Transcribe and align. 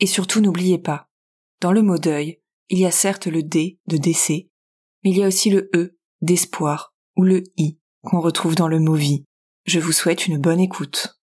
Et 0.00 0.06
surtout 0.06 0.40
n'oubliez 0.40 0.78
pas, 0.78 1.08
dans 1.60 1.72
le 1.72 1.82
mot 1.82 1.98
deuil, 1.98 2.40
il 2.70 2.78
y 2.78 2.86
a 2.86 2.90
certes 2.90 3.26
le 3.26 3.42
D 3.42 3.78
de 3.86 3.98
décès, 3.98 4.48
mais 5.04 5.10
il 5.10 5.18
y 5.18 5.22
a 5.22 5.26
aussi 5.26 5.50
le 5.50 5.68
E 5.74 5.98
d'espoir 6.22 6.94
ou 7.16 7.22
le 7.22 7.42
I 7.58 7.78
qu'on 8.02 8.20
retrouve 8.20 8.54
dans 8.54 8.68
le 8.68 8.80
mot 8.80 8.94
vie. 8.94 9.24
Je 9.66 9.78
vous 9.78 9.92
souhaite 9.92 10.26
une 10.26 10.38
bonne 10.38 10.58
écoute. 10.58 11.20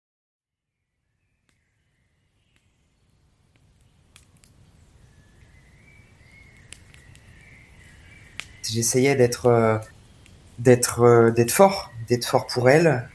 J'essayais 8.63 9.17
d'être 9.17 9.47
euh, 9.47 9.79
d'être 10.59 11.01
euh, 11.01 11.31
d'être 11.31 11.51
fort, 11.51 11.91
d'être 12.07 12.25
fort 12.25 12.47
pour 12.47 12.69
elle. 12.69 13.10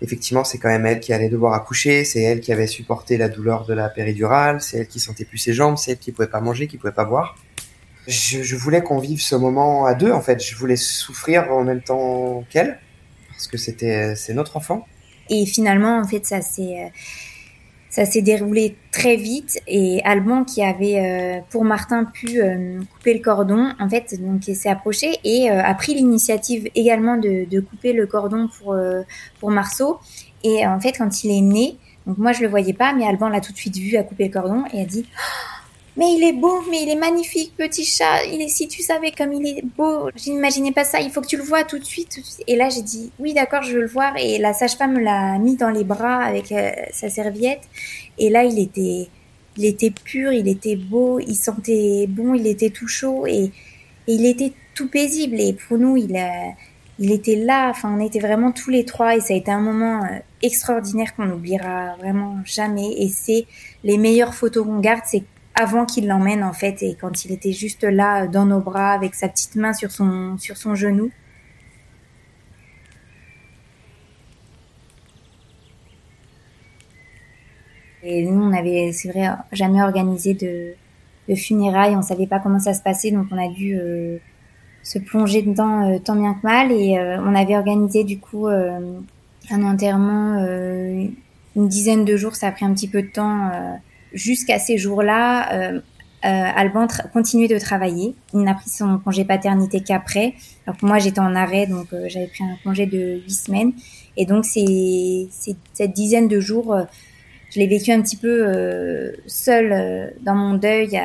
Effectivement, 0.00 0.44
c'est 0.44 0.58
quand 0.58 0.68
même 0.68 0.86
elle 0.86 1.00
qui 1.00 1.12
allait 1.12 1.28
devoir 1.28 1.54
accoucher, 1.54 2.04
c'est 2.04 2.22
elle 2.22 2.40
qui 2.40 2.52
avait 2.52 2.68
supporté 2.68 3.16
la 3.16 3.28
douleur 3.28 3.66
de 3.66 3.74
la 3.74 3.88
péridurale, 3.88 4.60
c'est 4.60 4.78
elle 4.78 4.86
qui 4.86 5.00
sentait 5.00 5.24
plus 5.24 5.38
ses 5.38 5.52
jambes, 5.52 5.76
c'est 5.76 5.92
elle 5.92 5.98
qui 5.98 6.12
pouvait 6.12 6.28
pas 6.28 6.40
manger, 6.40 6.68
qui 6.68 6.76
pouvait 6.76 6.92
pas 6.92 7.04
boire. 7.04 7.36
Je, 8.06 8.42
je 8.42 8.56
voulais 8.56 8.82
qu'on 8.82 8.98
vive 8.98 9.20
ce 9.20 9.34
moment 9.34 9.86
à 9.86 9.94
deux, 9.94 10.12
en 10.12 10.20
fait. 10.22 10.42
Je 10.42 10.54
voulais 10.56 10.76
souffrir 10.76 11.52
en 11.52 11.64
même 11.64 11.82
temps 11.82 12.44
qu'elle, 12.48 12.78
parce 13.30 13.48
que 13.48 13.58
c'était 13.58 14.14
c'est 14.14 14.34
notre 14.34 14.56
enfant. 14.56 14.86
Et 15.30 15.44
finalement, 15.46 16.00
en 16.00 16.06
fait, 16.06 16.24
ça 16.24 16.40
s'est 16.40 16.84
euh, 16.84 16.88
ça 17.90 18.04
s'est 18.04 18.22
déroulé 18.22 18.76
très 18.92 19.16
vite 19.16 19.60
et 19.66 20.02
Alban 20.04 20.44
qui 20.44 20.62
avait 20.62 20.98
euh, 20.98 21.40
pour 21.50 21.64
Martin 21.64 22.04
pu 22.04 22.40
euh, 22.40 22.80
couper 22.92 23.14
le 23.14 23.20
cordon 23.20 23.72
en 23.80 23.88
fait 23.88 24.14
donc 24.20 24.42
s'est 24.44 24.68
approché 24.68 25.18
et 25.24 25.50
euh, 25.50 25.62
a 25.62 25.74
pris 25.74 25.94
l'initiative 25.94 26.68
également 26.74 27.16
de, 27.16 27.48
de, 27.48 27.60
couper 27.60 27.92
le 27.92 28.06
cordon 28.06 28.48
pour 28.58 28.76
pour 29.40 29.50
Marceau. 29.50 29.98
Et 30.44 30.66
en 30.66 30.80
fait 30.80 30.92
quand 30.92 31.24
il 31.24 31.30
est 31.30 31.40
né 31.40 31.76
donc 32.06 32.18
moi 32.18 32.32
je 32.32 32.42
le 32.42 32.48
voyais 32.48 32.74
pas 32.74 32.92
mais 32.92 33.06
Alban 33.06 33.28
l'a 33.28 33.40
tout 33.40 33.52
de 33.52 33.58
suite 33.58 33.76
vu 33.76 33.96
a 33.96 34.02
coupé 34.02 34.26
le 34.26 34.32
cordon 34.32 34.64
et 34.72 34.82
a 34.82 34.84
dit 34.84 35.06
mais 35.98 36.12
il 36.12 36.22
est 36.22 36.32
beau, 36.32 36.62
mais 36.70 36.84
il 36.84 36.88
est 36.90 36.96
magnifique, 36.96 37.54
petit 37.56 37.84
chat. 37.84 38.24
Il 38.26 38.40
est, 38.40 38.48
si 38.48 38.68
tu 38.68 38.82
savais 38.82 39.10
comme 39.10 39.32
il 39.32 39.44
est 39.48 39.64
beau, 39.76 40.10
je 40.14 40.30
n'imaginais 40.30 40.70
pas 40.70 40.84
ça. 40.84 41.00
Il 41.00 41.10
faut 41.10 41.20
que 41.20 41.26
tu 41.26 41.36
le 41.36 41.42
vois 41.42 41.64
tout 41.64 41.76
de 41.76 41.84
suite. 41.84 42.20
Et 42.46 42.54
là, 42.54 42.68
j'ai 42.68 42.82
dit, 42.82 43.10
oui, 43.18 43.34
d'accord, 43.34 43.64
je 43.64 43.74
veux 43.74 43.80
le 43.80 43.88
voir. 43.88 44.16
Et 44.16 44.38
la 44.38 44.52
sage-femme 44.52 45.00
l'a 45.00 45.38
mis 45.40 45.56
dans 45.56 45.70
les 45.70 45.82
bras 45.82 46.22
avec 46.22 46.52
euh, 46.52 46.70
sa 46.92 47.10
serviette. 47.10 47.62
Et 48.16 48.30
là, 48.30 48.44
il 48.44 48.60
était, 48.60 49.08
il 49.56 49.64
était 49.64 49.90
pur, 49.90 50.32
il 50.32 50.46
était 50.46 50.76
beau, 50.76 51.18
il 51.18 51.34
sentait 51.34 52.06
bon, 52.08 52.32
il 52.32 52.46
était 52.46 52.70
tout 52.70 52.86
chaud 52.86 53.26
et, 53.26 53.50
il 54.06 54.24
était 54.24 54.52
tout 54.76 54.88
paisible. 54.88 55.40
Et 55.40 55.52
pour 55.52 55.78
nous, 55.78 55.96
il 55.96 56.16
a, 56.16 56.52
il 57.00 57.10
était 57.10 57.34
là. 57.34 57.70
Enfin, 57.70 57.92
on 57.92 58.00
était 58.00 58.20
vraiment 58.20 58.52
tous 58.52 58.70
les 58.70 58.84
trois 58.84 59.16
et 59.16 59.20
ça 59.20 59.34
a 59.34 59.36
été 59.36 59.50
un 59.50 59.60
moment 59.60 60.04
euh, 60.04 60.18
extraordinaire 60.42 61.16
qu'on 61.16 61.24
n'oubliera 61.24 61.96
vraiment 61.96 62.36
jamais. 62.44 62.92
Et 62.98 63.08
c'est 63.08 63.46
les 63.82 63.98
meilleures 63.98 64.34
photos 64.34 64.64
qu'on 64.64 64.78
garde, 64.78 65.02
c'est 65.04 65.24
avant 65.58 65.84
qu'il 65.84 66.06
l'emmène 66.06 66.44
en 66.44 66.52
fait 66.52 66.82
et 66.82 66.96
quand 67.00 67.24
il 67.24 67.32
était 67.32 67.52
juste 67.52 67.82
là 67.82 68.26
dans 68.28 68.46
nos 68.46 68.60
bras 68.60 68.92
avec 68.92 69.14
sa 69.14 69.28
petite 69.28 69.56
main 69.56 69.72
sur 69.72 69.90
son 69.90 70.38
sur 70.38 70.56
son 70.56 70.74
genou. 70.74 71.10
Et 78.04 78.24
nous, 78.24 78.40
on 78.40 78.52
avait, 78.52 78.92
c'est 78.92 79.10
vrai, 79.10 79.28
jamais 79.52 79.82
organisé 79.82 80.32
de, 80.32 80.74
de 81.28 81.34
funérailles, 81.34 81.96
on 81.96 82.02
savait 82.02 82.28
pas 82.28 82.38
comment 82.38 82.60
ça 82.60 82.72
se 82.72 82.80
passait, 82.80 83.10
donc 83.10 83.26
on 83.32 83.36
a 83.38 83.48
dû 83.52 83.76
euh, 83.76 84.18
se 84.82 84.98
plonger 84.98 85.42
dedans 85.42 85.90
euh, 85.92 85.98
tant 85.98 86.16
bien 86.16 86.34
que 86.34 86.42
mal. 86.42 86.72
Et 86.72 86.96
euh, 86.98 87.20
on 87.20 87.34
avait 87.34 87.56
organisé 87.56 88.04
du 88.04 88.18
coup 88.18 88.46
euh, 88.46 89.00
un 89.50 89.62
enterrement 89.64 90.38
une 91.56 91.68
dizaine 91.68 92.04
de 92.04 92.16
jours, 92.16 92.36
ça 92.36 92.48
a 92.48 92.52
pris 92.52 92.64
un 92.64 92.72
petit 92.72 92.86
peu 92.86 93.02
de 93.02 93.08
temps 93.08 93.50
jusqu'à 94.12 94.58
ces 94.58 94.78
jours-là, 94.78 95.52
euh, 95.52 95.80
euh, 96.24 96.28
Alban 96.56 96.88
continuait 97.12 97.48
de 97.48 97.58
travailler. 97.58 98.14
Il 98.34 98.40
n'a 98.40 98.54
pris 98.54 98.70
son 98.70 98.98
congé 98.98 99.24
paternité 99.24 99.80
qu'après. 99.80 100.34
Moi, 100.82 100.98
j'étais 100.98 101.20
en 101.20 101.34
arrêt, 101.36 101.66
donc 101.66 101.92
euh, 101.92 102.06
j'avais 102.08 102.26
pris 102.26 102.42
un 102.42 102.56
congé 102.64 102.86
de 102.86 103.20
huit 103.24 103.30
semaines. 103.30 103.72
Et 104.16 104.26
donc, 104.26 104.44
c'est 104.44 105.28
cette 105.30 105.92
dizaine 105.92 106.26
de 106.26 106.40
jours, 106.40 106.74
euh, 106.74 106.84
je 107.50 107.60
l'ai 107.60 107.68
vécu 107.68 107.92
un 107.92 108.02
petit 108.02 108.16
peu 108.16 108.46
euh, 108.48 109.12
seul 109.26 110.12
dans 110.22 110.34
mon 110.34 110.54
deuil, 110.54 111.00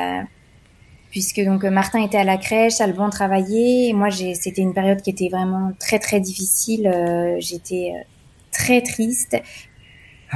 puisque 1.10 1.40
donc 1.42 1.64
Martin 1.64 2.04
était 2.04 2.18
à 2.18 2.24
la 2.24 2.36
crèche, 2.36 2.80
Alban 2.80 3.08
travaillait. 3.08 3.90
Et 3.90 3.92
moi, 3.92 4.10
c'était 4.10 4.62
une 4.62 4.74
période 4.74 5.00
qui 5.00 5.10
était 5.10 5.28
vraiment 5.28 5.72
très 5.78 5.98
très 6.00 6.20
difficile. 6.20 6.92
J'étais 7.38 7.92
très 8.50 8.82
triste 8.82 9.36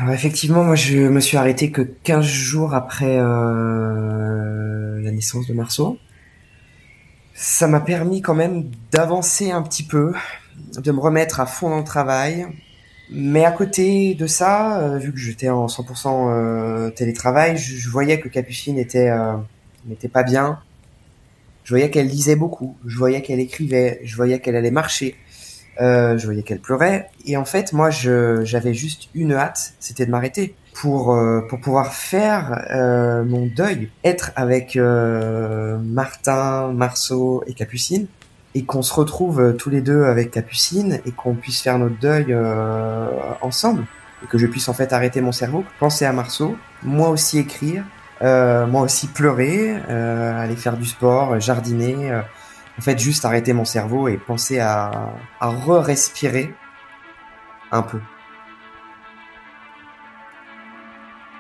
alors 0.01 0.15
effectivement, 0.15 0.63
moi 0.63 0.77
je 0.77 0.97
me 0.97 1.19
suis 1.19 1.37
arrêté 1.37 1.73
que 1.73 1.83
15 1.83 2.25
jours 2.25 2.73
après 2.73 3.19
euh, 3.19 5.01
la 5.03 5.11
naissance 5.11 5.49
de 5.49 5.55
Marceau. 5.55 5.99
Ça 7.35 7.67
m'a 7.67 7.81
permis 7.81 8.23
quand 8.23 8.35
même 8.35 8.71
d'avancer 8.93 9.51
un 9.51 9.63
petit 9.63 9.83
peu, 9.83 10.13
de 10.77 10.93
me 10.93 11.01
remettre 11.01 11.41
à 11.41 11.47
fond 11.47 11.71
dans 11.71 11.79
le 11.79 11.85
travail. 11.85 12.47
Mais 13.11 13.45
à 13.45 13.51
côté 13.51 14.15
de 14.15 14.27
ça, 14.29 14.81
euh, 14.81 14.99
vu 14.99 15.13
que 15.13 15.19
j'étais 15.19 15.49
en 15.49 15.67
100% 15.67 16.31
euh, 16.31 16.91
télétravail, 16.91 17.57
je, 17.57 17.89
voyais 17.89 18.21
que 18.21 18.29
Capucine 18.29 18.79
était 18.79 19.09
euh, 19.09 19.37
n'était 19.87 20.09
pas 20.09 20.23
bien. 20.23 20.61
Je 21.65 21.71
voyais 21.71 21.91
qu'elle 21.91 22.07
lisait 22.07 22.37
beaucoup, 22.37 22.77
je 22.87 22.97
voyais 22.97 23.21
qu'elle 23.21 23.41
écrivait, 23.41 24.01
je 24.05 24.15
voyais 24.15 24.39
qu'elle 24.39 24.57
allait 24.57 24.71
marcher. 24.71 25.17
Euh, 25.81 26.19
je 26.19 26.25
voyais 26.27 26.43
qu'elle 26.43 26.61
pleurait. 26.61 27.11
Et 27.25 27.37
en 27.37 27.45
fait 27.45 27.73
moi 27.73 27.91
j'avais 27.91 28.75
juste 28.75 29.09
une 29.15 29.33
hâte, 29.33 29.75
c'était 29.79 30.07
de 30.07 30.11
m'arrêter 30.11 30.55
pour 30.81 31.13
euh, 31.13 31.41
pour 31.49 31.61
pouvoir 31.61 31.93
faire 31.93 32.65
euh, 32.71 33.25
mon 33.25 33.47
deuil, 33.47 33.91
être 34.05 34.31
avec 34.37 34.77
euh, 34.77 35.79
Martin, 35.79 36.73
Marceau 36.73 37.43
et 37.47 37.55
Capucine 37.55 38.07
et 38.55 38.65
qu'on 38.65 38.83
se 38.83 38.95
retrouve 38.95 39.57
tous 39.59 39.71
les 39.71 39.81
deux 39.81 40.05
avec 40.05 40.31
Capucine 40.31 41.01
et 41.05 41.11
qu'on 41.11 41.35
puisse 41.35 41.61
faire 41.61 41.79
notre 41.79 41.99
deuil 41.99 42.35
ensemble 43.43 43.85
et 44.25 44.27
que 44.27 44.39
je 44.39 44.47
puisse 44.47 44.69
en 44.69 44.73
fait 44.73 44.93
arrêter 44.93 45.21
mon 45.21 45.33
cerveau, 45.33 45.65
penser 45.79 46.07
à 46.07 46.13
Marceau, 46.13 46.57
moi 46.83 47.11
aussi 47.11 47.39
écrire, 47.39 47.85
moi 48.23 48.81
aussi 48.81 49.07
pleurer, 49.07 49.77
aller 49.77 50.57
faire 50.57 50.79
du 50.79 50.87
sport, 50.87 51.39
jardiner 51.39 52.23
en 52.79 52.83
fait 52.83 52.99
juste 52.99 53.25
arrêter 53.25 53.53
mon 53.53 53.65
cerveau 53.65 54.09
et 54.09 54.17
penser 54.17 54.61
à, 54.61 55.13
re-respirer 55.41 56.55
un 57.73 57.83
peu. 57.83 57.99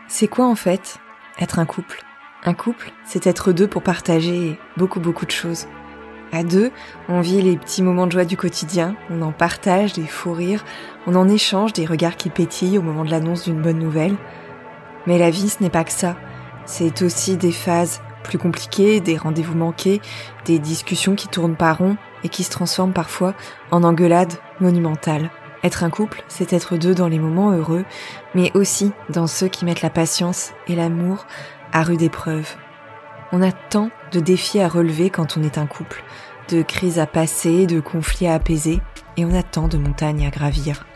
C'est 0.08 0.28
quoi 0.28 0.46
en 0.46 0.54
fait 0.54 0.98
être 1.38 1.58
un 1.58 1.66
couple? 1.66 2.02
Un 2.44 2.54
couple, 2.54 2.92
c'est 3.04 3.26
être 3.26 3.52
deux 3.52 3.68
pour 3.68 3.82
partager 3.82 4.58
beaucoup 4.76 5.00
beaucoup 5.00 5.26
de 5.26 5.30
choses. 5.30 5.66
À 6.32 6.42
deux, 6.44 6.70
on 7.08 7.20
vit 7.20 7.40
les 7.40 7.56
petits 7.56 7.82
moments 7.82 8.06
de 8.06 8.12
joie 8.12 8.26
du 8.26 8.36
quotidien, 8.36 8.96
on 9.10 9.22
en 9.22 9.32
partage 9.32 9.94
des 9.94 10.06
fous 10.06 10.32
rires, 10.32 10.64
on 11.06 11.14
en 11.14 11.28
échange 11.28 11.72
des 11.72 11.86
regards 11.86 12.16
qui 12.16 12.28
pétillent 12.28 12.78
au 12.78 12.82
moment 12.82 13.04
de 13.04 13.10
l'annonce 13.10 13.44
d'une 13.44 13.62
bonne 13.62 13.78
nouvelle. 13.78 14.16
Mais 15.06 15.18
la 15.18 15.30
vie, 15.30 15.48
ce 15.48 15.62
n'est 15.62 15.70
pas 15.70 15.84
que 15.84 15.92
ça. 15.92 16.16
C'est 16.66 17.00
aussi 17.00 17.38
des 17.38 17.52
phases 17.52 18.02
plus 18.22 18.38
compliqués, 18.38 19.00
des 19.00 19.16
rendez-vous 19.16 19.56
manqués, 19.56 20.00
des 20.44 20.58
discussions 20.58 21.14
qui 21.14 21.28
tournent 21.28 21.56
pas 21.56 21.72
rond 21.72 21.96
et 22.24 22.28
qui 22.28 22.44
se 22.44 22.50
transforment 22.50 22.92
parfois 22.92 23.34
en 23.70 23.84
engueulades 23.84 24.34
monumentales. 24.60 25.30
Être 25.64 25.82
un 25.82 25.90
couple, 25.90 26.22
c'est 26.28 26.52
être 26.52 26.76
deux 26.76 26.94
dans 26.94 27.08
les 27.08 27.18
moments 27.18 27.50
heureux, 27.50 27.84
mais 28.34 28.52
aussi 28.54 28.92
dans 29.08 29.26
ceux 29.26 29.48
qui 29.48 29.64
mettent 29.64 29.82
la 29.82 29.90
patience 29.90 30.52
et 30.68 30.76
l'amour 30.76 31.26
à 31.72 31.82
rude 31.82 32.02
épreuve. 32.02 32.54
On 33.32 33.42
a 33.42 33.52
tant 33.52 33.90
de 34.12 34.20
défis 34.20 34.60
à 34.60 34.68
relever 34.68 35.10
quand 35.10 35.36
on 35.36 35.42
est 35.42 35.58
un 35.58 35.66
couple, 35.66 36.02
de 36.48 36.62
crises 36.62 36.98
à 36.98 37.06
passer, 37.06 37.66
de 37.66 37.80
conflits 37.80 38.26
à 38.26 38.34
apaiser, 38.34 38.80
et 39.16 39.24
on 39.24 39.34
a 39.34 39.42
tant 39.42 39.68
de 39.68 39.76
montagnes 39.76 40.26
à 40.26 40.30
gravir. 40.30 40.86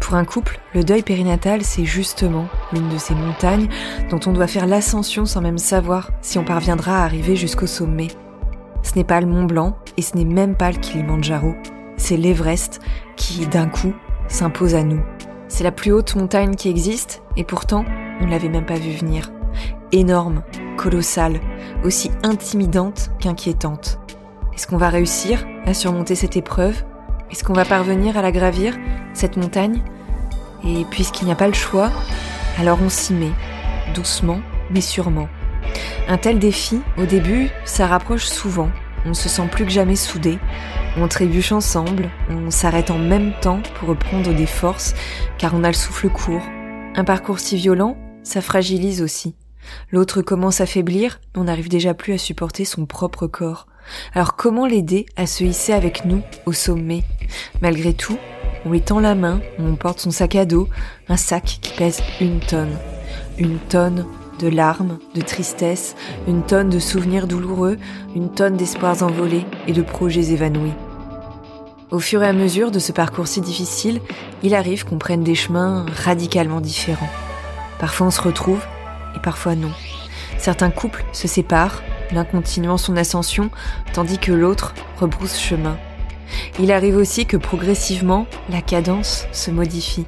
Pour 0.00 0.14
un 0.14 0.24
couple, 0.24 0.60
le 0.74 0.84
deuil 0.84 1.02
périnatal, 1.02 1.62
c'est 1.62 1.84
justement 1.84 2.48
l'une 2.72 2.88
de 2.88 2.98
ces 2.98 3.14
montagnes 3.14 3.68
dont 4.10 4.20
on 4.26 4.32
doit 4.32 4.46
faire 4.46 4.66
l'ascension 4.66 5.24
sans 5.26 5.40
même 5.40 5.58
savoir 5.58 6.10
si 6.20 6.38
on 6.38 6.44
parviendra 6.44 7.00
à 7.00 7.04
arriver 7.04 7.36
jusqu'au 7.36 7.66
sommet. 7.66 8.08
Ce 8.82 8.94
n'est 8.96 9.04
pas 9.04 9.20
le 9.20 9.26
Mont 9.26 9.44
Blanc 9.44 9.76
et 9.96 10.02
ce 10.02 10.16
n'est 10.16 10.24
même 10.24 10.56
pas 10.56 10.70
le 10.70 10.78
Kilimanjaro, 10.78 11.54
c'est 11.96 12.16
l'Everest 12.16 12.80
qui, 13.16 13.46
d'un 13.46 13.68
coup, 13.68 13.94
s'impose 14.28 14.74
à 14.74 14.82
nous. 14.82 15.02
C'est 15.48 15.64
la 15.64 15.72
plus 15.72 15.92
haute 15.92 16.16
montagne 16.16 16.54
qui 16.54 16.68
existe 16.68 17.22
et 17.36 17.44
pourtant, 17.44 17.84
on 18.20 18.26
ne 18.26 18.30
l'avait 18.30 18.48
même 18.48 18.66
pas 18.66 18.78
vu 18.78 18.92
venir. 18.92 19.32
Énorme, 19.92 20.42
colossale, 20.76 21.40
aussi 21.84 22.10
intimidante 22.22 23.10
qu'inquiétante. 23.20 23.98
Est-ce 24.54 24.66
qu'on 24.66 24.76
va 24.76 24.88
réussir 24.88 25.46
à 25.64 25.74
surmonter 25.74 26.14
cette 26.14 26.36
épreuve? 26.36 26.84
Est-ce 27.34 27.42
qu'on 27.42 27.52
va 27.52 27.64
parvenir 27.64 28.16
à 28.16 28.22
la 28.22 28.30
gravir, 28.30 28.76
cette 29.12 29.36
montagne 29.36 29.82
Et 30.64 30.84
puisqu'il 30.92 31.24
n'y 31.24 31.32
a 31.32 31.34
pas 31.34 31.48
le 31.48 31.52
choix, 31.52 31.90
alors 32.60 32.78
on 32.80 32.88
s'y 32.88 33.12
met, 33.12 33.32
doucement 33.92 34.38
mais 34.70 34.80
sûrement. 34.80 35.26
Un 36.06 36.16
tel 36.16 36.38
défi, 36.38 36.80
au 36.96 37.06
début, 37.06 37.50
ça 37.64 37.88
rapproche 37.88 38.26
souvent. 38.26 38.70
On 39.04 39.14
se 39.14 39.28
sent 39.28 39.48
plus 39.50 39.64
que 39.64 39.72
jamais 39.72 39.96
soudé. 39.96 40.38
On 40.96 41.08
trébuche 41.08 41.50
ensemble, 41.50 42.08
on 42.30 42.52
s'arrête 42.52 42.92
en 42.92 42.98
même 42.98 43.32
temps 43.40 43.62
pour 43.80 43.88
reprendre 43.88 44.32
des 44.32 44.46
forces, 44.46 44.94
car 45.36 45.54
on 45.54 45.64
a 45.64 45.68
le 45.68 45.74
souffle 45.74 46.10
court. 46.10 46.46
Un 46.94 47.02
parcours 47.02 47.40
si 47.40 47.56
violent, 47.56 47.96
ça 48.22 48.42
fragilise 48.42 49.02
aussi. 49.02 49.34
L'autre 49.90 50.22
commence 50.22 50.60
à 50.60 50.66
faiblir, 50.66 51.18
on 51.34 51.44
n'arrive 51.44 51.68
déjà 51.68 51.94
plus 51.94 52.12
à 52.12 52.18
supporter 52.18 52.64
son 52.64 52.86
propre 52.86 53.26
corps. 53.26 53.66
Alors 54.14 54.36
comment 54.36 54.66
l'aider 54.66 55.06
à 55.16 55.26
se 55.26 55.44
hisser 55.44 55.72
avec 55.72 56.04
nous 56.04 56.22
au 56.46 56.52
sommet? 56.52 57.04
Malgré 57.60 57.92
tout, 57.92 58.18
on 58.64 58.70
lui 58.70 58.80
tend 58.80 59.00
la 59.00 59.14
main, 59.14 59.40
on 59.58 59.76
porte 59.76 60.00
son 60.00 60.10
sac 60.10 60.34
à 60.36 60.44
dos, 60.44 60.68
un 61.08 61.16
sac 61.16 61.58
qui 61.60 61.72
pèse 61.74 62.02
une 62.20 62.40
tonne. 62.40 62.76
Une 63.38 63.58
tonne 63.58 64.06
de 64.38 64.48
larmes, 64.48 64.98
de 65.14 65.20
tristesse, 65.20 65.94
une 66.26 66.42
tonne 66.42 66.68
de 66.68 66.78
souvenirs 66.78 67.26
douloureux, 67.26 67.78
une 68.16 68.30
tonne 68.30 68.56
d'espoirs 68.56 69.02
envolés 69.02 69.46
et 69.66 69.72
de 69.72 69.82
projets 69.82 70.32
évanouis. 70.32 70.72
Au 71.90 72.00
fur 72.00 72.22
et 72.22 72.28
à 72.28 72.32
mesure 72.32 72.70
de 72.70 72.78
ce 72.78 72.90
parcours 72.90 73.28
si 73.28 73.40
difficile, 73.40 74.00
il 74.42 74.54
arrive 74.54 74.84
qu'on 74.84 74.98
prenne 74.98 75.22
des 75.22 75.34
chemins 75.34 75.86
radicalement 76.04 76.60
différents. 76.60 77.10
Parfois 77.78 78.08
on 78.08 78.10
se 78.10 78.22
retrouve 78.22 78.64
et 79.14 79.20
parfois 79.20 79.54
non. 79.54 79.70
Certains 80.38 80.70
couples 80.70 81.04
se 81.12 81.28
séparent, 81.28 81.82
l'un 82.12 82.24
continuant 82.24 82.76
son 82.76 82.96
ascension, 82.96 83.50
tandis 83.92 84.18
que 84.18 84.32
l'autre 84.32 84.74
rebrousse 84.98 85.38
chemin. 85.38 85.76
Il 86.58 86.72
arrive 86.72 86.96
aussi 86.96 87.26
que 87.26 87.36
progressivement, 87.36 88.26
la 88.48 88.62
cadence 88.62 89.26
se 89.32 89.50
modifie. 89.50 90.06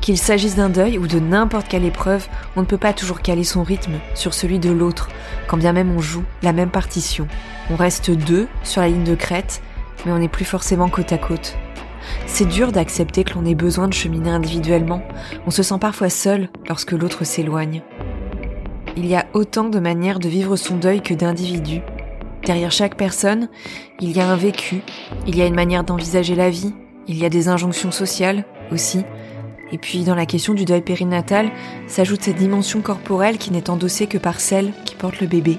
Qu'il 0.00 0.18
s'agisse 0.18 0.56
d'un 0.56 0.68
deuil 0.68 0.98
ou 0.98 1.06
de 1.06 1.18
n'importe 1.18 1.68
quelle 1.68 1.84
épreuve, 1.84 2.28
on 2.54 2.60
ne 2.60 2.66
peut 2.66 2.78
pas 2.78 2.92
toujours 2.92 3.20
caler 3.20 3.44
son 3.44 3.62
rythme 3.62 3.94
sur 4.14 4.34
celui 4.34 4.58
de 4.58 4.70
l'autre, 4.70 5.08
quand 5.48 5.56
bien 5.56 5.72
même 5.72 5.94
on 5.94 6.00
joue 6.00 6.24
la 6.42 6.52
même 6.52 6.70
partition. 6.70 7.26
On 7.70 7.76
reste 7.76 8.10
deux 8.10 8.48
sur 8.62 8.80
la 8.80 8.88
ligne 8.88 9.04
de 9.04 9.14
crête, 9.14 9.62
mais 10.04 10.12
on 10.12 10.18
n'est 10.18 10.28
plus 10.28 10.44
forcément 10.44 10.88
côte 10.88 11.12
à 11.12 11.18
côte. 11.18 11.56
C'est 12.26 12.46
dur 12.46 12.70
d'accepter 12.70 13.24
que 13.24 13.34
l'on 13.34 13.44
ait 13.44 13.54
besoin 13.54 13.88
de 13.88 13.94
cheminer 13.94 14.30
individuellement. 14.30 15.02
On 15.46 15.50
se 15.50 15.62
sent 15.62 15.78
parfois 15.80 16.10
seul 16.10 16.48
lorsque 16.68 16.92
l'autre 16.92 17.24
s'éloigne. 17.24 17.82
Il 18.98 19.04
y 19.04 19.14
a 19.14 19.26
autant 19.34 19.68
de 19.68 19.78
manières 19.78 20.18
de 20.18 20.28
vivre 20.28 20.56
son 20.56 20.76
deuil 20.76 21.02
que 21.02 21.12
d'individus. 21.12 21.82
Derrière 22.46 22.72
chaque 22.72 22.96
personne, 22.96 23.50
il 24.00 24.16
y 24.16 24.20
a 24.20 24.28
un 24.28 24.36
vécu, 24.36 24.80
il 25.26 25.36
y 25.36 25.42
a 25.42 25.46
une 25.46 25.54
manière 25.54 25.84
d'envisager 25.84 26.34
la 26.34 26.48
vie, 26.48 26.72
il 27.06 27.18
y 27.18 27.26
a 27.26 27.28
des 27.28 27.48
injonctions 27.48 27.90
sociales 27.90 28.44
aussi. 28.72 29.04
Et 29.70 29.76
puis 29.76 30.04
dans 30.04 30.14
la 30.14 30.24
question 30.24 30.54
du 30.54 30.64
deuil 30.64 30.80
périnatal, 30.80 31.50
s'ajoute 31.86 32.22
cette 32.22 32.36
dimension 32.36 32.80
corporelle 32.80 33.36
qui 33.36 33.52
n'est 33.52 33.68
endossée 33.68 34.06
que 34.06 34.16
par 34.16 34.40
celle 34.40 34.72
qui 34.86 34.94
porte 34.94 35.20
le 35.20 35.26
bébé. 35.26 35.58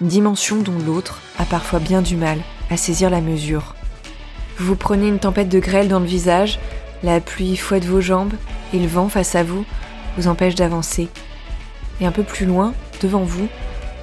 Une 0.00 0.08
dimension 0.08 0.56
dont 0.56 0.78
l'autre 0.86 1.20
a 1.38 1.44
parfois 1.44 1.80
bien 1.80 2.00
du 2.00 2.16
mal 2.16 2.38
à 2.70 2.78
saisir 2.78 3.10
la 3.10 3.20
mesure. 3.20 3.74
Vous 4.56 4.68
vous 4.68 4.76
prenez 4.76 5.08
une 5.08 5.18
tempête 5.18 5.50
de 5.50 5.60
grêle 5.60 5.88
dans 5.88 6.00
le 6.00 6.06
visage, 6.06 6.58
la 7.02 7.20
pluie 7.20 7.56
fouette 7.56 7.84
vos 7.84 8.00
jambes 8.00 8.34
et 8.72 8.78
le 8.78 8.86
vent 8.86 9.10
face 9.10 9.34
à 9.34 9.42
vous 9.42 9.66
vous 10.16 10.28
empêche 10.28 10.54
d'avancer. 10.54 11.08
Et 12.00 12.06
un 12.06 12.12
peu 12.12 12.22
plus 12.22 12.46
loin, 12.46 12.74
devant 13.02 13.22
vous, 13.22 13.48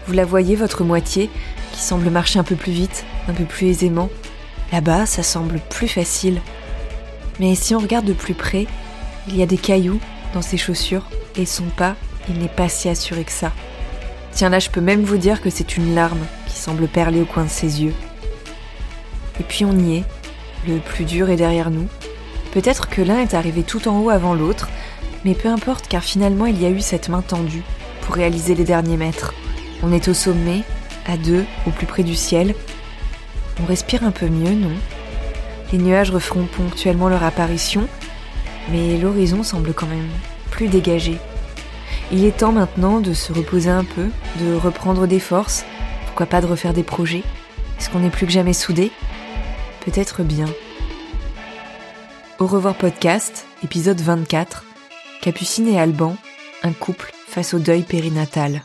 vous 0.07 0.13
la 0.13 0.25
voyez, 0.25 0.55
votre 0.55 0.83
moitié, 0.83 1.29
qui 1.71 1.81
semble 1.81 2.09
marcher 2.09 2.39
un 2.39 2.43
peu 2.43 2.55
plus 2.55 2.71
vite, 2.71 3.05
un 3.27 3.33
peu 3.33 3.43
plus 3.43 3.67
aisément. 3.67 4.09
Là-bas, 4.71 5.05
ça 5.05 5.23
semble 5.23 5.59
plus 5.69 5.87
facile. 5.87 6.41
Mais 7.39 7.55
si 7.55 7.75
on 7.75 7.79
regarde 7.79 8.05
de 8.05 8.13
plus 8.13 8.33
près, 8.33 8.67
il 9.27 9.37
y 9.37 9.43
a 9.43 9.45
des 9.45 9.57
cailloux 9.57 9.99
dans 10.33 10.41
ses 10.41 10.57
chaussures, 10.57 11.05
et 11.35 11.45
son 11.45 11.65
pas, 11.65 11.95
il 12.29 12.37
n'est 12.39 12.47
pas 12.47 12.69
si 12.69 12.89
assuré 12.89 13.23
que 13.23 13.31
ça. 13.31 13.51
Tiens 14.31 14.49
là, 14.49 14.59
je 14.59 14.69
peux 14.69 14.81
même 14.81 15.03
vous 15.03 15.17
dire 15.17 15.41
que 15.41 15.49
c'est 15.49 15.77
une 15.77 15.95
larme 15.95 16.25
qui 16.47 16.55
semble 16.57 16.87
perler 16.87 17.21
au 17.21 17.25
coin 17.25 17.45
de 17.45 17.49
ses 17.49 17.81
yeux. 17.81 17.93
Et 19.39 19.43
puis 19.43 19.65
on 19.65 19.77
y 19.77 19.97
est, 19.97 20.03
le 20.67 20.79
plus 20.79 21.05
dur 21.05 21.29
est 21.29 21.35
derrière 21.35 21.71
nous. 21.71 21.87
Peut-être 22.51 22.89
que 22.89 23.01
l'un 23.01 23.19
est 23.19 23.33
arrivé 23.33 23.63
tout 23.63 23.87
en 23.87 23.99
haut 23.99 24.09
avant 24.09 24.33
l'autre, 24.33 24.69
mais 25.25 25.33
peu 25.33 25.49
importe 25.49 25.87
car 25.87 26.03
finalement 26.03 26.45
il 26.45 26.61
y 26.61 26.65
a 26.65 26.69
eu 26.69 26.81
cette 26.81 27.09
main 27.09 27.21
tendue, 27.21 27.63
réaliser 28.15 28.55
les 28.55 28.63
derniers 28.63 28.97
mètres. 28.97 29.33
On 29.83 29.91
est 29.91 30.07
au 30.07 30.13
sommet, 30.13 30.63
à 31.05 31.17
deux, 31.17 31.45
au 31.65 31.71
plus 31.71 31.85
près 31.85 32.03
du 32.03 32.15
ciel. 32.15 32.55
On 33.61 33.65
respire 33.65 34.03
un 34.03 34.11
peu 34.11 34.27
mieux, 34.27 34.53
non? 34.53 34.75
Les 35.71 35.77
nuages 35.77 36.11
referont 36.11 36.45
ponctuellement 36.45 37.09
leur 37.09 37.23
apparition, 37.23 37.87
mais 38.71 38.97
l'horizon 38.97 39.43
semble 39.43 39.73
quand 39.73 39.87
même 39.87 40.09
plus 40.51 40.67
dégagé. 40.67 41.17
Il 42.11 42.23
est 42.23 42.37
temps 42.37 42.53
maintenant 42.53 43.01
de 43.01 43.13
se 43.13 43.33
reposer 43.33 43.69
un 43.69 43.83
peu, 43.83 44.07
de 44.39 44.55
reprendre 44.55 45.07
des 45.07 45.19
forces, 45.19 45.65
pourquoi 46.05 46.25
pas 46.25 46.41
de 46.41 46.47
refaire 46.47 46.73
des 46.73 46.83
projets? 46.83 47.23
Est-ce 47.79 47.89
qu'on 47.89 48.03
est 48.03 48.09
plus 48.09 48.25
que 48.25 48.31
jamais 48.31 48.53
soudés 48.53 48.91
Peut-être 49.85 50.23
bien. 50.23 50.47
Au 52.39 52.47
revoir 52.47 52.75
podcast, 52.75 53.45
épisode 53.63 53.99
24. 53.99 54.63
Capucine 55.21 55.67
et 55.67 55.79
Alban, 55.79 56.15
couple 56.73 57.11
face 57.27 57.53
au 57.53 57.59
deuil 57.59 57.83
périnatal. 57.83 58.63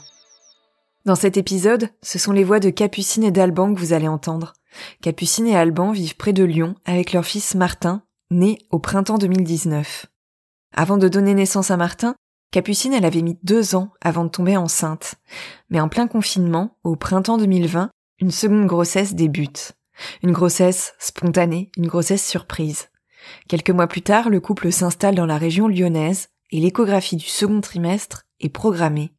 Dans 1.04 1.16
cet 1.16 1.36
épisode, 1.36 1.88
ce 2.02 2.18
sont 2.18 2.32
les 2.32 2.44
voix 2.44 2.60
de 2.60 2.70
Capucine 2.70 3.24
et 3.24 3.32
d'Alban 3.32 3.74
que 3.74 3.80
vous 3.80 3.92
allez 3.92 4.08
entendre. 4.08 4.52
Capucine 5.00 5.46
et 5.46 5.56
Alban 5.56 5.92
vivent 5.92 6.16
près 6.16 6.32
de 6.32 6.44
Lyon 6.44 6.74
avec 6.84 7.12
leur 7.12 7.24
fils 7.24 7.54
Martin, 7.54 8.02
né 8.30 8.58
au 8.70 8.78
printemps 8.78 9.18
2019. 9.18 10.06
Avant 10.74 10.96
de 10.96 11.08
donner 11.08 11.34
naissance 11.34 11.70
à 11.70 11.76
Martin, 11.76 12.14
Capucine 12.52 12.94
avait 12.94 13.22
mis 13.22 13.38
deux 13.42 13.74
ans 13.74 13.90
avant 14.00 14.24
de 14.24 14.30
tomber 14.30 14.56
enceinte. 14.56 15.16
Mais 15.70 15.80
en 15.80 15.88
plein 15.88 16.06
confinement, 16.06 16.76
au 16.84 16.96
printemps 16.96 17.38
2020, 17.38 17.90
une 18.20 18.30
seconde 18.30 18.66
grossesse 18.66 19.14
débute. 19.14 19.72
Une 20.22 20.32
grossesse 20.32 20.94
spontanée, 20.98 21.70
une 21.76 21.86
grossesse 21.86 22.26
surprise. 22.26 22.88
Quelques 23.48 23.70
mois 23.70 23.86
plus 23.86 24.02
tard, 24.02 24.30
le 24.30 24.40
couple 24.40 24.72
s'installe 24.72 25.14
dans 25.14 25.26
la 25.26 25.38
région 25.38 25.68
lyonnaise 25.68 26.28
et 26.52 26.60
l'échographie 26.60 27.16
du 27.16 27.26
second 27.26 27.60
trimestre 27.60 28.24
est 28.40 28.50
programmée. 28.50 29.10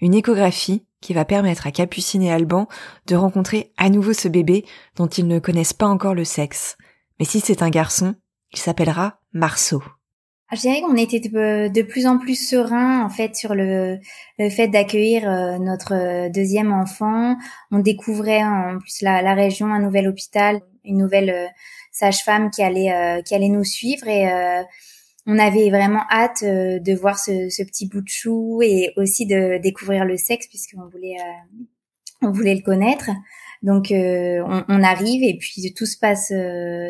Une 0.00 0.14
échographie 0.14 0.86
qui 1.02 1.12
va 1.12 1.24
permettre 1.24 1.66
à 1.66 1.72
Capucine 1.72 2.22
et 2.22 2.32
Alban 2.32 2.68
de 3.06 3.16
rencontrer 3.16 3.72
à 3.76 3.90
nouveau 3.90 4.12
ce 4.12 4.28
bébé 4.28 4.64
dont 4.96 5.08
ils 5.08 5.26
ne 5.26 5.38
connaissent 5.38 5.72
pas 5.72 5.86
encore 5.86 6.14
le 6.14 6.24
sexe. 6.24 6.76
Mais 7.18 7.24
si 7.26 7.40
c'est 7.40 7.62
un 7.62 7.70
garçon, 7.70 8.14
il 8.52 8.58
s'appellera 8.58 9.18
Marceau. 9.32 9.82
Ah, 10.52 10.56
je 10.56 10.62
dirais 10.62 10.80
qu'on 10.80 10.96
était 10.96 11.20
de 11.20 11.82
plus 11.82 12.06
en 12.06 12.18
plus 12.18 12.34
serein 12.34 13.04
en 13.04 13.08
fait 13.08 13.36
sur 13.36 13.54
le, 13.54 13.98
le 14.38 14.50
fait 14.50 14.66
d'accueillir 14.66 15.28
euh, 15.28 15.58
notre 15.58 16.28
deuxième 16.30 16.72
enfant. 16.72 17.36
On 17.70 17.78
découvrait 17.78 18.42
en 18.42 18.78
plus 18.80 19.02
la, 19.02 19.22
la 19.22 19.34
région, 19.34 19.66
un 19.66 19.78
nouvel 19.80 20.08
hôpital, 20.08 20.60
une 20.84 20.98
nouvelle 20.98 21.30
euh, 21.30 21.46
sage-femme 21.92 22.50
qui 22.50 22.64
allait 22.64 22.92
euh, 22.92 23.22
qui 23.22 23.36
allait 23.36 23.48
nous 23.48 23.62
suivre 23.62 24.08
et 24.08 24.28
on 25.30 25.38
avait 25.38 25.70
vraiment 25.70 26.02
hâte 26.10 26.42
euh, 26.42 26.80
de 26.80 26.92
voir 26.92 27.16
ce, 27.16 27.62
petit 27.62 27.86
bout 27.86 28.00
de 28.00 28.08
chou 28.08 28.60
et 28.62 28.92
aussi 28.96 29.26
de 29.26 29.58
découvrir 29.62 30.04
le 30.04 30.16
sexe 30.16 30.48
puisqu'on 30.48 30.88
voulait 30.88 31.16
euh, 31.20 31.62
on 32.22 32.32
voulait 32.32 32.56
le 32.56 32.62
connaître. 32.62 33.10
Donc 33.62 33.92
euh, 33.92 34.42
on, 34.68 34.82
arrive 34.82 35.22
et 35.22 35.38
puis 35.38 35.72
tout 35.74 35.86
se 35.86 35.98
passe 35.98 36.32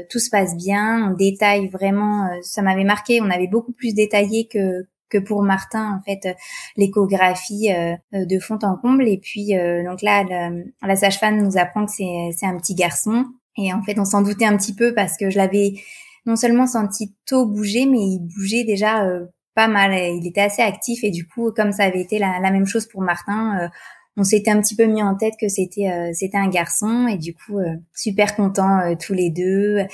tout 0.08 0.18
se 0.18 0.30
passe 0.30 0.56
bien. 0.56 1.10
On 1.10 1.14
détaille 1.14 1.68
vraiment. 1.68 2.30
ça 2.42 2.62
m'avait 2.62 2.84
marqué. 2.84 3.20
On 3.20 3.30
avait 3.30 3.46
beaucoup 3.48 3.72
plus 3.72 3.94
détaillé 3.94 4.48
que 4.48 4.86
que 5.10 5.18
pour 5.18 5.42
Martin 5.42 5.98
en 5.98 6.02
fait 6.02 6.36
l'échographie 6.76 7.68
de 8.12 8.38
fond 8.38 8.58
en 8.62 8.76
comble. 8.76 9.06
Et 9.08 9.18
puis 9.18 9.52
donc 9.84 10.02
là 10.02 10.24
la 10.82 10.96
sage-femme 10.96 11.42
nous 11.42 11.58
apprend 11.58 11.86
que 11.86 11.92
c'est 11.92 12.30
c'est 12.36 12.46
un 12.46 12.56
petit 12.56 12.74
garçon. 12.74 13.24
Et 13.56 13.72
en 13.72 13.82
fait 13.82 13.98
on 13.98 14.04
s'en 14.04 14.22
doutait 14.22 14.46
un 14.46 14.56
petit 14.56 14.74
peu 14.74 14.94
parce 14.94 15.16
que 15.16 15.28
je 15.28 15.36
l'avais 15.36 15.74
non 16.26 16.36
seulement 16.36 16.66
senti 16.66 17.14
tôt 17.26 17.46
bouger, 17.46 17.86
mais 17.86 17.98
il 17.98 18.20
bougeait 18.20 18.64
déjà 18.64 19.06
pas 19.54 19.68
mal. 19.68 19.92
Il 19.92 20.26
était 20.26 20.42
assez 20.42 20.62
actif 20.62 21.04
et 21.04 21.10
du 21.10 21.26
coup, 21.26 21.52
comme 21.52 21.72
ça 21.72 21.84
avait 21.84 22.00
été 22.00 22.18
la, 22.18 22.40
même 22.50 22.66
chose 22.66 22.86
pour 22.86 23.02
Martin, 23.02 23.70
on 24.16 24.24
s'était 24.24 24.50
un 24.50 24.60
petit 24.60 24.76
peu 24.76 24.86
mis 24.86 25.02
en 25.02 25.14
tête 25.14 25.34
que 25.40 25.48
c'était 25.48 26.10
c'était 26.12 26.36
un 26.36 26.48
garçon 26.48 27.06
et 27.06 27.16
du 27.16 27.34
coup 27.34 27.58
super 27.94 28.36
content 28.36 28.94
tous 28.96 29.14
les 29.14 29.30
deux 29.30 29.86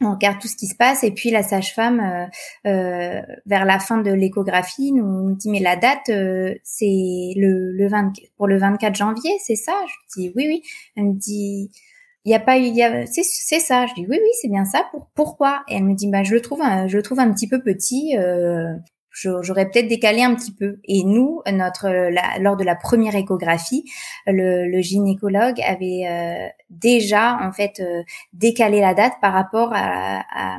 on 0.00 0.12
regarde 0.12 0.38
tout 0.40 0.48
ce 0.48 0.56
qui 0.56 0.66
se 0.66 0.74
passe 0.74 1.04
et 1.04 1.10
puis 1.10 1.30
la 1.30 1.42
sage-femme 1.42 2.00
euh, 2.00 2.70
euh, 2.70 3.20
vers 3.46 3.64
la 3.64 3.78
fin 3.78 3.98
de 3.98 4.10
l'échographie 4.10 4.92
nous, 4.92 5.34
dit 5.36 5.50
mais 5.50 5.60
la 5.60 5.76
date 5.76 6.08
euh, 6.08 6.54
c'est 6.64 7.32
le, 7.36 7.72
le 7.72 7.88
20, 7.88 8.12
pour 8.36 8.46
le 8.46 8.58
24 8.58 8.94
janvier 8.94 9.32
c'est 9.44 9.56
ça? 9.56 9.74
Je 9.86 10.20
dis 10.20 10.32
oui 10.34 10.44
oui 10.48 10.62
elle 10.96 11.04
me 11.04 11.14
dit 11.14 11.70
il 12.24 12.32
y 12.32 12.34
a 12.34 12.40
pas 12.40 12.58
eu 12.58 12.70
c'est 13.06 13.22
c'est 13.24 13.60
ça 13.60 13.86
je 13.86 13.94
dis 13.94 14.06
oui 14.08 14.18
oui 14.20 14.30
c'est 14.40 14.48
bien 14.48 14.64
ça 14.64 14.84
pour 14.90 15.08
pourquoi? 15.14 15.62
Et 15.68 15.76
elle 15.76 15.84
me 15.84 15.94
dit 15.94 16.08
bah 16.08 16.22
je 16.22 16.34
le 16.34 16.40
trouve 16.40 16.62
je 16.86 16.96
le 16.96 17.02
trouve 17.02 17.20
un 17.20 17.32
petit 17.32 17.48
peu 17.48 17.62
petit 17.62 18.14
j'aurais 19.12 19.68
peut-être 19.68 19.88
décalé 19.88 20.22
un 20.22 20.34
petit 20.34 20.52
peu. 20.52 20.78
Et 20.84 21.02
nous, 21.04 21.42
notre 21.52 21.88
lors 22.40 22.56
de 22.56 22.64
la 22.64 22.76
première 22.76 23.14
échographie, 23.14 23.84
le, 24.26 24.80
gynécologue 24.80 25.60
avait 25.60 26.06
euh, 26.08 26.48
déjà 26.70 27.38
en 27.42 27.52
fait 27.52 27.80
euh, 27.80 28.02
décalé 28.32 28.80
la 28.80 28.94
date 28.94 29.14
par 29.20 29.32
rapport 29.32 29.72
à, 29.74 30.22
à, 30.32 30.58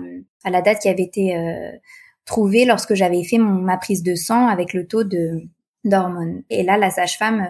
la 0.49 0.61
date 0.61 0.79
qui 0.79 0.89
avait 0.89 1.03
été 1.03 1.35
euh, 1.35 1.71
trouvée 2.25 2.65
lorsque 2.65 2.93
j'avais 2.93 3.23
fait 3.23 3.37
mon, 3.37 3.61
ma 3.61 3.77
prise 3.77 4.03
de 4.03 4.15
sang 4.15 4.47
avec 4.47 4.73
le 4.73 4.85
taux 4.85 5.03
de 5.03 5.41
d'hormones. 5.83 6.43
Et 6.49 6.63
là, 6.63 6.77
la 6.77 6.91
sage-femme 6.91 7.41
euh, 7.41 7.49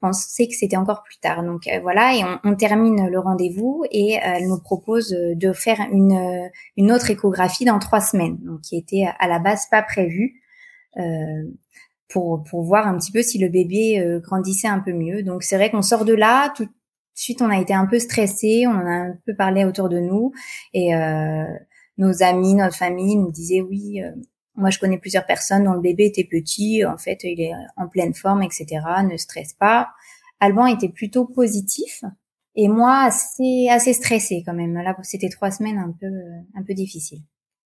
pensait 0.00 0.46
que 0.46 0.54
c'était 0.54 0.76
encore 0.76 1.02
plus 1.02 1.18
tard. 1.18 1.44
Donc 1.44 1.66
euh, 1.66 1.80
voilà, 1.80 2.14
et 2.14 2.22
on, 2.44 2.54
termine 2.54 3.08
le 3.08 3.18
rendez-vous 3.18 3.84
et 3.90 4.18
euh, 4.18 4.20
elle 4.24 4.48
nous 4.48 4.60
propose 4.60 5.10
de 5.10 5.52
faire 5.52 5.80
une, 5.92 6.50
une 6.76 6.92
autre 6.92 7.10
échographie 7.10 7.64
dans 7.64 7.78
trois 7.78 8.00
semaines, 8.00 8.38
donc 8.42 8.60
qui 8.62 8.76
était 8.76 9.06
à 9.18 9.28
la 9.28 9.38
base 9.38 9.66
pas 9.70 9.82
prévue. 9.82 10.42
pour, 12.08 12.42
pour 12.42 12.62
voir 12.64 12.88
un 12.88 12.98
petit 12.98 13.12
peu 13.12 13.22
si 13.22 13.38
le 13.38 13.48
bébé 13.48 14.04
grandissait 14.22 14.68
un 14.68 14.80
peu 14.80 14.92
mieux. 14.92 15.22
Donc 15.22 15.42
c'est 15.42 15.56
vrai 15.56 15.70
qu'on 15.70 15.82
sort 15.82 16.04
de 16.04 16.14
là, 16.14 16.52
tout 16.56 16.64
de 16.64 16.70
suite 17.14 17.40
on 17.40 17.50
a 17.50 17.60
été 17.60 17.72
un 17.72 17.86
peu 17.86 17.98
stressé, 17.98 18.64
on 18.66 18.72
a 18.72 19.10
un 19.10 19.18
peu 19.26 19.34
parlé 19.36 19.64
autour 19.64 19.88
de 19.88 20.00
nous 20.00 20.32
et 20.74 20.92
nos 21.98 22.22
amis, 22.22 22.54
notre 22.54 22.76
famille 22.76 23.16
nous 23.16 23.30
disaient 23.30 23.60
oui, 23.60 24.02
moi, 24.60 24.70
je 24.70 24.78
connais 24.78 24.98
plusieurs 24.98 25.26
personnes 25.26 25.64
dont 25.64 25.72
le 25.72 25.80
bébé 25.80 26.06
était 26.06 26.28
petit, 26.30 26.84
en 26.84 26.98
fait, 26.98 27.20
il 27.24 27.40
est 27.40 27.52
en 27.76 27.88
pleine 27.88 28.14
forme, 28.14 28.42
etc. 28.42 28.66
Ne 29.10 29.16
stresse 29.16 29.54
pas. 29.54 29.88
Alban 30.40 30.66
était 30.66 30.88
plutôt 30.88 31.26
positif 31.26 32.02
et 32.56 32.68
moi 32.68 33.04
assez 33.04 33.68
assez 33.70 33.92
stressé 33.92 34.42
quand 34.44 34.54
même. 34.54 34.74
Là, 34.74 34.96
c'était 35.02 35.28
trois 35.28 35.50
semaines 35.50 35.78
un 35.78 35.94
peu 35.98 36.06
un 36.54 36.62
peu 36.62 36.74
difficiles. 36.74 37.22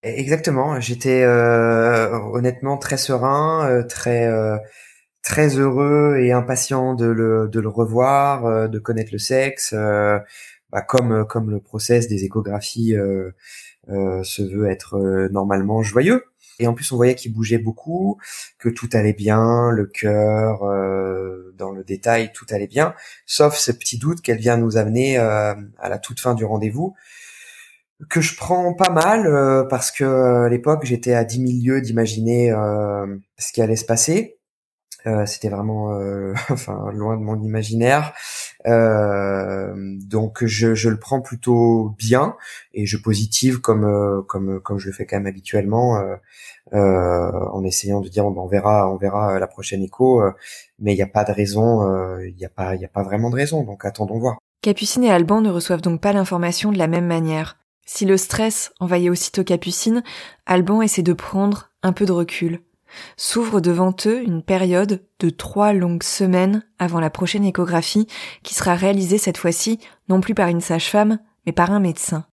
Exactement. 0.02 0.80
J'étais 0.80 1.22
euh, 1.22 2.18
honnêtement 2.32 2.76
très 2.78 2.96
serein, 2.96 3.68
euh, 3.68 3.82
très 3.84 4.26
euh, 4.26 4.58
très 5.22 5.56
heureux 5.58 6.16
et 6.20 6.32
impatient 6.32 6.94
de 6.94 7.06
le 7.06 7.48
de 7.48 7.60
le 7.60 7.68
revoir, 7.68 8.68
de 8.68 8.78
connaître 8.78 9.12
le 9.12 9.18
sexe, 9.18 9.74
bah, 9.74 10.82
comme 10.82 11.26
comme 11.28 11.50
le 11.50 11.60
process 11.60 12.08
des 12.08 12.24
échographies 12.24 12.94
se 13.88 14.42
veut 14.42 14.68
être 14.68 15.28
normalement 15.30 15.82
joyeux. 15.82 16.24
Et 16.58 16.66
en 16.66 16.74
plus, 16.74 16.90
on 16.92 16.96
voyait 16.96 17.14
qu'il 17.14 17.32
bougeait 17.32 17.58
beaucoup, 17.58 18.18
que 18.58 18.68
tout 18.68 18.88
allait 18.92 19.12
bien, 19.12 19.70
le 19.70 19.86
cœur, 19.86 20.64
euh, 20.64 21.52
dans 21.56 21.70
le 21.70 21.84
détail, 21.84 22.32
tout 22.32 22.46
allait 22.50 22.66
bien, 22.66 22.94
sauf 23.26 23.56
ce 23.56 23.72
petit 23.72 23.98
doute 23.98 24.20
qu'elle 24.20 24.38
vient 24.38 24.56
nous 24.56 24.76
amener 24.76 25.18
euh, 25.18 25.54
à 25.78 25.88
la 25.88 25.98
toute 25.98 26.20
fin 26.20 26.34
du 26.34 26.44
rendez-vous, 26.44 26.94
que 28.08 28.20
je 28.20 28.36
prends 28.36 28.74
pas 28.74 28.90
mal 28.90 29.26
euh, 29.26 29.64
parce 29.64 29.92
que 29.92 30.44
à 30.44 30.48
l'époque 30.48 30.84
j'étais 30.84 31.14
à 31.14 31.24
10 31.24 31.62
000 31.62 31.76
lieues 31.76 31.80
d'imaginer 31.80 32.50
ce 33.38 33.52
qui 33.52 33.62
allait 33.62 33.76
se 33.76 33.84
passer. 33.84 34.38
C'était 35.26 35.48
vraiment, 35.48 35.88
enfin, 36.48 36.90
loin 36.92 37.16
de 37.16 37.22
mon 37.22 37.40
imaginaire. 37.42 38.12
Donc 38.64 40.44
je, 40.44 40.74
je, 40.74 40.88
le 40.88 40.98
prends 40.98 41.20
plutôt 41.20 41.94
bien 41.98 42.36
et 42.74 42.86
je 42.86 42.96
positive 42.96 43.60
comme 43.60 44.24
comme 44.28 44.60
comme 44.60 44.78
je 44.78 44.86
le 44.86 44.92
fais 44.92 45.06
quand 45.06 45.16
même 45.16 45.26
habituellement 45.26 46.00
euh, 46.74 47.30
en 47.52 47.64
essayant 47.64 48.00
de 48.00 48.08
dire 48.08 48.24
on 48.24 48.46
verra 48.46 48.90
on 48.90 48.96
verra 48.96 49.38
la 49.38 49.46
prochaine 49.46 49.82
écho 49.82 50.22
euh, 50.22 50.32
mais 50.78 50.94
il 50.94 50.96
n'y 50.96 51.02
a 51.02 51.06
pas 51.06 51.24
de 51.24 51.32
raison 51.32 51.86
euh, 51.86 52.26
il 52.26 52.34
n'y 52.34 52.46
a 52.46 52.48
pas 52.48 52.74
il 52.74 52.80
y 52.80 52.84
a 52.84 52.88
pas 52.88 53.02
vraiment 53.02 53.28
de 53.28 53.34
raison 53.34 53.62
donc 53.62 53.84
attendons 53.84 54.18
voir. 54.18 54.38
Capucine 54.62 55.04
et 55.04 55.10
Alban 55.10 55.42
ne 55.42 55.50
reçoivent 55.50 55.82
donc 55.82 56.00
pas 56.00 56.14
l'information 56.14 56.72
de 56.72 56.78
la 56.78 56.86
même 56.86 57.06
manière. 57.06 57.58
Si 57.84 58.06
le 58.06 58.16
stress 58.16 58.72
envahit 58.80 59.10
aussitôt 59.10 59.44
Capucine 59.44 60.02
Alban 60.46 60.80
essaie 60.80 61.02
de 61.02 61.12
prendre 61.12 61.70
un 61.82 61.92
peu 61.92 62.06
de 62.06 62.12
recul 62.12 62.60
s'ouvre 63.16 63.60
devant 63.60 63.94
eux 64.06 64.22
une 64.22 64.42
période 64.42 65.04
de 65.18 65.30
trois 65.30 65.72
longues 65.72 66.02
semaines 66.02 66.64
avant 66.78 67.00
la 67.00 67.10
prochaine 67.10 67.44
échographie 67.44 68.06
qui 68.42 68.54
sera 68.54 68.74
réalisée 68.74 69.18
cette 69.18 69.38
fois-ci 69.38 69.78
non 70.08 70.20
plus 70.20 70.34
par 70.34 70.48
une 70.48 70.60
sage-femme 70.60 71.18
mais 71.46 71.52
par 71.52 71.70
un 71.70 71.80
médecin 71.80 72.26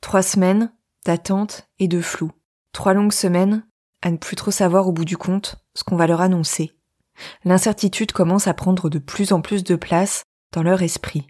trois 0.00 0.22
semaines 0.22 0.72
d'attente 1.04 1.68
et 1.78 1.88
de 1.88 2.00
flou 2.00 2.30
trois 2.72 2.94
longues 2.94 3.12
semaines 3.12 3.64
à 4.02 4.10
ne 4.10 4.16
plus 4.16 4.36
trop 4.36 4.50
savoir 4.50 4.88
au 4.88 4.92
bout 4.92 5.04
du 5.04 5.16
compte 5.16 5.56
ce 5.74 5.84
qu'on 5.84 5.96
va 5.96 6.06
leur 6.06 6.20
annoncer. 6.20 6.72
L'incertitude 7.44 8.12
commence 8.12 8.46
à 8.46 8.54
prendre 8.54 8.88
de 8.88 8.98
plus 8.98 9.32
en 9.32 9.40
plus 9.40 9.62
de 9.62 9.76
place 9.76 10.22
dans 10.52 10.62
leur 10.62 10.82
esprit. 10.82 11.26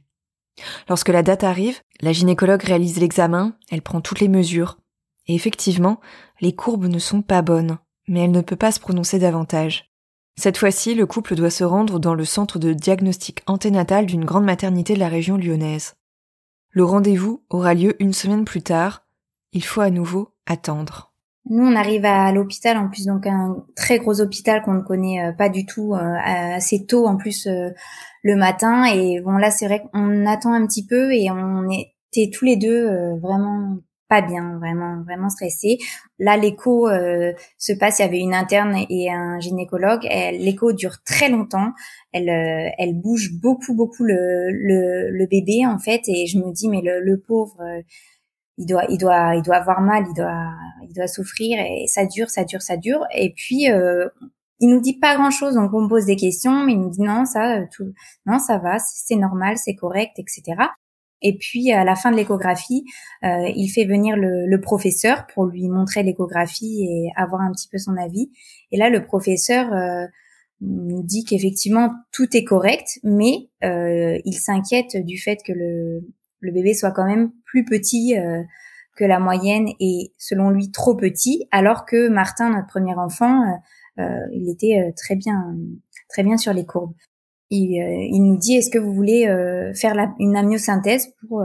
Lorsque 0.88 1.08
la 1.08 1.22
date 1.22 1.44
arrive, 1.44 1.80
la 2.00 2.12
gynécologue 2.12 2.62
réalise 2.62 2.98
l'examen, 2.98 3.56
elle 3.70 3.82
prend 3.82 4.00
toutes 4.00 4.20
les 4.20 4.28
mesures. 4.28 4.78
Et 5.26 5.34
effectivement, 5.34 6.00
les 6.40 6.54
courbes 6.54 6.86
ne 6.86 6.98
sont 6.98 7.22
pas 7.22 7.42
bonnes, 7.42 7.78
mais 8.10 8.20
elle 8.20 8.32
ne 8.32 8.40
peut 8.40 8.56
pas 8.56 8.72
se 8.72 8.80
prononcer 8.80 9.20
davantage. 9.20 9.88
Cette 10.36 10.58
fois-ci, 10.58 10.94
le 10.94 11.06
couple 11.06 11.36
doit 11.36 11.48
se 11.48 11.64
rendre 11.64 12.00
dans 12.00 12.14
le 12.14 12.24
centre 12.24 12.58
de 12.58 12.72
diagnostic 12.72 13.42
anténatal 13.46 14.04
d'une 14.04 14.24
grande 14.24 14.44
maternité 14.44 14.94
de 14.94 14.98
la 14.98 15.08
région 15.08 15.36
lyonnaise. 15.36 15.94
Le 16.70 16.84
rendez-vous 16.84 17.44
aura 17.50 17.72
lieu 17.72 17.94
une 18.02 18.12
semaine 18.12 18.44
plus 18.44 18.62
tard. 18.62 19.06
Il 19.52 19.64
faut 19.64 19.80
à 19.80 19.90
nouveau 19.90 20.34
attendre. 20.46 21.12
Nous, 21.48 21.64
on 21.64 21.76
arrive 21.76 22.04
à 22.04 22.32
l'hôpital, 22.32 22.76
en 22.78 22.88
plus, 22.88 23.06
donc 23.06 23.26
un 23.26 23.64
très 23.76 23.98
gros 23.98 24.20
hôpital 24.20 24.62
qu'on 24.62 24.74
ne 24.74 24.82
connaît 24.82 25.24
euh, 25.24 25.32
pas 25.32 25.48
du 25.48 25.64
tout, 25.64 25.94
euh, 25.94 26.16
assez 26.24 26.86
tôt 26.86 27.06
en 27.06 27.16
plus 27.16 27.46
euh, 27.46 27.70
le 28.22 28.36
matin. 28.36 28.84
Et 28.86 29.20
bon, 29.20 29.36
là, 29.36 29.50
c'est 29.50 29.66
vrai 29.66 29.82
qu'on 29.92 30.26
attend 30.26 30.52
un 30.52 30.66
petit 30.66 30.84
peu 30.84 31.12
et 31.12 31.30
on 31.30 31.68
était 31.70 32.30
tous 32.30 32.44
les 32.44 32.56
deux 32.56 33.16
vraiment 33.20 33.78
pas 34.10 34.20
bien, 34.20 34.58
vraiment, 34.58 35.02
vraiment 35.04 35.30
stressés. 35.30 35.78
Là, 36.18 36.36
l'écho 36.36 36.88
se 36.88 37.72
passe. 37.72 38.00
Il 38.00 38.02
y 38.02 38.04
avait 38.04 38.18
une 38.18 38.34
interne 38.34 38.76
et 38.90 39.10
un 39.10 39.40
gynécologue. 39.40 40.02
L'écho 40.02 40.72
dure 40.72 41.02
très 41.04 41.30
longtemps. 41.30 41.72
Elle, 42.12 42.28
elle 42.28 42.94
bouge 42.94 43.30
beaucoup, 43.40 43.74
beaucoup 43.74 44.04
le, 44.04 44.50
le, 44.50 45.10
le, 45.10 45.26
bébé 45.26 45.64
en 45.64 45.78
fait. 45.78 46.02
Et 46.08 46.26
je 46.26 46.38
me 46.38 46.52
dis, 46.52 46.68
mais 46.68 46.82
le, 46.82 47.00
le 47.00 47.20
pauvre 47.20 47.56
il 48.60 48.66
doit, 48.66 48.84
il 48.90 48.98
doit, 48.98 49.34
il 49.36 49.42
doit 49.42 49.56
avoir 49.56 49.80
mal, 49.80 50.04
il 50.08 50.14
doit, 50.14 50.50
il 50.82 50.92
doit 50.92 51.06
souffrir 51.06 51.58
et 51.58 51.86
ça 51.86 52.04
dure, 52.04 52.28
ça 52.28 52.44
dure, 52.44 52.60
ça 52.60 52.76
dure. 52.76 53.06
Et 53.14 53.32
puis 53.34 53.70
euh, 53.70 54.08
il 54.60 54.68
nous 54.68 54.80
dit 54.80 54.98
pas 54.98 55.16
grand 55.16 55.30
chose, 55.30 55.54
donc 55.54 55.72
on 55.72 55.88
pose 55.88 56.04
des 56.04 56.16
questions, 56.16 56.64
mais 56.64 56.72
il 56.72 56.80
nous 56.80 56.90
dit 56.90 57.00
non, 57.00 57.24
ça, 57.24 57.60
euh, 57.60 57.64
tout, 57.74 57.92
non, 58.26 58.38
ça 58.38 58.58
va, 58.58 58.78
c'est 58.78 59.16
normal, 59.16 59.56
c'est 59.56 59.74
correct, 59.74 60.18
etc. 60.18 60.42
Et 61.22 61.36
puis 61.36 61.72
à 61.72 61.84
la 61.84 61.96
fin 61.96 62.10
de 62.10 62.16
l'échographie, 62.16 62.84
euh, 63.24 63.48
il 63.54 63.68
fait 63.68 63.84
venir 63.84 64.16
le, 64.16 64.60
professeur 64.60 65.26
pour 65.32 65.46
lui 65.46 65.68
montrer 65.68 66.02
l'échographie 66.02 66.82
et 66.82 67.10
avoir 67.16 67.42
un 67.42 67.52
petit 67.52 67.68
peu 67.68 67.78
son 67.78 67.96
avis. 67.96 68.30
Et 68.72 68.76
là, 68.76 68.90
le 68.90 69.04
professeur 69.04 69.72
euh, 69.72 70.06
nous 70.60 71.02
dit 71.02 71.24
qu'effectivement 71.24 71.92
tout 72.12 72.36
est 72.36 72.44
correct, 72.44 72.98
mais 73.02 73.48
euh, 73.64 74.18
il 74.24 74.34
s'inquiète 74.34 74.96
du 75.04 75.18
fait 75.18 75.38
que 75.44 75.52
le, 75.52 76.00
le 76.40 76.52
bébé 76.52 76.74
soit 76.74 76.92
quand 76.92 77.06
même 77.06 77.32
plus 77.44 77.64
petit 77.64 78.14
que 78.96 79.04
la 79.04 79.18
moyenne 79.18 79.68
et 79.80 80.12
selon 80.18 80.50
lui 80.50 80.70
trop 80.70 80.94
petit, 80.94 81.48
alors 81.52 81.86
que 81.86 82.08
Martin, 82.08 82.50
notre 82.50 82.66
premier 82.66 82.94
enfant, 82.94 83.42
il 83.98 84.50
était 84.50 84.92
très 84.96 85.16
bien, 85.16 85.56
très 86.08 86.22
bien 86.22 86.36
sur 86.36 86.52
les 86.52 86.66
courbes. 86.66 86.94
Il, 87.50 87.72
il 88.12 88.20
nous 88.22 88.36
dit 88.36 88.54
est-ce 88.54 88.70
que 88.70 88.78
vous 88.78 88.94
voulez 88.94 89.26
faire 89.74 89.94
la, 89.94 90.14
une 90.20 90.36
amniosynthèse 90.36 91.12
pour 91.28 91.44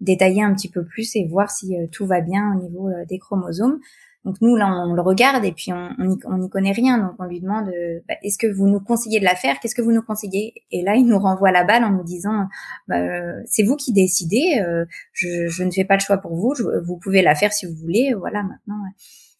détailler 0.00 0.42
un 0.42 0.52
petit 0.52 0.68
peu 0.68 0.84
plus 0.84 1.14
et 1.14 1.26
voir 1.26 1.50
si 1.50 1.76
tout 1.92 2.06
va 2.06 2.20
bien 2.20 2.52
au 2.54 2.60
niveau 2.60 2.90
des 3.08 3.18
chromosomes. 3.18 3.78
Donc 4.24 4.36
nous 4.40 4.56
là 4.56 4.66
on 4.68 4.94
le 4.94 5.02
regarde 5.02 5.44
et 5.44 5.52
puis 5.52 5.70
on 5.72 5.90
n'y 5.98 6.18
on 6.24 6.48
connaît 6.48 6.72
rien. 6.72 6.98
Donc 6.98 7.12
on 7.18 7.24
lui 7.24 7.40
demande 7.40 7.68
euh, 7.68 8.00
bah, 8.08 8.14
est-ce 8.22 8.38
que 8.38 8.46
vous 8.46 8.66
nous 8.66 8.80
conseillez 8.80 9.20
de 9.20 9.24
la 9.24 9.34
faire? 9.34 9.60
Qu'est-ce 9.60 9.74
que 9.74 9.82
vous 9.82 9.92
nous 9.92 10.02
conseillez? 10.02 10.54
Et 10.70 10.82
là 10.82 10.94
il 10.94 11.06
nous 11.06 11.18
renvoie 11.18 11.50
la 11.50 11.64
balle 11.64 11.84
en 11.84 11.90
nous 11.90 12.04
disant 12.04 12.46
bah, 12.88 13.00
euh, 13.00 13.42
c'est 13.44 13.64
vous 13.64 13.76
qui 13.76 13.92
décidez 13.92 14.62
euh, 14.66 14.86
je, 15.12 15.48
je, 15.48 15.62
ne 15.62 15.70
fais 15.70 15.84
pas 15.84 15.96
le 15.96 16.00
choix 16.00 16.16
pour 16.16 16.34
vous 16.34 16.54
vous 16.86 16.96
pouvez 16.96 17.20
la 17.20 17.34
faire 17.34 17.52
si 17.52 17.66
vous 17.66 17.74
voulez 17.74 18.14
voilà 18.14 18.42
maintenant 18.42 18.80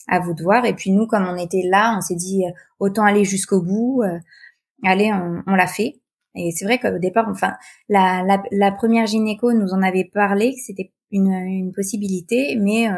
à 0.07 0.21
vous 0.21 0.35
de 0.35 0.43
voir. 0.43 0.67
Et 0.67 0.75
puis 0.75 0.91
nous 0.91 1.07
comme 1.07 1.27
on 1.27 1.37
était 1.37 1.63
là 1.65 1.95
on 1.97 2.03
s'est 2.03 2.15
dit 2.15 2.45
autant 2.79 3.05
aller 3.05 3.25
jusqu'au 3.25 3.63
bout 3.63 4.03
allez 4.83 5.11
on 5.47 5.55
l'a 5.55 5.67
fait 5.67 5.97
et 6.35 6.51
c'est 6.51 6.65
vrai 6.65 6.79
qu'au 6.79 6.99
départ 6.99 7.27
enfin 7.29 7.55
la, 7.89 8.23
la, 8.23 8.43
la 8.51 8.73
première 8.73 9.07
gynéco 9.07 9.53
nous 9.53 9.73
en 9.73 9.83
avait 9.83 10.09
parlé 10.13 10.53
que 10.53 10.61
c'était 10.61 10.93
une, 11.11 11.33
une 11.33 11.73
possibilité, 11.73 12.57
mais 12.61 12.89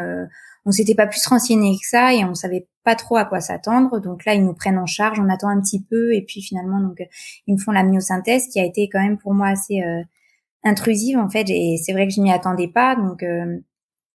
on 0.67 0.71
s'était 0.71 0.95
pas 0.95 1.07
plus 1.07 1.25
renseigné 1.25 1.77
que 1.77 1.87
ça 1.87 2.13
et 2.13 2.25
on 2.25 2.35
savait 2.35 2.67
pas 2.83 2.95
trop 2.95 3.15
à 3.15 3.23
quoi 3.23 3.39
s'attendre. 3.39 4.01
Donc 4.01 4.25
là, 4.25 4.33
ils 4.33 4.43
nous 4.43 4.53
prennent 4.53 4.77
en 4.77 4.85
charge, 4.85 5.17
on 5.17 5.29
attend 5.29 5.47
un 5.47 5.61
petit 5.61 5.81
peu 5.81 6.13
et 6.13 6.21
puis 6.21 6.41
finalement, 6.41 6.81
donc 6.81 7.01
ils 7.47 7.53
me 7.53 7.59
font 7.59 7.71
la 7.71 7.83
myosynthèse 7.83 8.47
qui 8.49 8.59
a 8.59 8.65
été 8.65 8.89
quand 8.89 9.01
même 9.01 9.17
pour 9.17 9.33
moi 9.33 9.47
assez 9.47 9.81
euh, 9.81 10.03
intrusive 10.65 11.17
en 11.17 11.29
fait. 11.29 11.49
Et 11.49 11.77
c'est 11.77 11.93
vrai 11.93 12.05
que 12.05 12.13
je 12.13 12.21
m'y 12.21 12.33
attendais 12.33 12.67
pas, 12.67 12.97
donc 12.97 13.23
euh, 13.23 13.57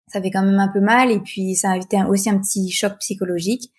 ça 0.08 0.22
fait 0.22 0.30
quand 0.30 0.44
même 0.44 0.60
un 0.60 0.68
peu 0.68 0.82
mal 0.82 1.10
et 1.10 1.20
puis 1.20 1.56
ça 1.56 1.72
a 1.72 1.78
été 1.78 1.98
aussi 2.04 2.30
un 2.30 2.38
petit 2.38 2.70
choc 2.70 2.98
psychologique. 3.00 3.72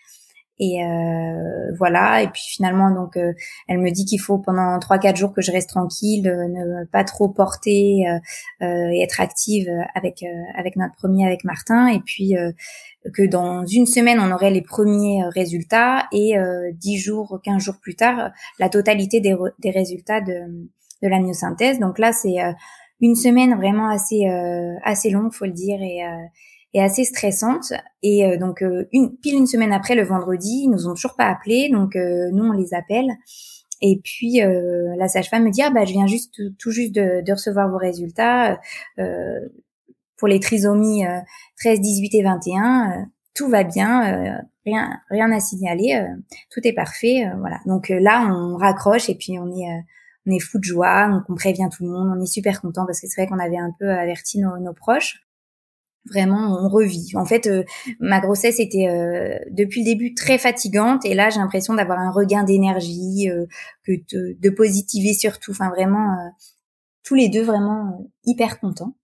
Et 0.59 0.85
euh, 0.85 1.73
voilà. 1.79 2.23
Et 2.23 2.29
puis 2.29 2.43
finalement, 2.47 2.91
donc, 2.91 3.17
euh, 3.17 3.33
elle 3.69 3.79
me 3.79 3.91
dit 3.91 4.05
qu'il 4.05 4.21
faut 4.21 4.39
pendant 4.39 4.79
trois 4.79 4.99
quatre 4.99 5.17
jours 5.17 5.33
que 5.33 5.43
je 5.43 5.51
reste 5.51 5.71
tranquille, 5.71 6.23
ne 6.23 6.85
pas 6.85 7.05
trop 7.05 7.29
porter 7.29 8.05
euh, 8.07 8.91
et 8.93 9.03
être 9.03 9.21
active 9.21 9.69
avec 9.95 10.25
avec 10.57 10.77
notre 10.77 10.95
premier, 10.95 11.27
avec 11.27 11.45
Martin. 11.45 11.89
Et 11.89 12.01
puis 12.01 12.35
que 13.15 13.27
dans 13.27 13.65
une 13.67 13.87
semaine, 13.87 14.21
on 14.21 14.31
aurait 14.33 14.51
les 14.51 14.63
premiers 14.63 15.23
résultats 15.35 16.07
et 16.13 16.35
dix 16.75 16.99
jours, 16.99 17.41
quinze 17.43 17.63
jours 17.63 17.79
plus 17.81 17.97
tard, 17.97 18.31
la 18.59 18.69
totalité 18.69 19.21
des, 19.21 19.35
des 19.59 19.71
résultats 19.71 20.21
de 20.21 20.69
de 21.03 21.09
la 21.09 21.19
myosynthèse. 21.19 21.81
Donc 21.81 21.99
là, 21.99 22.13
c'est 22.13 22.37
une 23.01 23.17
semaine 23.17 23.57
vraiment 23.57 23.89
assez 23.89 24.27
assez 24.85 25.11
longue, 25.11 25.33
faut 25.33 25.47
le 25.47 25.53
dire, 25.53 25.81
et 25.83 26.03
est 26.75 26.81
assez 26.81 27.05
stressante. 27.05 27.73
Et 28.03 28.25
euh, 28.25 28.39
donc 28.39 28.63
euh, 28.63 28.89
une 28.93 29.17
pile 29.17 29.37
une 29.37 29.47
semaine 29.47 29.73
après, 29.73 29.95
le 29.95 30.05
vendredi, 30.05 30.63
ils 30.65 30.71
nous 30.71 30.89
ont 30.89 30.95
toujours 30.95 31.17
pas 31.17 31.27
appelé, 31.27 31.69
donc 31.71 31.97
euh, 31.97 32.31
nous 32.33 32.45
on 32.45 32.53
les 32.53 32.75
appelle. 32.75 33.11
Et 33.85 34.01
puis 34.05 34.39
la 34.39 35.09
sage-femme 35.09 35.43
me 35.43 35.51
dit 35.51 35.61
ah 35.61 35.71
bah 35.71 35.85
je 35.85 35.91
viens 35.91 36.07
juste 36.07 36.41
tout, 36.57 36.71
juste 36.71 36.95
de, 36.95 37.21
de, 37.21 37.33
recevoir 37.33 37.69
vos 37.69 37.79
résultats 37.79 38.61
pour 40.17 40.29
les 40.29 40.39
trisomies 40.39 41.03
13, 41.59 41.81
18 41.81 42.15
et 42.15 42.23
21. 42.23 43.09
tout 43.35 43.49
va 43.49 43.65
bien, 43.65 44.41
rien 44.65 45.01
rien 45.11 45.33
à 45.33 45.41
signaler, 45.41 46.01
tout 46.53 46.61
est 46.63 46.75
parfait, 46.75 47.25
voilà. 47.41 47.59
Donc 47.67 47.89
là 47.89 48.33
on 48.33 48.57
raccroche 48.57 49.11
et 49.11 49.17
puis 49.17 49.37
on 49.41 49.49
est 49.49 49.83
on 50.29 50.31
est 50.31 50.39
fou 50.39 50.61
de 50.61 50.65
joie, 50.65 51.09
donc 51.09 51.25
on 51.29 51.35
prévient 51.35 51.69
tout 51.77 51.83
le 51.83 51.91
monde, 51.91 52.17
on 52.17 52.23
est 52.23 52.27
super 52.27 52.61
content 52.61 52.87
parce 52.87 53.01
que 53.01 53.09
c'est 53.09 53.21
vrai 53.21 53.29
qu'on 53.29 53.41
avait 53.41 53.59
un 53.59 53.73
peu 53.81 53.91
averti 53.91 54.39
nos, 54.39 54.59
nos 54.59 54.75
proches 54.75 55.27
vraiment 56.07 56.59
on 56.61 56.69
revit. 56.69 57.13
En 57.15 57.25
fait, 57.25 57.47
euh, 57.47 57.65
ma 58.01 58.21
grossesse 58.21 58.61
était 58.61 58.89
euh, 58.89 59.39
depuis 59.51 59.81
le 59.81 59.87
début 59.87 60.15
très 60.15 60.39
fatigante 60.39 61.05
et 61.05 61.15
là 61.15 61.31
j'ai 61.31 61.39
l'impression 61.39 61.75
d'avoir 61.75 61.99
un 61.99 62.11
regain 62.11 62.45
d'énergie, 62.45 63.29
euh, 63.31 63.47
que 63.85 63.93
de, 64.13 64.51
positiver 64.51 65.15
surtout. 65.15 65.53
Enfin 65.53 65.71
vraiment, 65.71 66.17
tous 67.05 67.15
les 67.15 67.29
deux 67.29 67.43
vraiment 67.43 68.11
hyper 68.25 68.61
contents. 68.61 68.95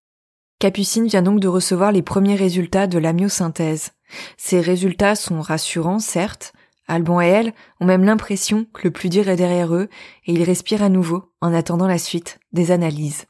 Capucine 0.59 1.07
vient 1.07 1.23
donc 1.23 1.41
de 1.41 1.49
recevoir 1.49 1.93
les 1.93 2.03
premiers 2.03 2.35
résultats 2.35 2.87
de 2.87 2.99
l'amyosynthèse. 2.99 3.93
Ces 4.37 4.61
résultats 4.61 5.15
sont 5.15 5.41
rassurants, 5.41 6.01
certes. 6.01 6.53
Alban 6.89 7.21
et 7.21 7.27
elle 7.27 7.53
ont 7.81 7.85
même 7.87 8.05
l'impression 8.05 8.67
que 8.73 8.85
le 8.85 8.91
plus 8.91 9.11
dur 9.11 9.29
est 9.29 9.37
derrière 9.37 9.75
eux 9.75 9.89
et 10.27 10.33
ils 10.33 10.43
respirent 10.43 10.83
à 10.83 10.89
nouveau 10.89 11.33
en 11.41 11.53
attendant 11.53 11.87
la 11.87 11.99
suite 11.99 12.41
des 12.53 12.71
analyses 12.71 13.27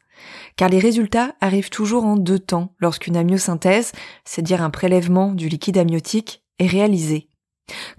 car 0.55 0.69
les 0.69 0.79
résultats 0.79 1.35
arrivent 1.41 1.69
toujours 1.69 2.05
en 2.05 2.15
deux 2.15 2.39
temps 2.39 2.73
lorsqu'une 2.79 3.17
amyosynthèse, 3.17 3.91
c'est-à-dire 4.25 4.61
un 4.61 4.69
prélèvement 4.69 5.31
du 5.31 5.49
liquide 5.49 5.77
amniotique, 5.77 6.43
est 6.59 6.67
réalisé. 6.67 7.29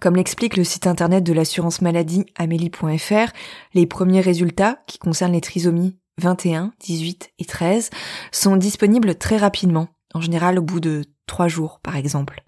Comme 0.01 0.17
l'explique 0.17 0.57
le 0.57 0.65
site 0.65 0.87
internet 0.87 1.25
de 1.25 1.33
l'assurance 1.33 1.81
maladie 1.81 2.27
amélie.fr, 2.37 3.33
les 3.75 3.87
premiers 3.87 4.21
résultats, 4.21 4.79
qui 4.87 4.99
concernent 4.99 5.33
les 5.33 5.41
trisomies 5.41 5.97
21, 6.19 6.73
18 6.81 7.33
et 7.39 7.45
13, 7.45 7.91
sont 8.33 8.57
disponibles 8.57 9.15
très 9.15 9.37
rapidement, 9.37 9.89
en 10.15 10.21
général 10.21 10.59
au 10.59 10.63
bout 10.63 10.81
de 10.81 11.05
trois 11.27 11.49
jours 11.49 11.81
par 11.83 11.97
exemple. 11.97 12.43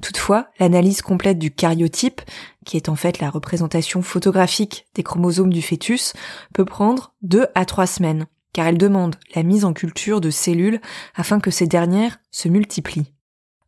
Toutefois, 0.00 0.48
l'analyse 0.58 1.02
complète 1.02 1.38
du 1.38 1.50
cariotype, 1.50 2.20
qui 2.64 2.76
est 2.76 2.88
en 2.88 2.96
fait 2.96 3.18
la 3.18 3.30
représentation 3.30 4.00
photographique 4.02 4.86
des 4.94 5.02
chromosomes 5.02 5.52
du 5.52 5.62
fœtus, 5.62 6.12
peut 6.54 6.64
prendre 6.64 7.14
deux 7.22 7.46
à 7.54 7.64
trois 7.64 7.86
semaines, 7.86 8.26
car 8.56 8.66
elle 8.66 8.78
demande 8.78 9.16
la 9.34 9.42
mise 9.42 9.66
en 9.66 9.74
culture 9.74 10.22
de 10.22 10.30
cellules 10.30 10.80
afin 11.14 11.40
que 11.40 11.50
ces 11.50 11.66
dernières 11.66 12.20
se 12.30 12.48
multiplient. 12.48 13.12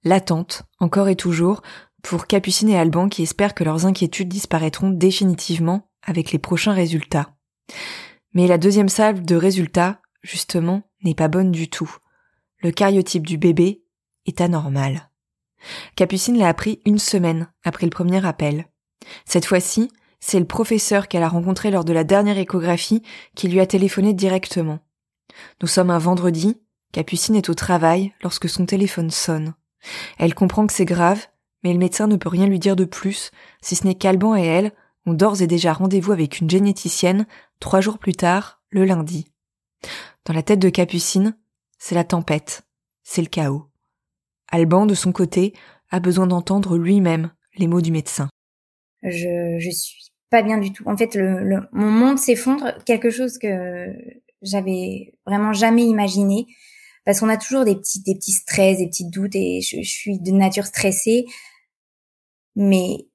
L'attente, 0.03 0.63
encore 0.81 1.11
et 1.11 1.15
toujours, 1.15 1.61
pour 2.03 2.27
Capucine 2.27 2.71
et 2.71 2.79
Alban 2.79 3.11
qui 3.11 3.23
espèrent 3.23 3.53
que 3.53 3.65
leurs 3.65 3.85
inquiétudes 3.85 4.31
disparaîtront 4.31 4.89
définitivement 4.89 5.91
avec 6.03 6.33
les 6.33 6.39
prochains 6.39 6.73
résultats. 6.73 7.37
Mais 8.33 8.47
la 8.47 8.57
deuxième 8.57 8.89
salve 8.89 9.21
de 9.21 9.37
résultats, 9.37 10.01
justement, 10.23 10.85
n'est 11.05 11.15
pas 11.15 11.29
bonne 11.29 11.53
du 11.53 11.69
tout. 11.69 11.95
Le 12.63 12.71
cariotype 12.71 13.27
du 13.27 13.37
bébé 13.37 13.83
est 14.25 14.41
anormal. 14.41 15.11
Capucine 15.97 16.39
l'a 16.39 16.49
appris 16.49 16.81
une 16.87 16.99
semaine 16.99 17.53
après 17.63 17.85
le 17.85 17.91
premier 17.91 18.25
appel. 18.25 18.65
Cette 19.27 19.45
fois-ci, 19.45 19.91
c'est 20.21 20.39
le 20.39 20.47
professeur 20.47 21.09
qu'elle 21.09 21.23
a 21.23 21.29
rencontré 21.29 21.71
lors 21.71 21.85
de 21.85 21.93
la 21.93 22.05
dernière 22.05 22.39
échographie 22.39 23.03
qui 23.35 23.49
lui 23.49 23.61
a 23.61 23.67
téléphoné 23.67 24.15
directement. 24.15 24.81
Nous 25.63 25.69
sommes 25.69 25.91
un 25.91 25.99
vendredi, 25.99 26.61
Capucine 26.93 27.37
est 27.37 27.49
au 27.49 27.55
travail 27.55 28.13
lorsque 28.23 28.49
son 28.49 28.67
téléphone 28.67 29.11
sonne. 29.11 29.55
Elle 30.19 30.35
comprend 30.35 30.67
que 30.67 30.73
c'est 30.73 30.85
grave, 30.85 31.27
mais 31.63 31.73
le 31.73 31.79
médecin 31.79 32.07
ne 32.07 32.17
peut 32.17 32.29
rien 32.29 32.47
lui 32.47 32.59
dire 32.59 32.77
de 32.77 32.85
plus, 32.85 33.31
si 33.61 33.77
ce 33.77 33.87
n'est 33.87 33.95
qu'Alban 33.95 34.37
et 34.37 34.45
elle 34.45 34.73
ont 35.07 35.15
d'ores 35.15 35.43
et 35.43 35.47
déjà 35.47 35.73
rendez-vous 35.73 36.13
avec 36.13 36.41
une 36.41 36.51
généticienne 36.51 37.27
trois 37.61 37.81
jours 37.81 37.99
plus 37.99 38.13
tard, 38.13 38.63
le 38.71 38.85
lundi. 38.85 39.27
Dans 40.25 40.35
la 40.35 40.43
tête 40.43 40.59
de 40.59 40.69
Capucine, 40.69 41.37
c'est 41.79 41.95
la 41.95 42.05
tempête, 42.05 42.67
c'est 43.03 43.23
le 43.23 43.29
chaos. 43.29 43.71
Alban, 44.51 44.87
de 44.87 44.95
son 44.95 45.13
côté, 45.13 45.55
a 45.91 46.01
besoin 46.01 46.27
d'entendre 46.27 46.77
lui-même 46.77 47.31
les 47.57 47.67
mots 47.67 47.81
du 47.81 47.93
médecin. 47.93 48.29
Je, 49.03 49.57
je 49.59 49.71
suis 49.71 50.13
pas 50.31 50.43
bien 50.43 50.59
du 50.59 50.73
tout. 50.73 50.85
En 50.87 50.97
fait, 50.97 51.15
le, 51.15 51.61
mon 51.73 51.91
monde 51.91 52.19
s'effondre, 52.19 52.75
quelque 52.85 53.11
chose 53.11 53.39
que 53.39 53.95
j'avais 54.43 55.13
vraiment 55.27 55.53
jamais 55.53 55.85
imaginé, 55.85 56.47
parce 57.05 57.21
qu'on 57.21 57.29
a 57.29 57.37
toujours 57.37 57.65
des 57.65 57.75
petits, 57.75 58.03
des 58.03 58.15
petits 58.15 58.33
stress, 58.33 58.79
des 58.79 58.87
petits 58.87 59.09
doutes, 59.09 59.35
et 59.35 59.61
je, 59.61 59.83
suis 59.83 60.19
de 60.19 60.31
nature 60.33 60.67
stressée. 60.67 61.25
Mais 62.57 63.07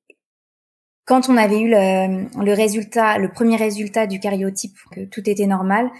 quand 1.06 1.30
on 1.30 1.38
avait 1.38 1.60
eu 1.60 1.69
le, 1.69 2.43
le 2.43 2.54
résultat, 2.54 3.17
le 3.17 3.32
premier 3.32 3.58
résultat 3.58 4.08
du 4.08 4.19
cariotype, 4.19 4.76
que 4.91 5.06
tout 5.06 5.30
était 5.30 5.48
normal, 5.48 5.91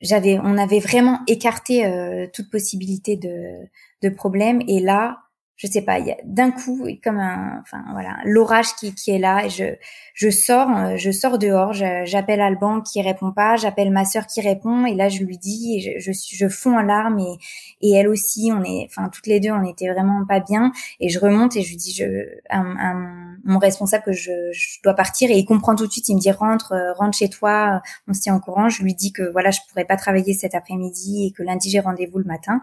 j'avais, 0.00 0.38
on 0.38 0.56
avait 0.58 0.80
vraiment 0.80 1.20
écarté 1.26 1.84
euh, 1.86 2.26
toute 2.32 2.50
possibilité 2.50 3.16
de, 3.16 3.66
de 4.02 4.08
problème. 4.08 4.62
Et 4.68 4.80
là, 4.80 5.23
je 5.56 5.68
sais 5.68 5.82
pas, 5.82 5.98
d'un 6.24 6.50
coup 6.50 6.86
comme 7.02 7.18
un, 7.18 7.60
enfin 7.60 7.84
voilà, 7.92 8.16
l'orage 8.24 8.74
qui, 8.74 8.94
qui 8.94 9.12
est 9.12 9.18
là. 9.18 9.46
Et 9.46 9.50
je 9.50 9.64
je 10.14 10.30
sors, 10.30 10.68
euh, 10.76 10.96
je 10.96 11.10
sors 11.10 11.38
dehors, 11.38 11.72
j'appelle 11.72 12.40
Alban 12.40 12.80
qui 12.80 13.02
répond 13.02 13.32
pas, 13.32 13.56
j'appelle 13.56 13.90
ma 13.90 14.04
sœur 14.04 14.26
qui 14.26 14.40
répond 14.40 14.86
et 14.86 14.94
là 14.94 15.08
je 15.08 15.22
lui 15.22 15.38
dis, 15.38 15.76
et 15.76 16.00
je, 16.00 16.12
je, 16.12 16.36
je 16.36 16.48
fonds 16.48 16.76
en 16.78 16.82
larmes 16.82 17.18
et 17.20 17.36
et 17.80 17.92
elle 17.92 18.08
aussi, 18.08 18.50
on 18.52 18.62
est, 18.64 18.86
enfin 18.90 19.08
toutes 19.08 19.26
les 19.26 19.40
deux, 19.40 19.50
on 19.50 19.64
était 19.64 19.90
vraiment 19.92 20.24
pas 20.26 20.40
bien 20.40 20.72
et 21.00 21.08
je 21.08 21.18
remonte 21.18 21.56
et 21.56 21.62
je 21.62 21.70
lui 21.70 21.76
dis 21.76 21.92
je 21.92 22.04
à, 22.50 22.62
mon 23.44 23.58
responsable 23.58 24.04
que 24.04 24.12
je, 24.12 24.52
je, 24.52 24.80
dois 24.82 24.94
partir 24.94 25.30
et 25.30 25.34
il 25.34 25.44
comprend 25.44 25.74
tout 25.74 25.86
de 25.86 25.92
suite, 25.92 26.08
il 26.08 26.16
me 26.16 26.20
dit 26.20 26.30
rentre, 26.30 26.72
euh, 26.72 26.92
rentre 26.94 27.16
chez 27.16 27.28
toi, 27.28 27.82
on 28.08 28.14
se 28.14 28.20
tient 28.20 28.34
au 28.34 28.40
courant. 28.40 28.68
Je 28.68 28.82
lui 28.82 28.94
dis 28.94 29.12
que 29.12 29.30
voilà, 29.30 29.50
je 29.50 29.60
pourrais 29.68 29.84
pas 29.84 29.96
travailler 29.96 30.34
cet 30.34 30.54
après-midi 30.54 31.26
et 31.26 31.32
que 31.32 31.42
lundi 31.42 31.70
j'ai 31.70 31.80
rendez-vous 31.80 32.18
le 32.18 32.24
matin. 32.24 32.60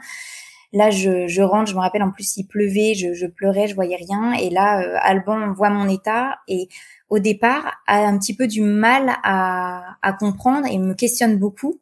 Là, 0.73 0.89
je, 0.89 1.27
je, 1.27 1.41
rentre, 1.41 1.69
je 1.69 1.75
me 1.75 1.81
rappelle 1.81 2.03
en 2.03 2.11
plus 2.11 2.37
il 2.37 2.45
pleuvait, 2.45 2.93
je, 2.95 3.13
je 3.13 3.27
pleurais, 3.27 3.67
je 3.67 3.75
voyais 3.75 3.97
rien. 3.97 4.33
Et 4.33 4.49
là, 4.49 4.81
euh, 4.81 4.97
Alban 5.01 5.51
voit 5.53 5.69
mon 5.69 5.89
état 5.89 6.39
et 6.47 6.69
au 7.09 7.19
départ 7.19 7.73
a 7.87 7.97
un 8.05 8.17
petit 8.17 8.35
peu 8.35 8.47
du 8.47 8.61
mal 8.61 9.11
à, 9.23 9.97
à 10.01 10.13
comprendre 10.13 10.65
et 10.67 10.77
me 10.77 10.93
questionne 10.93 11.37
beaucoup. 11.37 11.81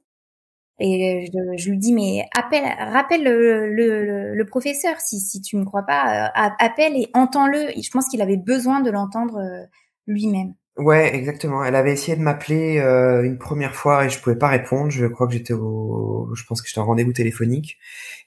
Et 0.80 1.30
je, 1.58 1.70
lui 1.70 1.78
dis 1.78 1.94
mais 1.94 2.26
appelle, 2.36 2.64
rappelle 2.80 3.24
le, 3.24 3.70
le, 3.70 4.34
le, 4.34 4.46
professeur 4.46 5.00
si 5.02 5.20
si 5.20 5.42
tu 5.42 5.58
me 5.58 5.66
crois 5.66 5.84
pas, 5.84 6.28
euh, 6.28 6.50
appelle 6.58 6.96
et 6.96 7.10
entends-le. 7.14 7.68
Je 7.82 7.90
pense 7.92 8.08
qu'il 8.08 8.22
avait 8.22 8.38
besoin 8.38 8.80
de 8.80 8.90
l'entendre 8.90 9.40
euh, 9.40 9.66
lui-même. 10.08 10.54
Ouais, 10.80 11.14
exactement. 11.14 11.62
Elle 11.66 11.76
avait 11.76 11.92
essayé 11.92 12.16
de 12.16 12.22
m'appeler 12.22 12.80
euh, 12.80 13.22
une 13.24 13.38
première 13.38 13.76
fois 13.76 14.06
et 14.06 14.10
je 14.10 14.18
pouvais 14.18 14.38
pas 14.38 14.48
répondre. 14.48 14.90
Je 14.90 15.06
crois 15.08 15.28
que 15.28 15.34
j'étais 15.34 15.52
au, 15.52 16.30
je 16.34 16.46
pense 16.46 16.62
que 16.62 16.70
j'étais 16.70 16.80
en 16.80 16.86
rendez-vous 16.86 17.12
téléphonique 17.12 17.78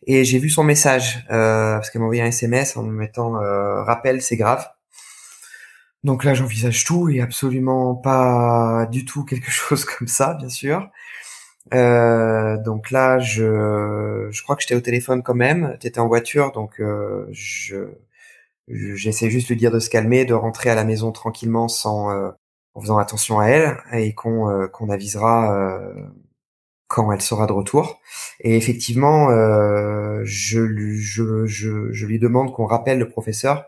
et 0.06 0.22
j'ai 0.24 0.38
vu 0.38 0.50
son 0.50 0.62
message 0.62 1.24
euh, 1.30 1.76
parce 1.76 1.88
qu'elle 1.88 2.00
m'a 2.00 2.06
envoyé 2.06 2.20
un 2.20 2.26
SMS 2.26 2.76
en 2.76 2.82
me 2.82 2.92
mettant 2.92 3.40
euh, 3.40 3.82
rappel, 3.82 4.20
c'est 4.20 4.36
grave. 4.36 4.68
Donc 6.04 6.24
là, 6.24 6.34
j'envisage 6.34 6.84
tout 6.84 7.08
et 7.08 7.22
absolument 7.22 7.94
pas 7.94 8.86
du 8.90 9.06
tout 9.06 9.24
quelque 9.24 9.50
chose 9.50 9.86
comme 9.86 10.08
ça, 10.08 10.34
bien 10.34 10.50
sûr. 10.50 10.90
donc 11.72 12.90
là, 12.90 13.18
je, 13.18 14.28
je 14.30 14.42
crois 14.42 14.56
que 14.56 14.62
j'étais 14.62 14.74
au 14.74 14.80
téléphone 14.82 15.22
quand 15.22 15.34
même. 15.34 15.78
T'étais 15.80 16.00
en 16.00 16.08
voiture, 16.08 16.52
donc 16.52 16.82
je 17.30 17.86
j'essaie 18.68 19.30
juste 19.30 19.48
de 19.48 19.54
lui 19.54 19.58
dire 19.58 19.70
de 19.72 19.80
se 19.80 19.90
calmer, 19.90 20.24
de 20.24 20.34
rentrer 20.34 20.70
à 20.70 20.74
la 20.74 20.84
maison 20.84 21.12
tranquillement 21.12 21.68
sans 21.68 22.10
en 22.74 22.80
faisant 22.80 22.98
attention 22.98 23.40
à 23.40 23.46
elle 23.46 23.76
et 23.92 24.14
qu'on 24.14 24.48
euh, 24.48 24.66
qu'on 24.66 24.88
avisera 24.88 25.54
euh, 25.54 25.94
quand 26.88 27.10
elle 27.12 27.22
sera 27.22 27.46
de 27.46 27.52
retour. 27.52 28.00
Et 28.40 28.56
effectivement, 28.56 29.30
euh, 29.30 30.20
je, 30.24 30.66
je, 30.96 31.46
je, 31.46 31.92
je, 31.92 32.06
lui 32.06 32.18
demande 32.18 32.52
qu'on 32.52 32.66
rappelle 32.66 32.98
le 32.98 33.08
professeur. 33.08 33.66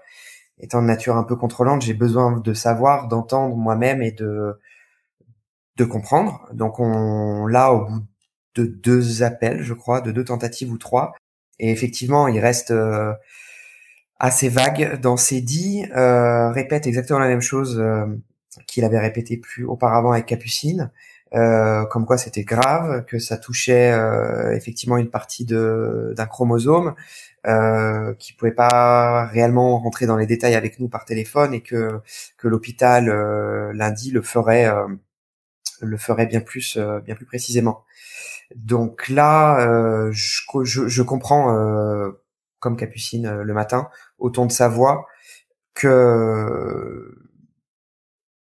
Étant 0.61 0.83
de 0.83 0.87
nature 0.87 1.17
un 1.17 1.25
peu 1.25 1.37
contrôlante, 1.37 1.83
j'ai 1.83 1.95
besoin 1.95 2.38
de 2.38 2.55
savoir, 2.55 3.09
d'entendre 3.09 3.57
moi-même 3.57 4.03
et 4.03 4.12
de 4.12 4.59
de 5.77 5.85
comprendre. 5.85 6.47
Donc 6.53 6.81
on 6.81 7.47
là 7.47 7.73
au 7.73 7.87
bout 7.87 8.05
de 8.55 8.64
deux 8.64 9.23
appels, 9.23 9.62
je 9.62 9.75
crois, 9.75 10.01
de 10.01 10.12
deux 10.12 10.25
tentatives 10.25 10.71
ou 10.71 10.79
trois. 10.79 11.14
Et 11.59 11.71
effectivement, 11.71 12.29
il 12.29 12.38
reste 12.40 12.71
euh, 12.71 13.12
assez 14.19 14.49
vague 14.49 15.01
dans 15.01 15.17
ses 15.17 15.40
dits, 15.40 15.85
euh, 15.97 16.51
répète 16.51 16.87
exactement 16.87 17.19
la 17.19 17.29
même 17.29 17.40
chose 17.40 17.79
euh, 17.81 18.07
qu'il 18.67 18.85
avait 18.85 18.99
répété 18.99 19.37
plus 19.37 19.64
auparavant 19.64 20.12
avec 20.12 20.27
Capucine, 20.27 20.90
euh, 21.35 21.85
comme 21.87 22.07
quoi 22.07 22.17
c'était 22.17 22.45
grave, 22.45 23.05
que 23.07 23.19
ça 23.19 23.37
touchait 23.37 23.90
euh, 23.93 24.55
effectivement 24.55 24.97
une 24.97 25.11
partie 25.11 25.45
de 25.45 26.14
d'un 26.17 26.27
chromosome, 26.27 26.95
euh, 27.47 28.14
qui 28.14 28.33
pouvait 28.35 28.53
pas 28.53 29.27
réellement 29.27 29.79
rentrer 29.79 30.07
dans 30.07 30.17
les 30.17 30.27
détails 30.27 30.55
avec 30.55 30.79
nous 30.79 30.88
par 30.88 31.05
téléphone 31.05 31.53
et 31.55 31.61
que 31.61 32.01
que 32.38 32.49
l'hôpital 32.49 33.07
lundi 33.73 34.11
le 34.12 34.23
ferait 34.23 34.71
le 35.81 35.97
ferait 35.97 36.27
bien 36.27 36.40
plus 36.40 36.79
bien 37.05 37.14
plus 37.17 37.27
précisément. 37.27 37.85
Donc 38.55 39.09
là, 39.09 40.11
je, 40.12 40.43
je, 40.62 40.88
je, 40.88 41.03
comprends 41.03 41.47
comme 42.61 42.77
Capucine 42.77 43.40
le 43.43 43.55
matin 43.55 43.88
au 44.19 44.31
ton 44.31 44.47
de 44.47 44.53
sa 44.53 44.69
voix 44.69 45.07
que 45.75 47.24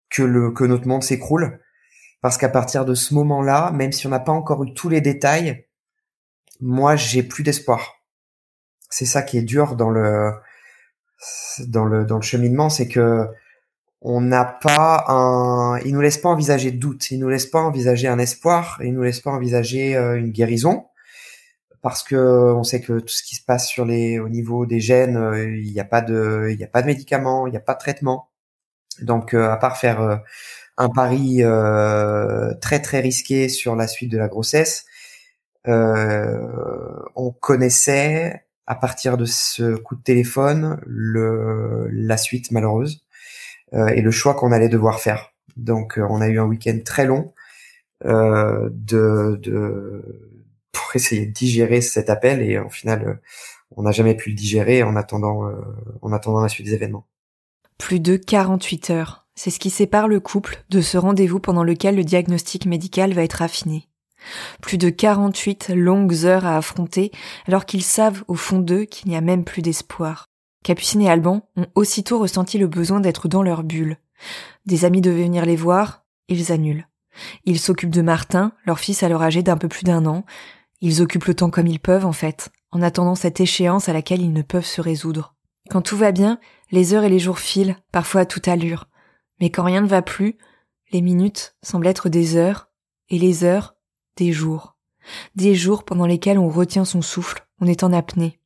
que 0.10 0.24
le 0.24 0.52
que 0.52 0.64
notre 0.64 0.88
monde 0.88 1.04
s'écroule 1.04 1.60
parce 2.22 2.38
qu'à 2.38 2.50
partir 2.50 2.86
de 2.86 2.96
ce 2.96 3.14
moment-là, 3.14 3.72
même 3.72 3.92
si 3.92 4.06
on 4.08 4.10
n'a 4.10 4.20
pas 4.20 4.32
encore 4.32 4.64
eu 4.64 4.74
tous 4.74 4.90
les 4.90 5.02
détails, 5.02 5.66
moi 6.62 6.96
j'ai 6.96 7.24
plus 7.24 7.44
d'espoir. 7.44 8.02
C'est 8.90 9.06
ça 9.06 9.22
qui 9.22 9.38
est 9.38 9.44
dur 9.44 9.76
dans 9.76 9.90
le 9.90 10.34
dans 11.68 11.86
le 11.86 12.06
dans 12.06 12.18
le 12.18 12.22
cheminement, 12.22 12.70
c'est 12.70 12.88
que 12.88 13.28
on 14.02 14.22
n'a 14.22 14.46
pas 14.46 15.06
un, 15.10 15.80
il 15.80 15.94
nous 15.94 16.02
laisse 16.02 16.18
pas 16.18 16.30
envisager 16.30 16.72
de 16.72 16.78
doute, 16.78 17.12
il 17.12 17.20
nous 17.20 17.30
laisse 17.30 17.48
pas 17.48 17.62
envisager 17.62 18.08
un 18.08 18.20
espoir, 18.20 18.80
il 18.84 18.94
nous 18.94 19.04
laisse 19.04 19.20
pas 19.22 19.32
envisager 19.32 19.96
euh, 19.96 20.18
une 20.18 20.32
guérison 20.32 20.86
parce 21.82 22.04
que 22.04 22.16
on 22.16 22.64
sait 22.64 22.82
que 22.82 23.00
tout 23.00 23.08
ce 23.10 23.24
qui 23.24 23.36
se 23.36 23.44
passe 23.44 23.68
sur 23.68 23.86
les 23.86 24.20
au 24.20 24.30
niveau 24.30 24.66
des 24.66 24.80
gènes, 24.80 25.18
euh, 25.18 25.58
il 25.58 25.72
n'y 25.72 25.80
a 25.80 25.86
pas 25.86 26.02
de 26.02 26.50
il 26.52 26.60
y 26.60 26.64
a 26.64 26.68
pas 26.68 26.82
de 26.82 26.88
médicaments, 26.88 27.48
il 27.48 27.52
n'y 27.52 27.58
a 27.58 27.62
pas 27.62 27.74
de 27.74 27.80
traitement. 27.80 28.29
Donc 29.02 29.34
euh, 29.34 29.50
à 29.50 29.58
part 29.58 29.78
faire 29.78 30.02
euh, 30.02 30.18
un 30.78 30.90
pari 30.90 31.42
très 32.62 32.82
très 32.82 33.02
risqué 33.02 33.50
sur 33.50 33.76
la 33.76 33.88
suite 33.88 34.12
de 34.12 34.18
la 34.18 34.30
grossesse, 34.30 34.86
on 35.66 37.32
connaissait 37.42 38.46
à 38.66 38.76
partir 38.76 39.18
de 39.18 39.26
ce 39.26 39.76
coup 39.76 39.96
de 39.96 40.02
téléphone 40.02 40.80
le 40.86 41.90
la 41.92 42.16
suite 42.16 42.52
malheureuse 42.52 43.06
et 43.74 44.02
le 44.02 44.12
choix 44.12 44.36
qu'on 44.36 44.54
allait 44.54 44.70
devoir 44.70 45.02
faire. 45.02 45.34
Donc 45.58 46.00
on 46.02 46.22
a 46.22 46.30
eu 46.30 46.40
un 46.40 46.46
week-end 46.46 46.80
très 46.86 47.06
long 47.06 47.34
de, 48.06 48.70
de 49.42 50.30
pour 50.90 50.96
essayer 50.96 51.26
de 51.26 51.32
digérer 51.32 51.82
cet 51.82 52.10
appel 52.10 52.42
et 52.42 52.58
au 52.60 52.70
final 52.70 53.08
euh, 53.08 53.14
on 53.76 53.84
n'a 53.84 53.92
jamais 53.92 54.16
pu 54.16 54.30
le 54.30 54.36
digérer 54.36 54.84
en 54.84 54.96
attendant 54.96 55.48
euh, 55.48 55.54
en 56.02 56.12
attendant 56.12 56.42
la 56.42 56.50
suite 56.50 56.66
des 56.66 56.74
événements. 56.74 57.08
Plus 57.80 58.00
de 58.00 58.18
48 58.18 58.92
heures, 58.92 59.26
c'est 59.34 59.50
ce 59.50 59.58
qui 59.58 59.72
sépare 59.72 60.08
le 60.08 60.20
couple 60.20 60.64
de 60.70 60.80
ce 60.80 60.98
rendez-vous 60.98 61.40
pendant 61.40 61.64
lequel 61.64 61.96
le 61.96 62.04
diagnostic 62.04 62.68
médical 62.68 63.14
va 63.14 63.24
être 63.24 63.42
affiné. 63.42 63.88
Plus 64.62 64.78
de 64.78 64.90
48 64.90 65.70
longues 65.70 66.26
heures 66.26 66.46
à 66.46 66.58
affronter 66.58 67.12
alors 67.48 67.66
qu'ils 67.66 67.84
savent 67.84 68.24
au 68.28 68.36
fond 68.36 68.60
d'eux 68.60 68.84
qu'il 68.84 69.10
n'y 69.10 69.16
a 69.18 69.22
même 69.22 69.44
plus 69.44 69.64
d'espoir. 69.64 70.28
Capucine 70.64 71.02
et 71.02 71.10
Alban 71.10 71.50
ont 71.56 71.66
aussitôt 71.74 72.20
ressenti 72.20 72.60
le 72.60 72.68
besoin 72.68 73.00
d'être 73.00 73.28
dans 73.28 73.42
leur 73.42 73.64
bulle. 73.64 73.98
Des 74.68 74.86
amis 74.86 75.02
devaient 75.02 75.24
venir 75.24 75.46
les 75.46 75.56
voir, 75.56 76.04
ils 76.28 76.52
annulent. 76.52 76.88
Ils 77.46 77.60
s'occupent 77.60 77.90
de 77.90 78.02
Martin, 78.02 78.52
leur 78.66 78.80
fils 78.80 79.02
alors 79.02 79.24
âgé 79.24 79.42
d'un 79.42 79.58
peu 79.58 79.68
plus 79.68 79.84
d'un 79.84 80.06
an, 80.06 80.26
ils 80.82 81.02
occupent 81.02 81.26
le 81.26 81.34
temps 81.34 81.50
comme 81.50 81.68
ils 81.68 81.80
peuvent, 81.80 82.06
en 82.06 82.14
fait, 82.14 82.50
en 82.72 82.82
attendant 82.82 83.16
cette 83.16 83.40
échéance 83.40 83.90
à 83.90 83.94
laquelle 83.94 84.22
ils 84.22 84.34
ne 84.34 84.42
peuvent 84.42 84.66
se 84.66 84.82
résoudre. 84.82 85.34
Quand 85.70 85.82
tout 85.82 85.98
va 85.98 86.12
bien, 86.12 86.40
les 86.72 86.94
heures 86.94 87.04
et 87.04 87.10
les 87.10 87.20
jours 87.20 87.40
filent, 87.40 87.78
parfois 87.92 88.22
à 88.22 88.26
toute 88.26 88.48
allure. 88.48 88.88
Mais 89.40 89.50
quand 89.50 89.64
rien 89.64 89.82
ne 89.82 89.88
va 89.88 90.02
plus, 90.02 90.38
les 90.92 91.02
minutes 91.02 91.56
semblent 91.62 91.88
être 91.88 92.10
des 92.10 92.36
heures, 92.36 92.70
et 93.10 93.20
les 93.20 93.44
heures, 93.44 93.76
des 94.18 94.32
jours. 94.32 94.76
Des 95.36 95.56
jours 95.56 95.84
pendant 95.84 96.06
lesquels 96.06 96.40
on 96.40 96.50
retient 96.50 96.86
son 96.86 97.02
souffle, 97.02 97.48
on 97.62 97.68
est 97.68 97.84
en 97.84 97.94
apnée. 97.94 98.40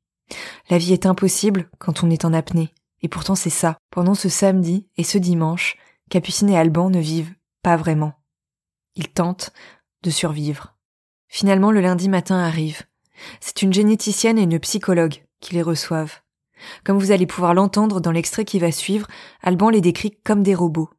La 0.69 0.77
vie 0.77 0.93
est 0.93 1.05
impossible 1.05 1.69
quand 1.79 2.03
on 2.03 2.09
est 2.09 2.25
en 2.25 2.33
apnée. 2.33 2.73
Et 3.01 3.07
pourtant 3.09 3.35
c'est 3.35 3.49
ça. 3.49 3.77
Pendant 3.89 4.15
ce 4.15 4.29
samedi 4.29 4.87
et 4.97 5.03
ce 5.03 5.17
dimanche, 5.17 5.77
Capucine 6.09 6.49
et 6.49 6.57
Alban 6.57 6.89
ne 6.89 6.99
vivent 6.99 7.33
pas 7.61 7.75
vraiment. 7.75 8.13
Ils 8.95 9.09
tentent 9.09 9.51
de 10.03 10.09
survivre. 10.09 10.75
Finalement, 11.27 11.71
le 11.71 11.81
lundi 11.81 12.09
matin 12.09 12.37
arrive. 12.37 12.83
C'est 13.39 13.61
une 13.61 13.73
généticienne 13.73 14.37
et 14.37 14.43
une 14.43 14.59
psychologue 14.59 15.23
qui 15.39 15.55
les 15.55 15.61
reçoivent. 15.61 16.22
Comme 16.83 16.97
vous 16.97 17.11
allez 17.11 17.25
pouvoir 17.25 17.53
l'entendre 17.53 18.01
dans 18.01 18.11
l'extrait 18.11 18.45
qui 18.45 18.59
va 18.59 18.71
suivre, 18.71 19.07
Alban 19.41 19.69
les 19.69 19.81
décrit 19.81 20.17
comme 20.23 20.43
des 20.43 20.55
robots. 20.55 20.89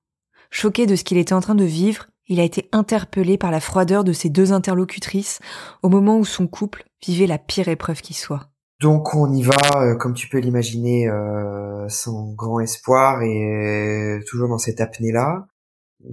Choqué 0.50 0.86
de 0.86 0.96
ce 0.96 1.04
qu'il 1.04 1.18
était 1.18 1.34
en 1.34 1.40
train 1.40 1.54
de 1.54 1.64
vivre, 1.64 2.06
il 2.28 2.40
a 2.40 2.44
été 2.44 2.68
interpellé 2.72 3.36
par 3.38 3.50
la 3.50 3.60
froideur 3.60 4.04
de 4.04 4.12
ses 4.12 4.30
deux 4.30 4.52
interlocutrices 4.52 5.40
au 5.82 5.88
moment 5.88 6.18
où 6.18 6.24
son 6.24 6.46
couple 6.46 6.84
vivait 7.04 7.26
la 7.26 7.38
pire 7.38 7.68
épreuve 7.68 8.00
qui 8.00 8.14
soit. 8.14 8.48
Donc 8.80 9.14
on 9.14 9.32
y 9.32 9.42
va, 9.42 9.56
euh, 9.76 9.96
comme 9.96 10.14
tu 10.14 10.28
peux 10.28 10.38
l'imaginer, 10.38 11.08
euh, 11.08 11.88
sans 11.88 12.32
grand 12.32 12.60
espoir 12.60 13.22
et 13.22 14.20
toujours 14.26 14.48
dans 14.48 14.58
cette 14.58 14.80
apnée-là 14.80 15.46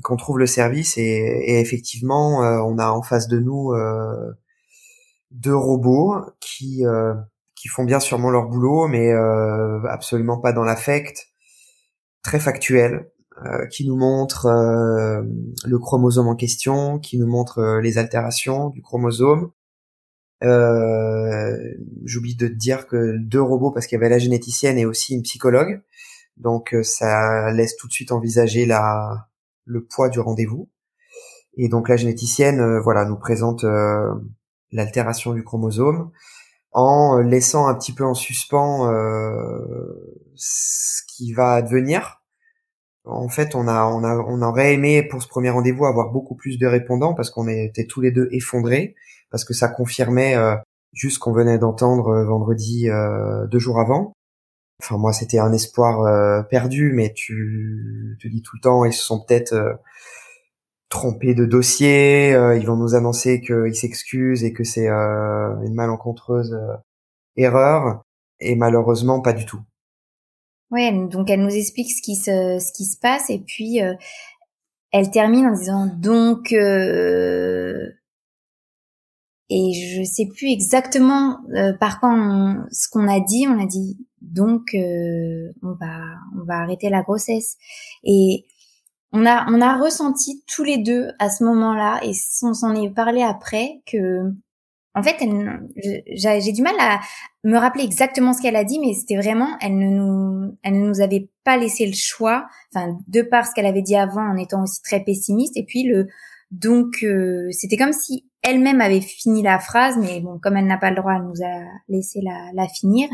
qu'on 0.03 0.15
trouve 0.15 0.39
le 0.39 0.45
service 0.45 0.97
et, 0.97 1.59
effectivement 1.59 2.43
euh, 2.43 2.59
on 2.59 2.77
a 2.77 2.89
en 2.89 3.01
face 3.01 3.27
de 3.27 3.39
nous 3.39 3.71
euh, 3.71 4.31
deux 5.31 5.55
robots 5.55 6.15
qui 6.39 6.85
euh, 6.85 7.13
qui 7.61 7.67
font 7.67 7.83
bien 7.83 7.99
sûrement 7.99 8.31
leur 8.31 8.47
boulot 8.47 8.87
mais 8.87 9.11
absolument 9.87 10.39
pas 10.39 10.53
dans 10.53 10.63
l'affect. 10.63 11.27
Très 12.23 12.39
factuel 12.39 13.11
qui 13.71 13.87
nous 13.87 13.97
montrent 13.97 14.47
le 14.47 15.79
chromosome 15.79 16.27
en 16.27 16.35
question 16.35 16.99
qui 16.99 17.17
nous 17.17 17.27
montre 17.27 17.79
les 17.81 17.97
altérations 17.97 18.69
du 18.69 18.81
chromosome. 18.81 19.51
J'oublie 20.41 22.35
de 22.35 22.47
te 22.47 22.53
dire 22.53 22.87
que 22.87 23.17
deux 23.17 23.41
robots 23.41 23.71
parce 23.71 23.85
qu'il 23.85 23.95
y 23.95 24.01
avait 24.01 24.09
la 24.09 24.19
généticienne 24.19 24.77
et 24.77 24.85
aussi 24.85 25.13
une 25.13 25.23
psychologue. 25.23 25.81
Donc 26.37 26.75
ça 26.81 27.51
laisse 27.51 27.75
tout 27.75 27.87
de 27.87 27.93
suite 27.93 28.11
envisager 28.11 28.65
la 28.65 29.27
le 29.65 29.85
poids 29.85 30.09
du 30.09 30.19
rendez-vous. 30.19 30.69
Et 31.57 31.69
donc 31.69 31.89
la 31.89 31.97
généticienne, 31.97 32.59
euh, 32.59 32.79
voilà, 32.79 33.05
nous 33.05 33.17
présente 33.17 33.63
euh, 33.63 34.13
l'altération 34.71 35.33
du 35.33 35.43
chromosome 35.43 36.11
en 36.71 37.19
laissant 37.19 37.67
un 37.67 37.75
petit 37.75 37.93
peu 37.93 38.05
en 38.05 38.13
suspens 38.13 38.91
euh, 38.91 40.23
ce 40.35 41.01
qui 41.07 41.33
va 41.33 41.53
advenir. 41.53 42.21
En 43.03 43.29
fait, 43.29 43.55
on 43.55 43.67
a, 43.67 43.85
on 43.85 44.03
a, 44.03 44.15
on 44.15 44.41
aurait 44.41 44.73
aimé 44.73 45.03
pour 45.03 45.21
ce 45.21 45.27
premier 45.27 45.49
rendez-vous 45.49 45.85
avoir 45.85 46.11
beaucoup 46.11 46.35
plus 46.35 46.57
de 46.59 46.67
répondants 46.67 47.13
parce 47.13 47.31
qu'on 47.31 47.47
était 47.47 47.87
tous 47.87 48.01
les 48.01 48.11
deux 48.11 48.29
effondrés 48.31 48.95
parce 49.31 49.43
que 49.43 49.53
ça 49.53 49.69
confirmait 49.69 50.35
juste 50.93 51.15
ce 51.15 51.19
qu'on 51.19 51.33
venait 51.33 51.57
d'entendre 51.57 52.23
vendredi 52.23 52.89
deux 53.49 53.59
jours 53.59 53.79
avant. 53.79 54.13
Enfin 54.81 54.97
moi 54.97 55.13
c'était 55.13 55.37
un 55.37 55.53
espoir 55.53 56.01
euh, 56.01 56.41
perdu, 56.41 56.91
mais 56.91 57.13
tu 57.13 58.17
te 58.19 58.27
dis 58.27 58.41
tout 58.41 58.55
le 58.55 58.61
temps 58.61 58.83
ils 58.83 58.93
se 58.93 59.03
sont 59.03 59.23
peut-être 59.23 59.53
euh, 59.53 59.73
trompés 60.91 61.33
de 61.33 61.45
dossier, 61.45 62.33
euh, 62.33 62.55
ils 62.55 62.67
vont 62.67 62.75
nous 62.75 62.93
annoncer 62.93 63.41
qu'ils 63.41 63.73
s'excusent 63.75 64.43
et 64.43 64.53
que 64.53 64.63
c'est 64.63 64.87
une 64.87 65.73
malencontreuse 65.73 66.55
erreur, 67.35 68.03
et 68.39 68.55
malheureusement 68.55 69.21
pas 69.21 69.33
du 69.33 69.47
tout. 69.47 69.61
Ouais, 70.69 70.91
donc 70.91 71.31
elle 71.31 71.41
nous 71.41 71.55
explique 71.55 71.91
ce 71.91 72.01
qui 72.01 72.15
se 72.15 72.59
ce 72.59 72.71
qui 72.73 72.85
se 72.85 72.97
passe 72.97 73.29
et 73.29 73.39
puis 73.39 73.79
elle 74.91 75.11
termine 75.11 75.47
en 75.47 75.53
disant 75.53 75.87
donc 75.87 76.53
et 79.53 79.73
je 79.73 80.03
sais 80.03 80.27
plus 80.27 80.49
exactement 80.49 81.39
par 81.79 81.99
quoi 81.99 82.15
ce 82.71 82.87
qu'on 82.89 83.09
a 83.09 83.19
dit. 83.19 83.47
On 83.49 83.61
a 83.61 83.65
dit 83.65 83.97
donc 84.21 84.73
euh, 84.73 85.51
on 85.61 85.73
va 85.73 85.99
on 86.39 86.45
va 86.45 86.59
arrêter 86.59 86.89
la 86.89 87.01
grossesse 87.01 87.57
et 88.03 88.45
on 89.13 89.25
a 89.25 89.45
on 89.49 89.61
a 89.61 89.77
ressenti 89.77 90.43
tous 90.47 90.63
les 90.63 90.77
deux 90.77 91.09
à 91.19 91.29
ce 91.29 91.43
moment-là 91.43 91.99
et 92.03 92.11
on 92.43 92.53
s'en 92.53 92.75
est 92.75 92.89
parlé 92.89 93.21
après 93.21 93.81
que 93.85 94.31
en 94.93 95.03
fait 95.03 95.17
j'ai 96.13 96.51
du 96.51 96.61
mal 96.61 96.75
à 96.79 96.99
me 97.43 97.57
rappeler 97.57 97.83
exactement 97.83 98.33
ce 98.33 98.41
qu'elle 98.41 98.55
a 98.55 98.63
dit 98.63 98.79
mais 98.79 98.93
c'était 98.93 99.17
vraiment 99.17 99.57
elle 99.61 99.77
ne 99.77 99.89
nous 99.89 100.57
elle 100.63 100.79
ne 100.81 100.87
nous 100.87 101.01
avait 101.01 101.29
pas 101.43 101.57
laissé 101.57 101.85
le 101.85 101.93
choix 101.93 102.47
enfin 102.73 102.97
de 103.07 103.21
par 103.21 103.45
ce 103.45 103.53
qu'elle 103.53 103.65
avait 103.65 103.81
dit 103.81 103.95
avant 103.95 104.23
en 104.23 104.37
étant 104.37 104.63
aussi 104.63 104.81
très 104.81 105.01
pessimiste. 105.01 105.57
Et 105.57 105.63
puis 105.63 105.83
le 105.83 106.07
Donc 106.51 107.05
c'était 107.51 107.77
comme 107.77 107.93
si 107.93 108.25
elle-même 108.43 108.81
avait 108.81 109.01
fini 109.01 109.43
la 109.43 109.59
phrase, 109.59 109.97
mais 109.97 110.19
bon, 110.19 110.39
comme 110.39 110.57
elle 110.57 110.65
n'a 110.65 110.77
pas 110.77 110.89
le 110.89 110.95
droit, 110.95 111.13
elle 111.15 111.27
nous 111.27 111.45
a 111.45 111.63
laissé 111.89 112.21
la, 112.21 112.51
la 112.53 112.67
finir 112.67 113.07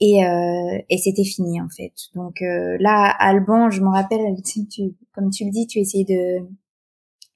et, 0.00 0.24
euh, 0.24 0.78
et 0.88 0.96
c'était 0.96 1.24
fini 1.24 1.60
en 1.60 1.68
fait. 1.68 1.92
Donc 2.14 2.40
euh, 2.40 2.76
là, 2.80 3.14
Alban, 3.18 3.70
je 3.70 3.82
me 3.82 3.90
rappelle, 3.90 4.20
tu, 4.42 4.94
comme 5.14 5.30
tu 5.30 5.44
le 5.44 5.50
dis, 5.50 5.66
tu 5.66 5.78
essayais 5.78 6.04
de 6.04 6.46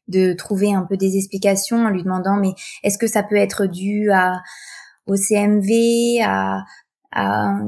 de 0.09 0.35
trouver 0.35 0.73
un 0.73 0.87
peu 0.89 0.97
des 0.97 1.17
explications 1.17 1.79
en 1.79 1.91
lui 1.91 2.05
demandant, 2.05 2.37
mais 2.37 2.53
est-ce 2.85 2.97
que 2.97 3.09
ça 3.09 3.25
peut 3.25 3.37
être 3.37 3.67
dû 3.67 4.11
à 4.13 4.41
au 5.07 5.17
CMV, 5.17 6.21
à, 6.23 6.63
à 7.13 7.59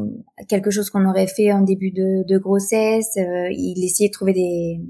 quelque 0.48 0.70
chose 0.70 0.88
qu'on 0.88 1.04
aurait 1.08 1.26
fait 1.26 1.52
en 1.52 1.62
début 1.62 1.90
de, 1.90 2.24
de 2.26 2.38
grossesse? 2.38 3.16
Euh, 3.16 3.48
il 3.50 3.84
essayait 3.84 4.08
de 4.08 4.12
trouver 4.12 4.34
des 4.34 4.80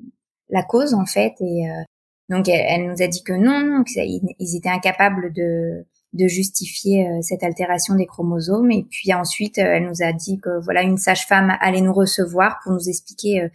la 0.50 0.62
cause 0.62 0.94
en 0.94 1.04
fait 1.06 1.34
et 1.40 1.68
euh, 1.70 1.82
donc 2.28 2.48
elle, 2.48 2.86
nous 2.86 3.02
a 3.02 3.06
dit 3.06 3.22
que 3.22 3.32
non, 3.32 3.84
qu'ils 3.84 4.56
étaient 4.56 4.68
incapables 4.68 5.32
de, 5.32 5.86
de 6.12 6.26
justifier 6.26 7.06
euh, 7.06 7.22
cette 7.22 7.42
altération 7.42 7.94
des 7.94 8.06
chromosomes. 8.06 8.70
Et 8.70 8.84
puis 8.90 9.12
ensuite, 9.12 9.58
euh, 9.58 9.64
elle 9.64 9.86
nous 9.86 10.02
a 10.02 10.12
dit 10.12 10.38
que 10.38 10.62
voilà, 10.62 10.82
une 10.82 10.96
sage-femme 10.96 11.56
allait 11.60 11.80
nous 11.80 11.92
recevoir 11.92 12.58
pour 12.62 12.72
nous 12.72 12.88
expliquer 12.88 13.48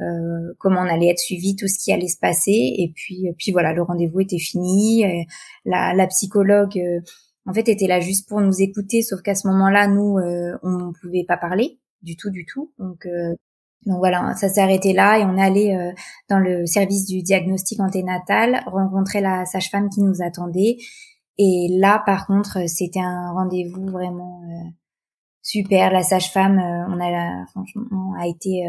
euh, 0.00 0.52
comment 0.58 0.80
on 0.80 0.88
allait 0.88 1.08
être 1.08 1.18
suivi, 1.18 1.56
tout 1.56 1.68
ce 1.68 1.78
qui 1.78 1.92
allait 1.92 2.08
se 2.08 2.18
passer. 2.18 2.74
Et 2.78 2.92
puis, 2.94 3.28
puis 3.38 3.52
voilà, 3.52 3.72
le 3.72 3.82
rendez-vous 3.82 4.20
était 4.20 4.38
fini. 4.38 5.04
La, 5.64 5.94
la 5.94 6.06
psychologue, 6.08 6.80
en 7.46 7.54
fait, 7.54 7.68
était 7.68 7.86
là 7.86 8.00
juste 8.00 8.28
pour 8.28 8.40
nous 8.40 8.60
écouter, 8.60 9.02
sauf 9.02 9.22
qu'à 9.22 9.34
ce 9.34 9.46
moment-là, 9.48 9.88
nous, 9.88 10.18
on 10.62 10.88
ne 10.88 10.92
pouvait 11.00 11.24
pas 11.26 11.36
parler 11.36 11.78
du 12.02 12.16
tout, 12.16 12.30
du 12.30 12.44
tout. 12.44 12.72
Donc 12.78 13.06
donc 13.86 13.98
voilà, 13.98 14.34
ça 14.34 14.48
s'est 14.48 14.60
arrêté 14.60 14.92
là 14.92 15.18
et 15.18 15.24
on 15.24 15.36
est 15.36 15.42
allé 15.42 15.74
euh, 15.74 15.92
dans 16.28 16.40
le 16.40 16.66
service 16.66 17.06
du 17.06 17.22
diagnostic 17.22 17.78
anténatal 17.80 18.62
rencontrer 18.66 19.20
la 19.20 19.46
sage-femme 19.46 19.88
qui 19.90 20.02
nous 20.02 20.22
attendait. 20.22 20.78
Et 21.38 21.68
là, 21.70 22.02
par 22.04 22.26
contre, 22.26 22.68
c'était 22.68 23.00
un 23.00 23.32
rendez-vous 23.32 23.86
vraiment 23.86 24.42
euh, 24.44 24.68
super. 25.40 25.92
La 25.92 26.02
sage-femme, 26.02 26.58
euh, 26.58 26.86
on 26.88 27.00
a 27.00 27.46
franchement 27.52 28.14
a 28.20 28.26
été 28.26 28.64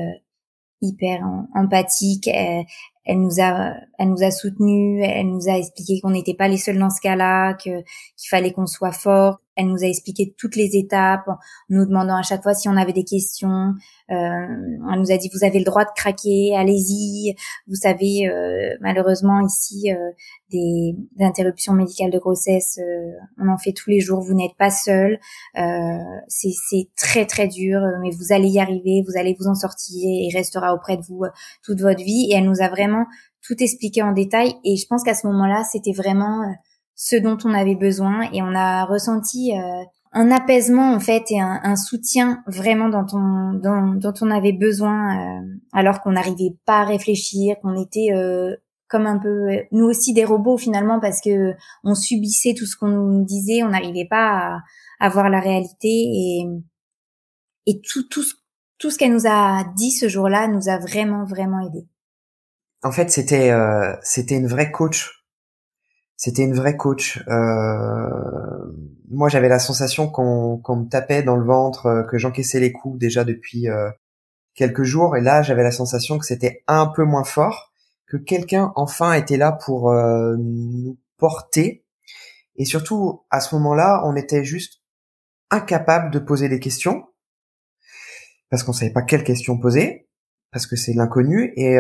hyper 0.82 1.22
empathique. 1.56 2.28
Elle, 2.28 2.66
elle, 3.04 3.20
nous 3.20 3.42
a, 3.42 3.74
elle 3.98 4.10
nous 4.10 4.24
a 4.24 4.30
soutenus. 4.30 5.02
Elle 5.04 5.30
nous 5.30 5.50
a 5.50 5.58
expliqué 5.58 6.00
qu'on 6.00 6.12
n'était 6.12 6.36
pas 6.36 6.48
les 6.48 6.58
seuls 6.58 6.78
dans 6.78 6.92
ce 6.92 7.02
cas-là, 7.02 7.56
que 7.56 7.82
qu'il 7.82 8.30
fallait 8.30 8.52
qu'on 8.52 8.68
soit 8.68 8.92
fort. 8.92 9.40
Elle 9.58 9.68
nous 9.68 9.84
a 9.84 9.88
expliqué 9.88 10.34
toutes 10.38 10.56
les 10.56 10.78
étapes, 10.78 11.28
en 11.28 11.38
nous 11.70 11.86
demandant 11.86 12.16
à 12.16 12.22
chaque 12.22 12.44
fois 12.44 12.54
si 12.54 12.70
on 12.70 12.78
avait 12.78 12.94
des 12.94 13.04
questions. 13.04 13.74
Euh, 14.10 14.14
elle 14.14 15.00
nous 15.00 15.12
a 15.12 15.18
dit 15.18 15.30
vous 15.34 15.44
avez 15.44 15.60
le 15.60 15.66
droit 15.66 15.84
de 15.84 15.90
craquer, 15.96 16.56
allez-y. 16.56 17.36
Vous 17.68 17.76
savez, 17.76 18.30
euh, 18.30 18.78
malheureusement 18.82 19.42
ici, 19.42 19.92
euh, 19.92 20.12
des, 20.52 20.96
interruptions 21.20 21.74
médicales 21.74 22.12
de 22.12 22.20
grossesse, 22.20 22.80
euh, 22.82 23.12
on 23.38 23.50
en 23.50 23.58
fait 23.58 23.74
tous 23.74 23.90
les 23.90 24.00
jours. 24.00 24.22
Vous 24.22 24.34
n'êtes 24.34 24.56
pas 24.58 24.70
seul. 24.70 25.20
Euh, 25.58 25.98
c'est 26.28 26.88
très 26.96 27.26
très 27.26 27.48
dur, 27.48 27.82
mais 28.02 28.12
vous 28.12 28.32
allez 28.32 28.50
y 28.50 28.60
arriver. 28.60 29.04
Vous 29.06 29.20
allez 29.20 29.36
vous 29.40 29.48
en 29.48 29.56
sortir 29.56 30.02
et 30.04 30.28
il 30.28 30.36
restera 30.36 30.74
auprès 30.74 30.98
de 30.98 31.04
vous 31.04 31.26
toute 31.64 31.82
votre 31.82 32.04
vie. 32.04 32.30
Et 32.32 32.36
elle 32.36 32.46
nous 32.46 32.62
a 32.62 32.70
vraiment 32.70 33.06
tout 33.42 33.56
expliqué 33.60 34.02
en 34.04 34.14
détail. 34.14 34.54
Et 34.64 34.76
je 34.78 34.86
pense 34.88 35.04
qu'à 35.04 35.16
ce 35.16 35.28
moment-là, 35.28 35.64
c'était 35.72 35.94
vraiment 35.94 36.44
ce 36.98 37.16
dont 37.16 37.38
on 37.46 37.54
avait 37.54 37.76
besoin 37.76 38.24
et 38.34 38.42
on 38.42 38.56
a 38.56 38.84
ressenti 38.84 39.54
euh, 39.56 39.84
un 40.14 40.32
apaisement 40.32 40.94
en 40.94 41.00
fait 41.00 41.26
et 41.30 41.40
un, 41.40 41.76
soutien 41.76 42.44
vraiment 42.48 42.90
dont 42.90 43.06
on 43.14 43.54
dont, 43.54 44.14
on 44.22 44.32
avait 44.32 44.52
besoin 44.52 45.16
euh, 45.16 45.42
alors 45.74 46.02
qu'on 46.02 46.14
n'arrivait 46.14 46.58
pas 46.66 46.80
à 46.80 46.86
réfléchir 46.86 47.56
qu'on 47.62 47.80
était 47.80 48.10
euh, 48.14 48.56
comme 48.88 49.06
un 49.06 49.20
peu 49.20 49.48
nous 49.72 49.86
aussi 49.86 50.14
des 50.14 50.26
robots 50.26 50.58
finalement 50.58 51.00
parce 51.00 51.22
que 51.22 51.54
on 51.84 51.94
subissait 51.94 52.56
tout 52.56 52.66
ce 52.66 52.76
qu'on 52.76 52.88
nous 52.88 53.26
disait 53.26 53.62
on 53.62 53.70
n'arrivait 53.70 54.08
pas 54.10 54.58
à, 55.00 55.10
voir 55.10 55.30
la 55.30 55.40
réalité 55.40 55.88
et 55.88 56.48
et 57.68 57.80
tout 57.82 58.08
tout 58.10 58.26
tout 58.80 58.90
ce 58.90 58.98
qu'elle 58.98 59.14
nous 59.14 59.28
a 59.28 59.66
dit 59.76 59.92
ce 59.92 60.10
jour-là 60.10 60.48
nous 60.48 60.68
a 60.68 60.80
vraiment 60.80 61.26
vraiment 61.26 61.60
aidé 61.60 61.88
en 62.82 62.92
fait 62.92 63.12
c'était 63.12 63.52
c'était 64.02 64.38
une 64.38 64.48
vraie 64.48 64.72
coach 64.72 65.17
c'était 66.18 66.44
une 66.44 66.56
vraie 66.56 66.76
coach. 66.76 67.24
Euh, 67.28 68.74
moi, 69.10 69.30
j'avais 69.30 69.50
la 69.50 69.60
sensation 69.60 70.10
qu'on 70.10 70.76
me 70.76 70.90
tapait 70.90 71.22
dans 71.22 71.38
le 71.38 71.46
ventre, 71.46 71.86
euh, 71.86 72.04
que 72.04 72.18
j'encaissais 72.18 72.60
les 72.60 72.72
coups 72.72 72.98
déjà 73.00 73.24
depuis 73.24 73.70
euh, 73.70 73.90
quelques 74.56 74.84
jours, 74.84 75.16
et 75.16 75.22
là, 75.22 75.44
j'avais 75.44 75.64
la 75.64 75.72
sensation 75.72 76.18
que 76.18 76.26
c'était 76.26 76.64
un 76.68 76.88
peu 76.88 77.04
moins 77.04 77.24
fort, 77.24 77.72
que 78.08 78.18
quelqu'un 78.18 78.74
enfin 78.76 79.14
était 79.14 79.38
là 79.38 79.52
pour 79.52 79.94
nous 79.94 80.98
porter, 81.18 81.86
et 82.56 82.66
surtout 82.66 83.24
à 83.30 83.40
ce 83.40 83.54
moment-là, 83.56 84.02
on 84.06 84.16
était 84.16 84.44
juste 84.44 84.82
incapable 85.52 86.10
de 86.10 86.20
poser 86.20 86.50
des 86.50 86.60
questions 86.60 87.06
parce 88.50 88.64
qu'on 88.64 88.74
savait 88.74 88.94
pas 88.94 89.02
quelles 89.02 89.26
questions 89.26 89.60
poser, 89.60 90.08
parce 90.52 90.66
que 90.66 90.78
c'est 90.78 90.94
l'inconnu, 90.94 91.54
et 91.58 91.78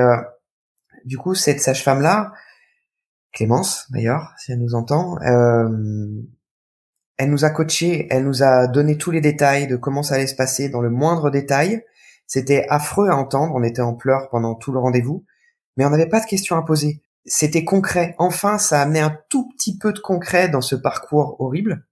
du 1.05 1.17
coup, 1.17 1.33
cette 1.33 1.61
sage-femme 1.61 2.01
là 2.01 2.33
Clémence 3.33 3.85
d'ailleurs, 3.91 4.33
si 4.37 4.51
elle 4.51 4.59
nous 4.59 4.75
entend. 4.75 5.17
Euh, 5.21 5.69
elle 7.17 7.31
nous 7.31 7.45
a 7.45 7.49
coaché, 7.49 8.07
elle 8.11 8.25
nous 8.25 8.43
a 8.43 8.67
donné 8.67 8.97
tous 8.97 9.11
les 9.11 9.21
détails 9.21 9.67
de 9.67 9.75
comment 9.75 10.03
ça 10.03 10.15
allait 10.15 10.27
se 10.27 10.35
passer 10.35 10.69
dans 10.69 10.81
le 10.81 10.89
moindre 10.89 11.29
détail. 11.31 11.83
C'était 12.27 12.65
affreux 12.69 13.09
à 13.09 13.15
entendre, 13.15 13.55
on 13.55 13.63
était 13.63 13.81
en 13.81 13.93
pleurs 13.93 14.29
pendant 14.29 14.53
tout 14.53 14.71
le 14.71 14.79
rendez-vous, 14.79 15.25
mais 15.75 15.85
on 15.85 15.89
n'avait 15.89 16.09
pas 16.09 16.19
de 16.19 16.25
questions 16.25 16.57
à 16.57 16.63
poser. 16.63 17.01
C'était 17.25 17.63
concret. 17.63 18.15
Enfin, 18.19 18.57
ça 18.57 18.79
a 18.79 18.83
amené 18.83 18.99
un 18.99 19.17
tout 19.29 19.49
petit 19.49 19.77
peu 19.77 19.93
de 19.93 19.99
concret 19.99 20.47
dans 20.47 20.61
ce 20.61 20.75
parcours 20.75 21.37
horrible, 21.39 21.85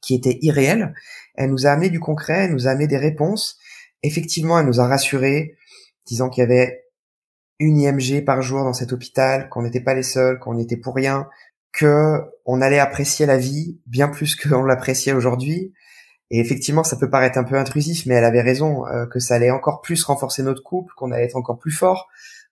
qui 0.00 0.14
était 0.14 0.38
irréel. 0.40 0.94
Elle 1.34 1.50
nous 1.50 1.66
a 1.66 1.70
amené 1.70 1.90
du 1.90 2.00
concret, 2.00 2.44
elle 2.44 2.52
nous 2.52 2.66
a 2.66 2.70
amené 2.70 2.86
des 2.86 2.96
réponses. 2.96 3.58
Effectivement, 4.02 4.58
elle 4.58 4.66
nous 4.66 4.80
a 4.80 4.86
rassurés, 4.86 5.56
disant 6.06 6.30
qu'il 6.30 6.42
y 6.42 6.44
avait 6.44 6.85
une 7.58 7.80
IMG 7.80 8.24
par 8.24 8.42
jour 8.42 8.64
dans 8.64 8.72
cet 8.72 8.92
hôpital, 8.92 9.48
qu'on 9.48 9.62
n'était 9.62 9.80
pas 9.80 9.94
les 9.94 10.02
seuls, 10.02 10.38
qu'on 10.38 10.58
était 10.58 10.76
pour 10.76 10.94
rien, 10.94 11.28
que 11.72 12.22
on 12.44 12.60
allait 12.60 12.78
apprécier 12.78 13.26
la 13.26 13.36
vie 13.36 13.78
bien 13.86 14.08
plus 14.08 14.36
qu'on 14.40 14.64
l'appréciait 14.64 15.12
aujourd'hui. 15.12 15.72
Et 16.30 16.40
effectivement, 16.40 16.82
ça 16.82 16.96
peut 16.96 17.08
paraître 17.08 17.38
un 17.38 17.44
peu 17.44 17.56
intrusif, 17.56 18.04
mais 18.06 18.14
elle 18.14 18.24
avait 18.24 18.40
raison, 18.40 18.86
euh, 18.86 19.06
que 19.06 19.20
ça 19.20 19.36
allait 19.36 19.50
encore 19.50 19.80
plus 19.80 20.02
renforcer 20.02 20.42
notre 20.42 20.62
couple, 20.62 20.92
qu'on 20.96 21.12
allait 21.12 21.24
être 21.24 21.36
encore 21.36 21.58
plus 21.58 21.70
fort. 21.70 22.08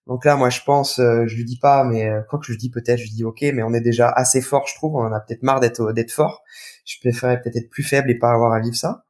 Donc 0.07 0.25
là, 0.25 0.37
moi, 0.37 0.51
je 0.51 0.61
pense, 0.65 1.01
euh, 1.01 1.25
je 1.27 1.35
lui 1.35 1.45
dis 1.45 1.59
pas, 1.59 1.83
mais 1.83 2.09
euh, 2.09 2.21
quoi 2.29 2.39
que 2.39 2.45
je 2.45 2.53
lui 2.53 2.59
dis 2.59 2.71
peut-être, 2.71 2.99
je 2.99 3.05
lui 3.05 3.11
dis 3.11 3.25
ok, 3.25 3.41
mais 3.55 3.63
on 3.63 3.73
est 3.73 3.81
déjà 3.81 4.09
assez 4.11 4.41
fort, 4.43 4.67
je 4.69 4.75
trouve. 4.75 4.95
On 4.95 5.01
en 5.01 5.13
a 5.13 5.21
peut-être 5.21 5.43
marre 5.43 5.61
d'être 5.61 5.93
d'être 5.93 6.13
fort. 6.13 6.43
Je 6.85 6.99
préférerais 7.01 7.41
peut-être 7.41 7.57
être 7.57 7.71
plus 7.71 7.83
faible 7.83 8.11
et 8.11 8.19
pas 8.19 8.31
avoir 8.31 8.53
à 8.53 8.61
vivre 8.61 8.77
ça. 8.77 9.05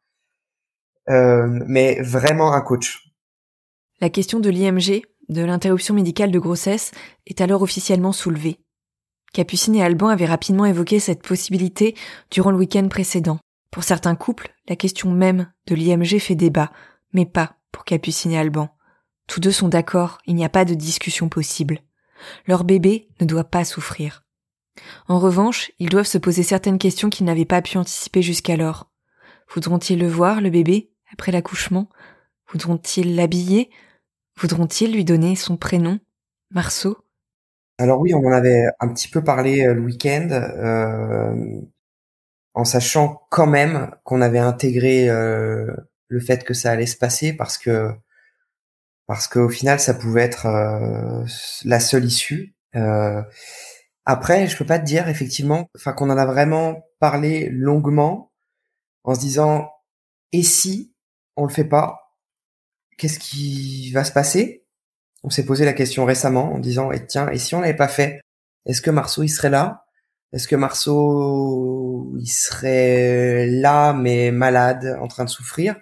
mais 1.09 2.01
vraiment 2.01 2.55
un 2.55 2.61
coach. 2.63 3.05
La 4.01 4.11
question 4.11 4.41
de 4.41 4.51
l'IMG, 4.51 5.03
de 5.29 5.43
l'interruption 5.43 5.95
médicale 5.95 6.31
de 6.31 6.39
grossesse 6.39 6.93
est 7.27 7.41
alors 7.41 7.63
officiellement 7.63 8.13
soulevée. 8.13 8.61
Capucine 9.33 9.75
et 9.75 9.83
Alban 9.83 10.09
avaient 10.09 10.27
rapidement 10.27 10.65
évoqué 10.65 11.01
cette 11.01 11.23
possibilité 11.23 11.97
durant 12.31 12.51
le 12.51 12.59
week-end 12.59 12.87
précédent. 12.89 13.39
Pour 13.71 13.83
certains 13.83 14.15
couples, 14.15 14.55
la 14.69 14.77
question 14.77 15.11
même 15.11 15.53
de 15.67 15.75
l'IMG 15.75 16.21
fait 16.21 16.37
débat, 16.37 16.71
mais 17.13 17.27
pas 17.27 17.57
pour 17.73 17.85
Capucine 17.85 18.33
et 18.33 18.39
Alban. 18.39 18.69
Tous 19.27 19.41
deux 19.41 19.51
sont 19.51 19.69
d'accord, 19.69 20.19
il 20.27 20.37
n'y 20.37 20.45
a 20.45 20.51
pas 20.51 20.65
de 20.65 20.75
discussion 20.75 21.29
possible. 21.29 21.81
Leur 22.47 22.63
bébé 22.63 23.09
ne 23.21 23.27
doit 23.27 23.45
pas 23.45 23.65
souffrir. 23.65 24.25
En 25.09 25.19
revanche, 25.19 25.73
ils 25.79 25.89
doivent 25.89 26.07
se 26.07 26.19
poser 26.19 26.43
certaines 26.43 26.79
questions 26.79 27.11
qu'ils 27.11 27.27
n'avaient 27.27 27.45
pas 27.45 27.63
pu 27.63 27.79
anticiper 27.79 28.23
jusqu'alors. 28.23 28.91
Voudront-ils 29.53 29.99
le 29.99 30.09
voir, 30.09 30.41
le 30.41 30.51
bébé, 30.51 30.91
après 31.13 31.33
l'accouchement? 31.33 31.89
Voudront-ils 32.53 33.17
l'habiller? 33.17 33.71
Voudront-ils 34.39 34.93
lui 34.93 35.05
donner 35.05 35.37
son 35.37 35.57
prénom, 35.57 35.99
Marceau? 36.51 36.99
Alors 37.79 38.01
oui, 38.01 38.15
on 38.15 38.25
en 38.25 38.33
avait 38.33 38.67
un 38.81 38.89
petit 38.89 39.09
peu 39.09 39.23
parlé 39.23 39.67
euh, 39.67 39.75
le 39.75 39.81
week-end, 39.81 40.29
euh, 40.31 41.61
en 42.55 42.65
sachant 42.65 43.27
quand 43.31 43.47
même 43.47 43.91
qu'on 44.05 44.21
avait 44.21 44.39
intégré 44.39 45.09
euh, 45.09 45.67
le 46.09 46.21
fait 46.21 46.45
que 46.45 46.55
ça 46.55 46.71
allait 46.71 46.87
se 46.87 46.97
passer 46.97 47.33
parce 47.33 47.59
que 47.59 47.91
parce 49.07 49.29
qu'au 49.29 49.49
final 49.49 49.81
ça 49.81 49.93
pouvait 49.95 50.23
être 50.23 50.47
la 51.65 51.81
seule 51.81 52.05
issue. 52.05 52.55
après, 54.07 54.47
je 54.47 54.57
peux 54.57 54.67
pas 54.67 54.79
te 54.79 54.85
dire 54.85 55.09
effectivement, 55.09 55.69
enfin 55.77 55.93
qu'on 55.93 56.11
en 56.11 56.17
a 56.17 56.27
vraiment 56.27 56.87
parlé 57.01 57.49
longuement 57.51 58.33
en 59.05 59.15
se 59.15 59.21
disant 59.21 59.71
et 60.33 60.43
si 60.43 60.95
on 61.37 61.45
le 61.45 61.53
fait 61.53 61.65
pas? 61.65 62.04
Qu'est-ce 62.97 63.19
qui 63.19 63.91
va 63.93 64.05
se 64.05 64.13
passer? 64.13 64.65
On 65.23 65.31
s'est 65.31 65.47
posé 65.47 65.65
la 65.65 65.73
question 65.73 66.05
récemment 66.05 66.53
en 66.55 66.59
disant, 66.59 66.93
et 66.93 67.07
tiens, 67.07 67.29
et 67.31 67.39
si 67.39 67.55
on 67.55 67.61
l'avait 67.61 67.75
pas 67.75 67.89
fait, 67.89 68.21
est-ce 68.67 68.83
que 68.83 68.91
Marceau 68.91 69.23
il 69.23 69.29
serait 69.29 69.51
là? 69.51 69.87
Est-ce 70.33 70.49
que 70.49 70.57
Marceau 70.57 72.15
il 72.19 72.27
serait 72.27 73.47
là 73.47 73.93
mais 73.93 74.31
malade, 74.31 74.99
en 75.01 75.09
train 75.09 75.25
de 75.25 75.31
souffrir? 75.31 75.77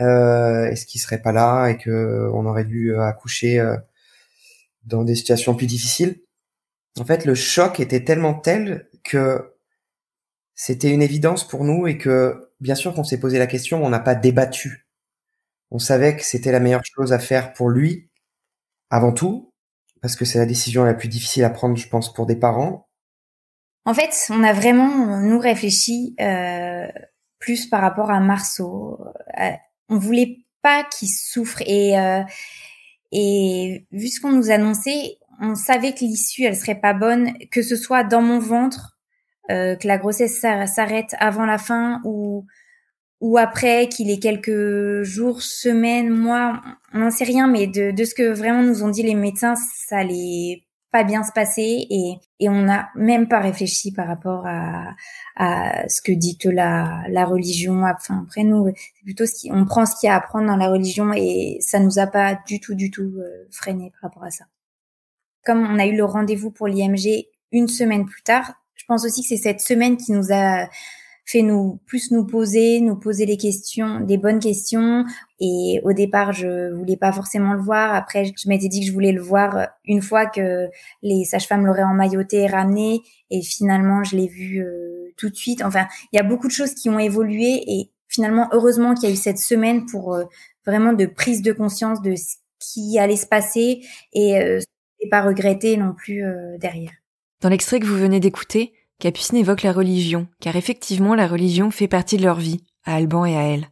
Euh, 0.00 0.66
Est-ce 0.70 0.86
qu'il 0.86 1.00
serait 1.00 1.20
pas 1.22 1.32
là 1.32 1.68
et 1.68 1.76
que 1.76 2.30
on 2.32 2.46
aurait 2.46 2.64
dû 2.64 2.94
euh, 2.94 3.02
accoucher 3.02 3.58
euh, 3.58 3.76
dans 4.84 5.04
des 5.04 5.16
situations 5.16 5.54
plus 5.54 5.66
difficiles? 5.66 6.20
En 6.98 7.04
fait, 7.04 7.24
le 7.24 7.34
choc 7.34 7.80
était 7.80 8.04
tellement 8.04 8.34
tel 8.34 8.88
que 9.04 9.54
c'était 10.54 10.90
une 10.90 11.02
évidence 11.02 11.46
pour 11.46 11.64
nous 11.64 11.86
et 11.86 11.98
que, 11.98 12.50
bien 12.60 12.74
sûr 12.74 12.94
qu'on 12.94 13.04
s'est 13.04 13.20
posé 13.20 13.38
la 13.38 13.46
question, 13.46 13.84
on 13.84 13.90
n'a 13.90 14.00
pas 14.00 14.16
débattu. 14.16 14.87
On 15.70 15.78
savait 15.78 16.16
que 16.16 16.24
c'était 16.24 16.52
la 16.52 16.60
meilleure 16.60 16.84
chose 16.84 17.12
à 17.12 17.18
faire 17.18 17.52
pour 17.52 17.68
lui, 17.68 18.10
avant 18.90 19.12
tout, 19.12 19.52
parce 20.00 20.16
que 20.16 20.24
c'est 20.24 20.38
la 20.38 20.46
décision 20.46 20.84
la 20.84 20.94
plus 20.94 21.08
difficile 21.08 21.44
à 21.44 21.50
prendre, 21.50 21.76
je 21.76 21.88
pense, 21.88 22.12
pour 22.12 22.26
des 22.26 22.36
parents. 22.36 22.88
En 23.84 23.94
fait, 23.94 24.14
on 24.30 24.42
a 24.44 24.52
vraiment, 24.52 25.20
nous, 25.20 25.38
réfléchi 25.38 26.14
euh, 26.20 26.86
plus 27.38 27.66
par 27.66 27.80
rapport 27.80 28.10
à 28.10 28.20
Marceau. 28.20 28.98
Euh, 29.40 29.50
on 29.88 29.98
voulait 29.98 30.38
pas 30.62 30.84
qu'il 30.84 31.08
souffre 31.08 31.62
et 31.66 31.98
euh, 31.98 32.22
et 33.12 33.86
vu 33.90 34.08
ce 34.08 34.20
qu'on 34.20 34.32
nous 34.32 34.50
annonçait, 34.50 35.16
on 35.40 35.54
savait 35.54 35.92
que 35.92 36.00
l'issue 36.00 36.44
elle 36.44 36.56
serait 36.56 36.80
pas 36.80 36.92
bonne, 36.92 37.32
que 37.50 37.62
ce 37.62 37.76
soit 37.76 38.04
dans 38.04 38.20
mon 38.20 38.38
ventre, 38.38 38.98
euh, 39.50 39.76
que 39.76 39.88
la 39.88 39.96
grossesse 39.96 40.40
s'arrête 40.40 41.14
avant 41.18 41.46
la 41.46 41.58
fin 41.58 42.02
ou 42.04 42.44
ou 43.20 43.36
après 43.38 43.88
qu'il 43.88 44.10
ait 44.10 44.18
quelques 44.18 45.02
jours, 45.02 45.42
semaines, 45.42 46.10
mois, 46.10 46.62
on 46.92 47.00
n'en 47.00 47.10
sait 47.10 47.24
rien, 47.24 47.48
mais 47.48 47.66
de, 47.66 47.90
de 47.90 48.04
ce 48.04 48.14
que 48.14 48.32
vraiment 48.32 48.62
nous 48.62 48.84
ont 48.84 48.90
dit 48.90 49.02
les 49.02 49.14
médecins, 49.14 49.54
ça 49.56 49.98
allait 49.98 50.64
pas 50.90 51.04
bien 51.04 51.22
se 51.22 51.32
passer 51.32 51.86
et, 51.90 52.14
et 52.40 52.48
on 52.48 52.62
n'a 52.62 52.88
même 52.94 53.28
pas 53.28 53.40
réfléchi 53.40 53.92
par 53.92 54.06
rapport 54.06 54.46
à, 54.46 54.94
à 55.36 55.88
ce 55.88 56.00
que 56.00 56.12
dicte 56.12 56.46
la, 56.46 57.02
la 57.08 57.24
religion. 57.24 57.82
Enfin, 57.84 58.24
après 58.26 58.44
nous, 58.44 58.72
c'est 58.74 59.04
plutôt 59.04 59.26
ce 59.26 59.34
qui, 59.34 59.50
on 59.52 59.64
prend 59.66 59.84
ce 59.84 59.98
qu'il 59.98 60.06
y 60.06 60.10
a 60.10 60.16
à 60.16 60.20
prendre 60.20 60.46
dans 60.46 60.56
la 60.56 60.68
religion 60.68 61.12
et 61.12 61.58
ça 61.60 61.78
nous 61.78 61.98
a 61.98 62.06
pas 62.06 62.38
du 62.46 62.60
tout, 62.60 62.74
du 62.74 62.90
tout 62.90 63.12
euh, 63.18 63.46
freiné 63.50 63.90
par 63.90 64.08
rapport 64.08 64.24
à 64.24 64.30
ça. 64.30 64.44
Comme 65.44 65.66
on 65.66 65.78
a 65.78 65.86
eu 65.86 65.96
le 65.96 66.04
rendez-vous 66.04 66.50
pour 66.50 66.68
l'IMG 66.68 67.26
une 67.52 67.68
semaine 67.68 68.06
plus 68.06 68.22
tard, 68.22 68.54
je 68.74 68.84
pense 68.86 69.04
aussi 69.04 69.22
que 69.22 69.28
c'est 69.28 69.36
cette 69.36 69.60
semaine 69.60 69.96
qui 69.96 70.12
nous 70.12 70.32
a 70.32 70.68
fait 71.28 71.42
nous 71.42 71.78
plus 71.86 72.10
nous 72.10 72.24
poser, 72.24 72.80
nous 72.80 72.96
poser 72.96 73.26
les 73.26 73.36
questions, 73.36 74.00
des 74.00 74.16
bonnes 74.16 74.38
questions. 74.38 75.04
Et 75.40 75.78
au 75.84 75.92
départ, 75.92 76.32
je 76.32 76.72
voulais 76.72 76.96
pas 76.96 77.12
forcément 77.12 77.52
le 77.52 77.60
voir. 77.60 77.94
Après, 77.94 78.24
je 78.24 78.48
m'étais 78.48 78.68
dit 78.68 78.80
que 78.80 78.86
je 78.86 78.92
voulais 78.92 79.12
le 79.12 79.20
voir 79.20 79.68
une 79.84 80.00
fois 80.00 80.24
que 80.24 80.68
les 81.02 81.24
sages-femmes 81.24 81.66
l'auraient 81.66 81.82
emmailloté 81.82 82.38
et 82.38 82.46
ramené. 82.46 83.02
Et 83.30 83.42
finalement, 83.42 84.02
je 84.04 84.16
l'ai 84.16 84.26
vu 84.26 84.64
euh, 84.64 85.12
tout 85.18 85.28
de 85.28 85.34
suite. 85.34 85.62
Enfin, 85.62 85.86
il 86.12 86.16
y 86.16 86.18
a 86.18 86.22
beaucoup 86.22 86.46
de 86.46 86.52
choses 86.52 86.72
qui 86.72 86.88
ont 86.88 86.98
évolué. 86.98 87.62
Et 87.66 87.90
finalement, 88.08 88.48
heureusement 88.52 88.94
qu'il 88.94 89.10
y 89.10 89.12
a 89.12 89.14
eu 89.14 89.18
cette 89.18 89.38
semaine 89.38 89.84
pour 89.84 90.14
euh, 90.14 90.24
vraiment 90.64 90.94
de 90.94 91.04
prise 91.04 91.42
de 91.42 91.52
conscience 91.52 92.00
de 92.00 92.16
ce 92.16 92.36
qui 92.58 92.98
allait 92.98 93.16
se 93.16 93.26
passer 93.26 93.82
et, 94.14 94.40
euh, 94.40 94.60
et 95.00 95.10
pas 95.10 95.20
regretter 95.20 95.76
non 95.76 95.92
plus 95.92 96.24
derrière. 96.58 96.92
Dans 97.42 97.50
l'extrait 97.50 97.80
que 97.80 97.86
vous 97.86 97.98
venez 97.98 98.18
d'écouter, 98.18 98.72
Capucine 99.00 99.36
évoque 99.38 99.62
la 99.62 99.72
religion, 99.72 100.26
car 100.40 100.56
effectivement 100.56 101.14
la 101.14 101.28
religion 101.28 101.70
fait 101.70 101.86
partie 101.86 102.16
de 102.16 102.24
leur 102.24 102.38
vie, 102.38 102.64
à 102.84 102.96
Alban 102.96 103.24
et 103.24 103.36
à 103.36 103.42
elle. 103.42 103.70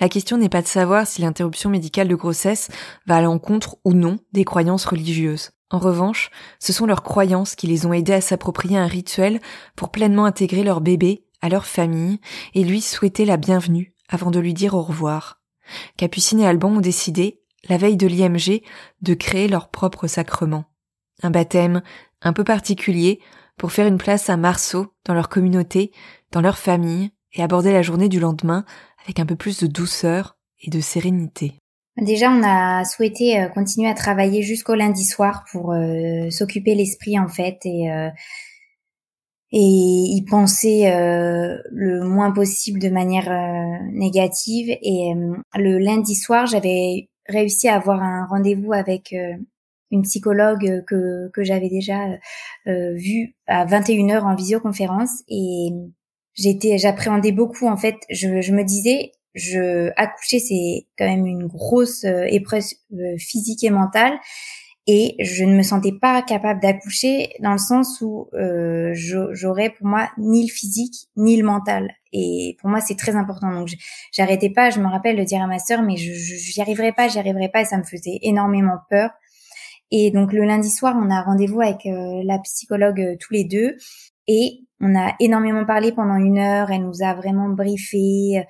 La 0.00 0.08
question 0.08 0.36
n'est 0.38 0.48
pas 0.48 0.62
de 0.62 0.68
savoir 0.68 1.08
si 1.08 1.22
l'interruption 1.22 1.70
médicale 1.70 2.06
de 2.06 2.14
grossesse 2.14 2.68
va 3.06 3.16
à 3.16 3.20
l'encontre 3.20 3.78
ou 3.84 3.94
non 3.94 4.18
des 4.32 4.44
croyances 4.44 4.84
religieuses. 4.84 5.50
En 5.70 5.78
revanche, 5.78 6.30
ce 6.60 6.72
sont 6.72 6.86
leurs 6.86 7.02
croyances 7.02 7.56
qui 7.56 7.66
les 7.66 7.84
ont 7.84 7.92
aidés 7.92 8.12
à 8.12 8.20
s'approprier 8.20 8.76
un 8.76 8.86
rituel 8.86 9.40
pour 9.74 9.90
pleinement 9.90 10.24
intégrer 10.24 10.62
leur 10.62 10.80
bébé 10.80 11.24
à 11.42 11.48
leur 11.48 11.66
famille 11.66 12.20
et 12.54 12.62
lui 12.62 12.80
souhaiter 12.80 13.24
la 13.24 13.36
bienvenue 13.36 13.94
avant 14.08 14.30
de 14.30 14.38
lui 14.38 14.54
dire 14.54 14.74
au 14.74 14.82
revoir. 14.82 15.40
Capucine 15.96 16.40
et 16.40 16.46
Alban 16.46 16.76
ont 16.76 16.80
décidé, 16.80 17.40
la 17.68 17.76
veille 17.76 17.96
de 17.96 18.06
l'IMG, 18.06 18.62
de 19.02 19.14
créer 19.14 19.48
leur 19.48 19.68
propre 19.68 20.06
sacrement. 20.06 20.64
Un 21.22 21.30
baptême 21.30 21.82
un 22.22 22.32
peu 22.32 22.44
particulier 22.44 23.20
pour 23.60 23.72
faire 23.72 23.86
une 23.86 23.98
place 23.98 24.30
à 24.30 24.38
Marceau 24.38 24.86
dans 25.04 25.12
leur 25.12 25.28
communauté, 25.28 25.92
dans 26.32 26.40
leur 26.40 26.56
famille, 26.56 27.10
et 27.34 27.42
aborder 27.42 27.72
la 27.72 27.82
journée 27.82 28.08
du 28.08 28.18
lendemain 28.18 28.64
avec 29.04 29.20
un 29.20 29.26
peu 29.26 29.36
plus 29.36 29.60
de 29.60 29.66
douceur 29.66 30.38
et 30.62 30.70
de 30.70 30.80
sérénité. 30.80 31.52
Déjà, 31.98 32.30
on 32.30 32.42
a 32.42 32.86
souhaité 32.86 33.38
euh, 33.38 33.48
continuer 33.48 33.90
à 33.90 33.94
travailler 33.94 34.40
jusqu'au 34.40 34.74
lundi 34.74 35.04
soir 35.04 35.44
pour 35.52 35.72
euh, 35.72 36.30
s'occuper 36.30 36.74
l'esprit 36.74 37.18
en 37.18 37.28
fait 37.28 37.58
et 37.66 37.92
euh, 37.92 38.08
et 39.52 39.58
y 39.58 40.24
penser 40.24 40.84
le 40.86 42.04
moins 42.04 42.30
possible 42.30 42.78
de 42.78 42.88
manière 42.88 43.28
négative. 43.92 44.70
Et 44.80 45.12
le 45.56 45.78
lundi 45.78 46.14
soir, 46.14 46.46
j'avais 46.46 47.08
réussi 47.26 47.66
à 47.66 47.74
avoir 47.74 48.00
un 48.00 48.26
rendez-vous 48.26 48.72
avec 48.72 49.12
une 49.90 50.02
psychologue 50.02 50.84
que, 50.86 51.30
que 51.32 51.42
j'avais 51.42 51.68
déjà 51.68 52.06
euh, 52.66 52.94
vue 52.94 53.34
à 53.46 53.66
21h 53.66 54.20
en 54.22 54.34
visioconférence. 54.34 55.22
Et 55.28 55.70
j'étais 56.34 56.78
j'appréhendais 56.78 57.32
beaucoup 57.32 57.68
en 57.68 57.76
fait. 57.76 57.96
Je, 58.10 58.40
je 58.40 58.52
me 58.52 58.64
disais 58.64 59.12
je 59.34 59.90
accoucher 59.96 60.40
c'est 60.40 60.86
quand 60.98 61.06
même 61.06 61.26
une 61.26 61.46
grosse 61.46 62.04
euh, 62.04 62.24
épreuve 62.28 62.64
euh, 62.92 63.16
physique 63.18 63.64
et 63.64 63.70
mentale. 63.70 64.18
Et 64.86 65.14
je 65.20 65.44
ne 65.44 65.54
me 65.54 65.62
sentais 65.62 65.92
pas 65.92 66.20
capable 66.22 66.60
d'accoucher 66.60 67.34
dans 67.40 67.52
le 67.52 67.58
sens 67.58 68.00
où 68.00 68.28
euh, 68.32 68.92
j'aurais 68.94 69.70
pour 69.70 69.86
moi 69.86 70.10
ni 70.18 70.46
le 70.48 70.52
physique 70.52 71.08
ni 71.16 71.36
le 71.36 71.44
mental. 71.44 71.94
Et 72.12 72.56
pour 72.60 72.70
moi 72.70 72.80
c'est 72.80 72.96
très 72.96 73.14
important. 73.14 73.52
Donc 73.52 73.68
j'arrêtais 74.12 74.50
pas. 74.50 74.70
Je 74.70 74.80
me 74.80 74.88
rappelle 74.88 75.16
de 75.16 75.22
dire 75.22 75.42
à 75.42 75.46
ma 75.46 75.58
sœur 75.58 75.82
mais 75.82 75.96
je 75.96 76.12
j'y 76.12 76.60
arriverai 76.60 76.92
pas 76.92 77.08
j'y 77.08 77.18
arriverai 77.18 77.50
pas. 77.50 77.60
Et 77.60 77.66
ça 77.66 77.78
me 77.78 77.84
faisait 77.84 78.18
énormément 78.22 78.78
peur 78.88 79.10
et 79.90 80.10
donc 80.10 80.32
le 80.32 80.44
lundi 80.44 80.70
soir, 80.70 80.96
on 80.98 81.10
a 81.10 81.22
rendez-vous 81.22 81.60
avec 81.60 81.86
euh, 81.86 82.22
la 82.24 82.38
psychologue 82.40 83.00
euh, 83.00 83.16
tous 83.18 83.32
les 83.32 83.44
deux 83.44 83.76
et 84.26 84.60
on 84.80 84.96
a 84.96 85.14
énormément 85.20 85.64
parlé 85.64 85.92
pendant 85.92 86.16
une 86.16 86.38
heure. 86.38 86.70
Elle 86.70 86.82
nous 86.82 87.02
a 87.02 87.14
vraiment 87.14 87.48
briefé. 87.48 88.44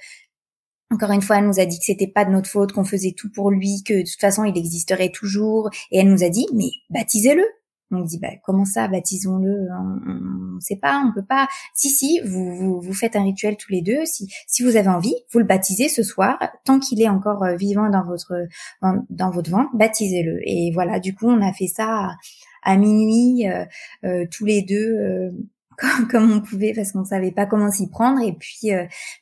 Encore 0.93 1.13
une 1.13 1.23
fois, 1.23 1.39
elle 1.39 1.47
nous 1.47 1.61
a 1.61 1.67
dit 1.67 1.79
que 1.79 1.85
c'était 1.85 2.07
pas 2.07 2.25
de 2.25 2.31
notre 2.31 2.49
faute, 2.49 2.73
qu'on 2.73 2.85
faisait 2.85 3.15
tout 3.17 3.31
pour 3.31 3.51
lui, 3.51 3.83
que 3.85 3.95
de 3.95 4.01
toute 4.01 4.21
façon 4.21 4.45
il 4.45 4.57
existerait 4.57 5.11
toujours. 5.11 5.71
Et 5.91 5.99
elle 5.99 6.09
nous 6.09 6.23
a 6.23 6.29
dit, 6.29 6.47
mais 6.53 6.71
baptisez-le. 6.91 7.45
On 7.91 8.03
dit 8.03 8.19
bah 8.19 8.29
comment 8.45 8.65
ça 8.65 8.89
baptisons-le 8.89 9.69
on, 9.73 10.55
ne 10.55 10.61
sait 10.61 10.77
pas 10.77 11.03
on 11.05 11.13
peut 11.13 11.25
pas. 11.25 11.49
Si 11.75 11.89
si 11.89 12.21
vous, 12.25 12.55
vous, 12.57 12.81
vous 12.81 12.93
faites 12.93 13.17
un 13.17 13.25
rituel 13.25 13.57
tous 13.57 13.73
les 13.73 13.83
deux. 13.83 14.05
Si 14.05 14.29
si 14.47 14.63
vous 14.63 14.77
avez 14.77 14.89
envie 14.89 15.15
vous 15.33 15.39
le 15.39 15.45
baptisez 15.45 15.89
ce 15.89 16.03
soir. 16.03 16.39
Tant 16.65 16.79
qu'il 16.79 17.03
est 17.03 17.09
encore 17.09 17.43
euh, 17.43 17.57
vivant 17.57 17.91
dans 17.91 18.05
votre 18.05 18.35
dans, 18.83 19.31
votre 19.31 19.51
ventre 19.51 19.71
baptisez-le. 19.75 20.41
Et 20.45 20.71
voilà 20.73 21.01
du 21.01 21.15
coup 21.15 21.29
on 21.29 21.43
a 21.43 21.53
fait 21.53 21.67
ça 21.67 22.17
à, 22.63 22.77
minuit 22.77 23.49
euh, 23.49 23.65
euh, 24.05 24.27
tous 24.31 24.45
les 24.45 24.63
deux 24.63 25.33
comme, 25.79 26.09
comme, 26.09 26.33
on 26.33 26.41
pouvait 26.41 26.73
parce 26.75 26.93
qu'on 26.93 27.05
savait 27.05 27.33
pas 27.33 27.47
comment 27.47 27.71
s'y 27.71 27.89
prendre 27.89 28.21
et 28.23 28.33
puis 28.33 28.71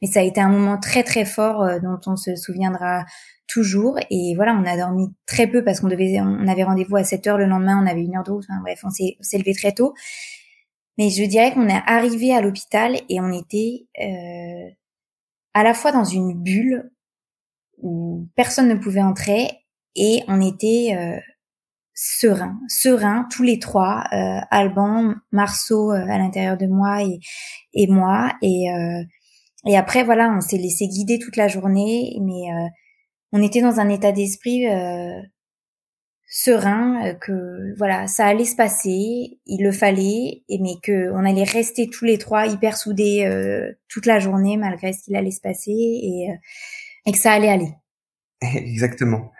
mais 0.03 0.09
ça 0.09 0.21
a 0.21 0.23
été 0.23 0.41
un 0.41 0.49
moment 0.49 0.79
très 0.79 1.03
très 1.03 1.25
fort 1.25 1.65
dont 1.81 2.01
on 2.07 2.17
se 2.17 2.37
souviendra 2.37 3.05
toujours. 3.49 3.99
Et 4.11 4.35
voilà, 4.37 4.55
on 4.55 4.65
a 4.65 4.77
dormi 4.77 5.09
très 5.27 5.49
peu 5.49 5.65
parce 5.65 5.81
qu'on 5.81 5.89
devait, 5.89 6.21
on 6.21 6.47
avait 6.47 6.63
rendez-vous 6.63 6.97
à 6.97 7.03
7 7.03 7.27
heures 7.27 7.39
le 7.39 7.47
lendemain, 7.47 7.83
on 7.83 7.87
avait 7.87 8.03
une 8.03 8.17
heure 8.17 8.23
de 8.23 8.31
route. 8.31 8.45
Enfin, 8.49 8.61
bref, 8.61 8.81
on 8.85 8.91
s'est, 8.91 9.17
s'est 9.21 9.39
levé 9.39 9.55
très 9.55 9.73
tôt. 9.73 9.95
Mais 10.99 11.11
je 11.11 11.25
dirais 11.25 11.53
qu'on 11.53 11.69
est 11.69 11.83
arrivé 11.87 12.35
à 12.35 12.41
l'hôpital 12.41 12.97
et 13.09 13.21
on 13.21 13.33
était 13.33 13.87
euh, 14.01 14.69
à 15.55 15.65
la 15.65 15.75
fois 15.75 15.93
dans 15.93 16.05
une 16.05 16.35
bulle 16.35 16.91
où 17.79 18.29
personne 18.35 18.69
ne 18.69 18.75
pouvait 18.75 19.03
entrer 19.03 19.49
et 19.95 20.23
on 20.29 20.41
était 20.41 20.97
euh, 20.97 21.21
serein, 22.01 22.61
serein 22.69 23.27
tous 23.29 23.43
les 23.43 23.59
trois, 23.59 24.05
euh, 24.13 24.39
Alban, 24.53 25.17
Marceau 25.33 25.91
euh, 25.91 26.07
à 26.09 26.19
l'intérieur 26.19 26.57
de 26.57 26.67
moi 26.67 27.03
et, 27.03 27.19
et 27.75 27.89
moi. 27.89 28.33
Et 28.41 28.71
euh, 28.71 29.03
et 29.67 29.77
après 29.77 30.05
voilà, 30.05 30.33
on 30.37 30.41
s'est 30.41 30.59
laissé 30.59 30.87
guider 30.87 31.19
toute 31.19 31.37
la 31.37 31.49
journée, 31.49 32.17
mais 32.21 32.53
euh, 32.53 32.69
on 33.33 33.43
était 33.43 33.61
dans 33.61 33.81
un 33.81 33.89
état 33.89 34.13
d'esprit 34.13 34.69
euh, 34.69 35.21
serein 36.29 37.05
euh, 37.05 37.15
que 37.15 37.77
voilà 37.79 38.07
ça 38.07 38.27
allait 38.27 38.45
se 38.45 38.55
passer 38.55 39.41
il 39.47 39.63
le 39.65 39.73
fallait 39.73 40.45
et 40.49 40.59
mais 40.61 40.75
que 40.83 41.11
on 41.13 41.25
allait 41.25 41.43
rester 41.43 41.89
tous 41.89 42.05
les 42.05 42.19
trois 42.19 42.47
hyper 42.47 42.77
soudés 42.77 43.25
euh, 43.25 43.73
toute 43.89 44.07
la 44.07 44.21
journée 44.21 44.57
malgré 44.57 44.93
ce 44.93 45.03
qu'il 45.03 45.17
allait 45.17 45.33
se 45.33 45.41
passer 45.41 45.73
et, 45.73 46.29
et 47.07 47.13
que 47.13 47.19
ça 47.19 47.33
allait 47.33 47.49
aller. 47.49 47.73
Exactement 48.55 49.33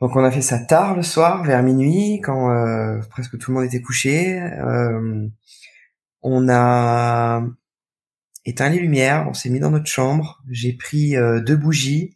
donc 0.00 0.16
on 0.16 0.24
a 0.24 0.30
fait 0.30 0.42
ça 0.42 0.58
tard 0.58 0.94
le 0.94 1.02
soir 1.02 1.42
vers 1.44 1.62
minuit 1.62 2.20
quand 2.20 2.48
presque 3.10 3.38
tout 3.38 3.50
le 3.50 3.56
monde 3.56 3.66
était 3.66 3.82
couché. 3.82 4.40
On 6.22 6.48
a 6.48 7.42
éteint 8.48 8.70
les 8.70 8.78
lumières, 8.78 9.26
on 9.28 9.34
s'est 9.34 9.50
mis 9.50 9.60
dans 9.60 9.70
notre 9.70 9.86
chambre, 9.86 10.42
j'ai 10.50 10.72
pris 10.72 11.16
euh, 11.16 11.40
deux 11.40 11.56
bougies, 11.56 12.14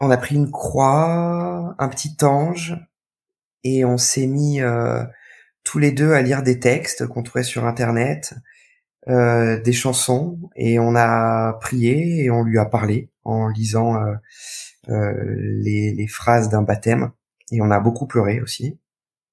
on 0.00 0.10
a 0.10 0.16
pris 0.16 0.36
une 0.36 0.52
croix, 0.52 1.74
un 1.78 1.88
petit 1.88 2.16
ange, 2.22 2.76
et 3.64 3.84
on 3.84 3.98
s'est 3.98 4.26
mis 4.28 4.60
euh, 4.60 5.04
tous 5.64 5.78
les 5.78 5.90
deux 5.90 6.12
à 6.12 6.22
lire 6.22 6.44
des 6.44 6.60
textes 6.60 7.08
qu'on 7.08 7.24
trouvait 7.24 7.44
sur 7.44 7.66
internet, 7.66 8.34
euh, 9.08 9.60
des 9.60 9.72
chansons, 9.72 10.38
et 10.54 10.78
on 10.78 10.94
a 10.94 11.54
prié 11.60 12.24
et 12.24 12.30
on 12.30 12.44
lui 12.44 12.58
a 12.58 12.64
parlé 12.64 13.10
en 13.24 13.48
lisant 13.48 13.96
les, 14.88 15.94
les 15.94 16.06
phrases 16.08 16.48
d'un 16.48 16.62
baptême, 16.62 17.12
et 17.52 17.60
on 17.60 17.70
a 17.70 17.80
beaucoup 17.80 18.06
pleuré 18.06 18.40
aussi. 18.40 18.78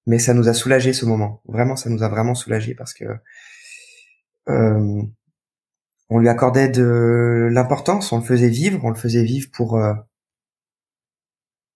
mais 0.06 0.20
ça 0.20 0.34
nous 0.34 0.48
a 0.50 0.54
soulagé 0.54 0.94
ce 0.94 1.06
moment. 1.06 1.42
Vraiment, 1.46 1.76
ça 1.76 1.90
nous 1.90 2.04
a 2.04 2.10
vraiment 2.10 2.36
soulagé 2.36 2.76
parce 2.76 2.94
que 2.94 3.06
euh, 4.50 5.04
on 6.10 6.18
lui 6.18 6.30
accordait 6.30 6.70
de 6.70 7.48
l'importance, 7.52 8.12
on 8.12 8.18
le 8.18 8.24
faisait 8.24 8.50
vivre, 8.50 8.84
on 8.84 8.90
le 8.90 8.96
faisait 8.96 9.24
vivre 9.24 9.50
pour 9.52 9.78
euh, 9.78 9.94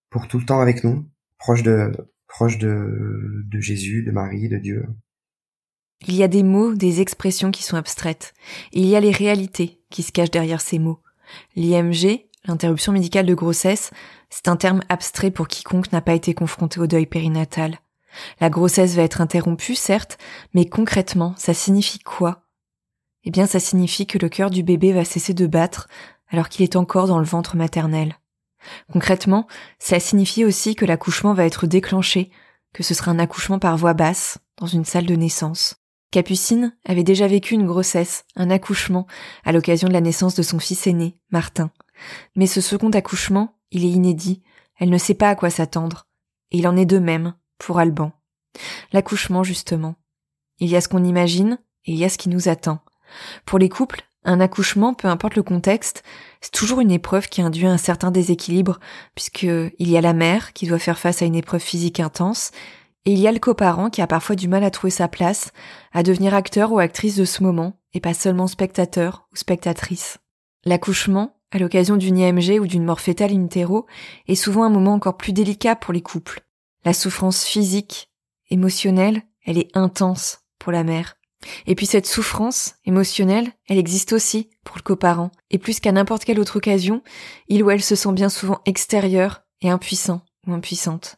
pour 0.09 0.27
tout 0.27 0.39
le 0.39 0.45
temps 0.45 0.61
avec 0.61 0.83
nous, 0.83 1.07
proche 1.37 1.63
de 1.63 1.91
proche 2.27 2.57
de 2.57 3.43
de 3.45 3.59
Jésus, 3.59 4.03
de 4.03 4.11
Marie, 4.11 4.49
de 4.49 4.57
Dieu. 4.57 4.85
Il 6.07 6.15
y 6.15 6.23
a 6.23 6.27
des 6.27 6.43
mots, 6.43 6.73
des 6.73 6.99
expressions 7.01 7.51
qui 7.51 7.63
sont 7.63 7.77
abstraites. 7.77 8.33
il 8.73 8.85
y 8.85 8.95
a 8.95 8.99
les 8.99 9.11
réalités 9.11 9.81
qui 9.89 10.03
se 10.03 10.11
cachent 10.11 10.31
derrière 10.31 10.59
ces 10.59 10.79
mots. 10.79 10.99
L'IMG, 11.55 12.25
l'interruption 12.45 12.91
médicale 12.91 13.25
de 13.25 13.33
grossesse, 13.33 13.91
c'est 14.29 14.47
un 14.47 14.55
terme 14.55 14.81
abstrait 14.89 15.31
pour 15.31 15.47
quiconque 15.47 15.91
n'a 15.91 16.01
pas 16.01 16.13
été 16.13 16.33
confronté 16.33 16.79
au 16.79 16.87
deuil 16.87 17.05
périnatal. 17.05 17.79
La 18.39 18.49
grossesse 18.49 18.95
va 18.95 19.03
être 19.03 19.21
interrompue, 19.21 19.75
certes, 19.75 20.17
mais 20.53 20.65
concrètement, 20.65 21.33
ça 21.37 21.53
signifie 21.53 21.99
quoi? 21.99 22.43
Eh 23.23 23.31
bien, 23.31 23.45
ça 23.45 23.59
signifie 23.59 24.05
que 24.05 24.17
le 24.17 24.29
cœur 24.29 24.49
du 24.49 24.63
bébé 24.63 24.91
va 24.93 25.05
cesser 25.05 25.33
de 25.33 25.47
battre 25.47 25.87
alors 26.29 26.49
qu'il 26.49 26.63
est 26.63 26.75
encore 26.75 27.07
dans 27.07 27.19
le 27.19 27.25
ventre 27.25 27.55
maternel. 27.55 28.17
Concrètement, 28.91 29.47
ça 29.79 29.99
signifie 29.99 30.45
aussi 30.45 30.75
que 30.75 30.85
l'accouchement 30.85 31.33
va 31.33 31.45
être 31.45 31.67
déclenché, 31.67 32.31
que 32.73 32.83
ce 32.83 32.93
sera 32.93 33.11
un 33.11 33.19
accouchement 33.19 33.59
par 33.59 33.77
voix 33.77 33.93
basse, 33.93 34.39
dans 34.57 34.67
une 34.67 34.85
salle 34.85 35.05
de 35.05 35.15
naissance. 35.15 35.75
Capucine 36.11 36.75
avait 36.85 37.03
déjà 37.03 37.27
vécu 37.27 37.55
une 37.55 37.65
grossesse, 37.65 38.25
un 38.35 38.49
accouchement, 38.49 39.07
à 39.43 39.51
l'occasion 39.51 39.87
de 39.87 39.93
la 39.93 40.01
naissance 40.01 40.35
de 40.35 40.43
son 40.43 40.59
fils 40.59 40.85
aîné, 40.85 41.17
Martin. 41.31 41.71
Mais 42.35 42.47
ce 42.47 42.61
second 42.61 42.89
accouchement, 42.89 43.55
il 43.71 43.85
est 43.85 43.89
inédit, 43.89 44.41
elle 44.79 44.89
ne 44.89 44.97
sait 44.97 45.13
pas 45.13 45.29
à 45.29 45.35
quoi 45.35 45.49
s'attendre. 45.49 46.07
Et 46.51 46.57
il 46.57 46.67
en 46.67 46.77
est 46.77 46.85
de 46.85 46.99
même 46.99 47.35
pour 47.57 47.79
Alban. 47.79 48.11
L'accouchement, 48.91 49.43
justement. 49.43 49.95
Il 50.59 50.69
y 50.69 50.75
a 50.75 50.81
ce 50.81 50.87
qu'on 50.87 51.03
imagine 51.03 51.57
et 51.85 51.93
il 51.93 51.97
y 51.97 52.05
a 52.05 52.09
ce 52.09 52.17
qui 52.17 52.29
nous 52.29 52.49
attend. 52.49 52.79
Pour 53.45 53.59
les 53.59 53.69
couples, 53.69 54.03
un 54.23 54.39
accouchement, 54.39 54.93
peu 54.93 55.07
importe 55.07 55.35
le 55.35 55.43
contexte, 55.43 56.03
c'est 56.41 56.51
toujours 56.51 56.79
une 56.79 56.91
épreuve 56.91 57.27
qui 57.27 57.41
induit 57.41 57.65
un 57.65 57.77
certain 57.77 58.11
déséquilibre, 58.11 58.79
puisque 59.15 59.43
il 59.43 59.89
y 59.89 59.97
a 59.97 60.01
la 60.01 60.13
mère 60.13 60.53
qui 60.53 60.67
doit 60.67 60.79
faire 60.79 60.99
face 60.99 61.21
à 61.21 61.25
une 61.25 61.35
épreuve 61.35 61.61
physique 61.61 61.99
intense, 61.99 62.51
et 63.05 63.11
il 63.11 63.19
y 63.19 63.27
a 63.27 63.33
le 63.33 63.39
coparent 63.39 63.89
qui 63.89 64.01
a 64.01 64.07
parfois 64.07 64.37
du 64.37 64.47
mal 64.47 64.63
à 64.63 64.71
trouver 64.71 64.91
sa 64.91 65.09
place, 65.09 65.51
à 65.91 66.03
devenir 66.03 66.33
acteur 66.33 66.71
ou 66.71 66.79
actrice 66.79 67.17
de 67.17 67.25
ce 67.25 67.43
moment, 67.43 67.77
et 67.93 67.99
pas 67.99 68.13
seulement 68.13 68.47
spectateur 68.47 69.27
ou 69.33 69.35
spectatrice. 69.35 70.19
L'accouchement, 70.63 71.32
à 71.53 71.59
l'occasion 71.59 71.97
d'une 71.97 72.17
IMG 72.17 72.59
ou 72.59 72.65
d'une 72.65 72.83
mort 72.83 72.99
fétale 72.99 73.31
in 73.31 73.45
utero, 73.45 73.85
est 74.27 74.35
souvent 74.35 74.63
un 74.63 74.69
moment 74.69 74.93
encore 74.93 75.17
plus 75.17 75.33
délicat 75.33 75.75
pour 75.75 75.93
les 75.93 76.01
couples. 76.01 76.41
La 76.83 76.93
souffrance 76.93 77.45
physique, 77.45 78.09
émotionnelle, 78.49 79.21
elle 79.45 79.59
est 79.59 79.69
intense 79.77 80.39
pour 80.57 80.71
la 80.71 80.83
mère. 80.83 81.15
Et 81.67 81.75
puis 81.75 81.85
cette 81.85 82.07
souffrance 82.07 82.75
émotionnelle, 82.85 83.51
elle 83.69 83.77
existe 83.77 84.13
aussi 84.13 84.49
pour 84.63 84.77
le 84.77 84.81
coparent. 84.81 85.29
Et 85.51 85.59
plus 85.59 85.79
qu'à 85.79 85.91
n'importe 85.91 86.25
quelle 86.25 86.39
autre 86.39 86.57
occasion, 86.57 87.03
il 87.49 87.61
ou 87.63 87.69
elle 87.69 87.83
se 87.83 87.95
sent 87.95 88.13
bien 88.13 88.29
souvent 88.29 88.61
extérieur 88.65 89.43
et 89.61 89.69
impuissant 89.69 90.21
ou 90.47 90.53
impuissante. 90.53 91.17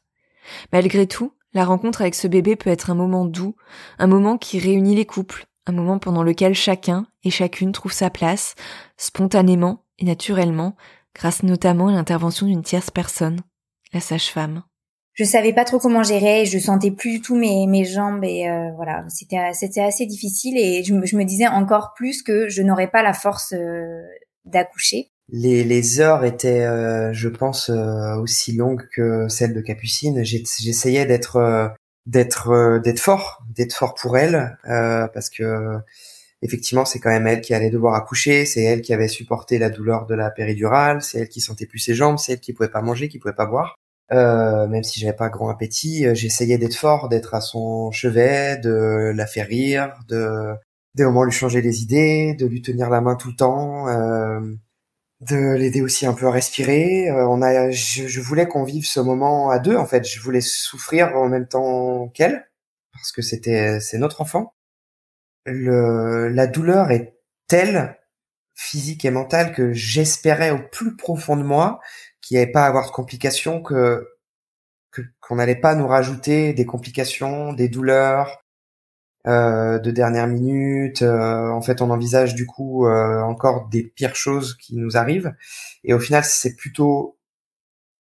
Malgré 0.74 1.08
tout, 1.08 1.32
la 1.54 1.64
rencontre 1.64 2.02
avec 2.02 2.16
ce 2.16 2.28
bébé 2.28 2.58
peut 2.58 2.70
être 2.70 2.90
un 2.90 2.96
moment 2.96 3.24
doux, 3.24 3.56
un 4.00 4.08
moment 4.08 4.38
qui 4.38 4.60
réunit 4.60 4.96
les 4.96 5.06
couples, 5.06 5.46
un 5.66 5.72
moment 5.72 5.98
pendant 5.98 6.24
lequel 6.24 6.54
chacun 6.56 7.08
et 7.24 7.32
chacune 7.32 7.72
trouve 7.72 7.94
sa 7.94 8.10
place, 8.10 8.56
spontanément 8.98 9.85
et 10.00 10.06
naturellement, 10.06 10.76
grâce 11.14 11.44
notamment 11.44 11.88
à 11.88 11.92
l'intervention 11.92 12.48
d'une 12.48 12.64
tierce 12.64 12.92
personne, 12.92 13.42
la 13.94 14.00
sage-femme. 14.00 14.64
Je 15.14 15.24
savais 15.24 15.54
pas 15.54 15.64
trop 15.64 15.80
comment 15.80 16.04
gérer, 16.04 16.46
je 16.46 16.60
sentais 16.60 16.92
plus 16.92 17.12
du 17.12 17.22
tout 17.22 17.36
mes, 17.36 17.68
mes 17.68 17.86
jambes 17.86 18.24
et 18.24 18.50
euh, 18.50 18.72
voilà, 18.76 19.06
c'était 19.08 19.54
c'était 19.54 19.82
assez 19.82 20.06
difficile 20.06 20.58
et 20.58 20.84
je 20.84 20.94
me, 20.94 21.06
je 21.06 21.16
me 21.16 21.24
disais 21.24 21.48
encore 21.48 21.94
plus 21.96 22.22
que 22.22 22.50
je 22.50 22.62
n'aurais 22.62 22.90
pas 22.90 23.02
la 23.02 23.14
force 23.14 23.54
euh, 23.54 24.02
d'accoucher 24.44 25.12
les, 25.30 25.64
les 25.64 26.00
heures 26.00 26.24
étaient, 26.24 26.66
euh, 26.66 27.12
je 27.14 27.30
pense, 27.30 27.70
euh, 27.70 28.16
aussi 28.18 28.54
longues 28.54 28.88
que 28.94 29.28
celles 29.28 29.54
de 29.54 29.62
Capucine. 29.62 30.24
J'essayais 30.24 31.06
d'être 31.06 31.38
euh, 31.38 31.68
d'être 32.06 32.80
d'être 32.84 33.00
fort, 33.00 33.44
d'être 33.56 33.74
fort 33.74 33.96
pour 33.96 34.18
elle, 34.18 34.58
parce 34.64 35.30
que 35.30 35.80
effectivement, 36.42 36.86
c'est 36.86 37.00
quand 37.00 37.10
même 37.10 37.28
elle 37.28 37.42
qui 37.42 37.54
allait 37.54 37.70
devoir 37.70 37.96
accoucher, 37.96 38.46
c'est 38.46 38.64
elle 38.64 38.82
qui 38.82 38.94
avait 38.94 39.08
supporté 39.08 39.58
la 39.58 39.70
douleur 39.70 40.06
de 40.06 40.16
la 40.16 40.30
péridurale, 40.32 41.02
c'est 41.02 41.20
elle 41.20 41.30
qui 41.30 41.42
sentait 41.42 41.66
plus 41.66 41.80
ses 41.80 41.96
jambes, 41.96 42.18
c'est 42.18 42.34
elle 42.34 42.40
qui 42.40 42.54
pouvait 42.54 42.70
pas 42.70 42.82
manger, 42.82 43.08
qui 43.10 43.20
pouvait 43.20 43.34
pas 43.34 43.46
boire. 43.46 43.78
même 44.12 44.84
si 44.84 45.00
j'avais 45.00 45.16
pas 45.16 45.30
grand 45.30 45.50
appétit, 45.50 46.06
j'essayais 46.16 46.58
d'être 46.58 46.76
fort, 46.76 47.10
d'être 47.10 47.34
à 47.34 47.42
son 47.42 47.92
chevet, 47.92 48.58
de 48.58 49.12
la 49.16 49.28
faire 49.28 49.48
rire, 49.48 49.94
de 50.08 50.56
des 50.96 51.04
moments 51.04 51.24
lui 51.24 51.32
changer 51.32 51.62
les 51.62 51.84
idées, 51.84 52.34
de 52.34 52.46
lui 52.48 52.62
tenir 52.62 52.90
la 52.90 53.02
main 53.02 53.16
tout 53.16 53.28
le 53.28 53.36
temps. 53.36 53.88
Euh, 53.90 54.40
de 55.22 55.56
l'aider 55.56 55.82
aussi 55.82 56.06
un 56.06 56.14
peu 56.14 56.28
à 56.28 56.32
respirer. 56.32 57.10
Euh, 57.10 57.28
on 57.28 57.42
a, 57.42 57.72
je, 57.72 58.20
voulais 58.22 58.48
qu'on 58.48 58.64
vive 58.64 58.86
ce 58.86 59.00
moment 59.00 59.50
à 59.50 59.60
deux 59.60 59.76
en 59.76 59.86
fait. 59.86 60.06
Je 60.06 60.20
voulais 60.22 60.42
souffrir 60.42 61.16
en 61.18 61.30
même 61.30 61.48
temps 61.48 62.10
qu'elle 62.10 62.50
parce 62.94 63.12
que 63.12 63.22
c'était 63.22 63.80
c'est 63.80 63.98
notre 63.98 64.22
enfant. 64.22 64.55
Le, 65.46 66.30
la 66.30 66.48
douleur 66.48 66.92
est 66.92 67.18
telle 67.48 67.98
physique 68.56 69.06
et 69.06 69.12
mentale 69.12 69.54
que 69.54 69.74
j'espérais 69.74 70.52
au 70.52 70.60
plus 70.60 70.96
profond 70.96 71.36
de 71.36 71.44
moi 71.44 71.80
qu'il 72.22 72.38
n'y 72.38 72.44
avait 72.44 72.52
pas 72.52 72.64
à 72.64 72.68
avoir 72.68 72.88
de 72.88 72.92
complications, 72.92 73.62
que 73.62 74.08
qu'on 75.20 75.36
n'allait 75.36 75.60
pas 75.60 75.76
nous 75.76 75.88
rajouter 75.88 76.54
des 76.54 76.66
complications, 76.66 77.52
des 77.52 77.68
douleurs, 77.68 78.46
euh, 79.28 79.80
de 79.80 79.92
dernière 79.92 80.28
minute. 80.28 81.02
Euh, 81.02 81.50
en 81.50 81.62
fait, 81.62 81.82
on 81.82 81.90
envisage 81.90 82.36
du 82.36 82.46
coup 82.46 82.86
euh, 82.86 83.22
encore 83.22 83.68
des 83.70 83.84
pires 83.84 84.16
choses 84.16 84.56
qui 84.56 84.78
nous 84.78 84.98
arrivent. 84.98 85.34
Et 85.84 85.94
au 85.94 86.00
final, 86.00 86.24
c'est 86.24 86.56
plutôt 86.56 87.18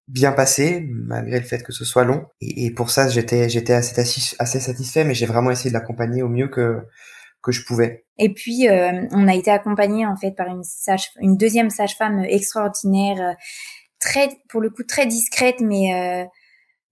bien 0.07 0.31
passé 0.31 0.87
malgré 0.91 1.39
le 1.39 1.45
fait 1.45 1.63
que 1.63 1.71
ce 1.73 1.83
soit 1.83 2.03
long. 2.03 2.27
Et, 2.41 2.71
pour 2.71 2.91
ça, 2.91 3.09
j'étais 3.09 3.49
j'étais 3.49 3.73
assez, 3.73 4.35
assez 4.39 4.59
satisfait, 4.59 5.03
mais 5.03 5.15
j'ai 5.15 5.25
vraiment 5.25 5.51
essayé 5.51 5.71
de 5.71 5.75
l'accompagner 5.75 6.21
au 6.21 6.29
mieux 6.29 6.47
que 6.47 6.79
je 7.51 7.63
pouvais. 7.65 8.05
Et 8.17 8.33
puis, 8.33 8.67
on 8.69 9.27
a 9.27 9.35
été 9.35 9.51
accompagné 9.51 10.05
en 10.05 10.15
fait 10.15 10.31
par 10.31 10.47
une 10.47 10.63
sage, 10.63 11.09
une 11.19 11.37
deuxième 11.37 11.69
sage-femme 11.69 12.23
extraordinaire, 12.23 13.35
très 13.99 14.29
pour 14.49 14.61
le 14.61 14.69
coup 14.69 14.83
très 14.83 15.05
discrète, 15.05 15.59
mais 15.59 16.27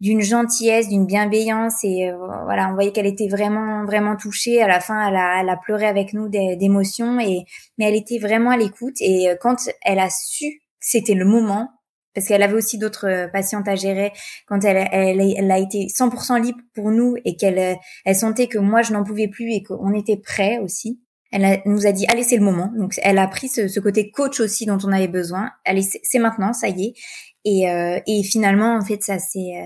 d'une 0.03 0.19
gentillesse, 0.19 0.89
d'une 0.89 1.05
bienveillance 1.05 1.81
et 1.85 2.09
euh, 2.09 2.17
voilà, 2.43 2.67
on 2.69 2.73
voyait 2.73 2.91
qu'elle 2.91 3.05
était 3.05 3.29
vraiment 3.29 3.85
vraiment 3.85 4.17
touchée. 4.17 4.61
À 4.61 4.67
la 4.67 4.81
fin, 4.81 5.07
elle 5.07 5.15
a, 5.15 5.39
elle 5.39 5.47
a 5.47 5.55
pleuré 5.55 5.85
avec 5.85 6.11
nous 6.11 6.27
d'émotion 6.27 7.21
et 7.21 7.45
mais 7.77 7.85
elle 7.85 7.95
était 7.95 8.19
vraiment 8.19 8.49
à 8.49 8.57
l'écoute 8.57 8.95
et 8.99 9.29
euh, 9.29 9.35
quand 9.39 9.55
elle 9.81 9.99
a 9.99 10.09
su 10.09 10.59
que 10.59 10.63
c'était 10.81 11.13
le 11.13 11.23
moment 11.23 11.69
parce 12.13 12.27
qu'elle 12.27 12.43
avait 12.43 12.55
aussi 12.55 12.77
d'autres 12.77 13.07
euh, 13.07 13.27
patientes 13.27 13.67
à 13.67 13.75
gérer 13.75 14.11
quand 14.47 14.63
elle, 14.63 14.87
elle, 14.91 15.21
elle 15.21 15.51
a 15.51 15.57
été 15.57 15.87
100% 15.87 16.41
libre 16.41 16.59
pour 16.73 16.91
nous 16.91 17.15
et 17.25 17.35
qu'elle 17.35 17.77
elle 18.05 18.15
sentait 18.15 18.47
que 18.47 18.57
moi 18.57 18.81
je 18.81 18.93
n'en 18.93 19.03
pouvais 19.03 19.27
plus 19.27 19.51
et 19.51 19.63
qu'on 19.63 19.93
était 19.93 20.17
prêt 20.17 20.59
aussi. 20.59 20.99
Elle 21.31 21.61
nous 21.65 21.87
a 21.87 21.91
dit 21.91 22.05
allez 22.09 22.23
c'est 22.23 22.37
le 22.37 22.43
moment. 22.43 22.71
Donc 22.77 22.93
elle 23.01 23.17
a 23.17 23.27
pris 23.27 23.47
ce, 23.47 23.67
ce, 23.67 23.79
côté 23.79 24.11
coach 24.11 24.39
aussi 24.39 24.65
dont 24.65 24.77
on 24.83 24.91
avait 24.91 25.07
besoin. 25.07 25.49
Allez 25.65 25.81
c'est 26.03 26.19
maintenant 26.19 26.53
ça 26.53 26.69
y 26.69 26.85
est. 26.85 26.93
Et, 27.45 27.69
euh, 27.69 27.99
et 28.07 28.23
finalement, 28.23 28.75
en 28.75 28.81
fait, 28.81 29.03
ça 29.03 29.19
s'est 29.19 29.61
euh, 29.61 29.65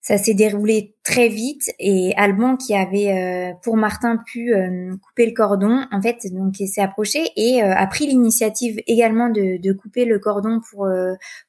ça 0.00 0.16
s'est 0.16 0.34
déroulé 0.34 0.96
très 1.02 1.28
vite 1.28 1.70
et 1.78 2.14
Alban 2.16 2.56
qui 2.56 2.74
avait 2.74 3.12
euh, 3.12 3.54
pour 3.62 3.76
Martin 3.76 4.16
pu 4.16 4.54
couper 5.02 5.26
le 5.26 5.32
cordon 5.32 5.86
en 5.90 6.00
fait 6.00 6.26
donc 6.32 6.54
s'est 6.56 6.80
approché 6.80 7.30
et 7.36 7.60
a 7.62 7.86
pris 7.86 8.06
l'initiative 8.06 8.80
également 8.86 9.28
de, 9.28 9.60
de, 9.60 9.72
couper 9.72 10.04
le 10.04 10.18
cordon 10.18 10.60
pour 10.70 10.88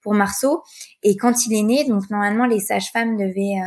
pour 0.02 0.14
Marceau. 0.14 0.64
Et 1.04 1.16
quand 1.16 1.46
il 1.46 1.58
est 1.58 1.64
né 1.64 1.84
donc 1.86 2.10
normalement 2.10 2.46
les 2.46 2.60
sages-femmes 2.60 3.18
devaient 3.18 3.62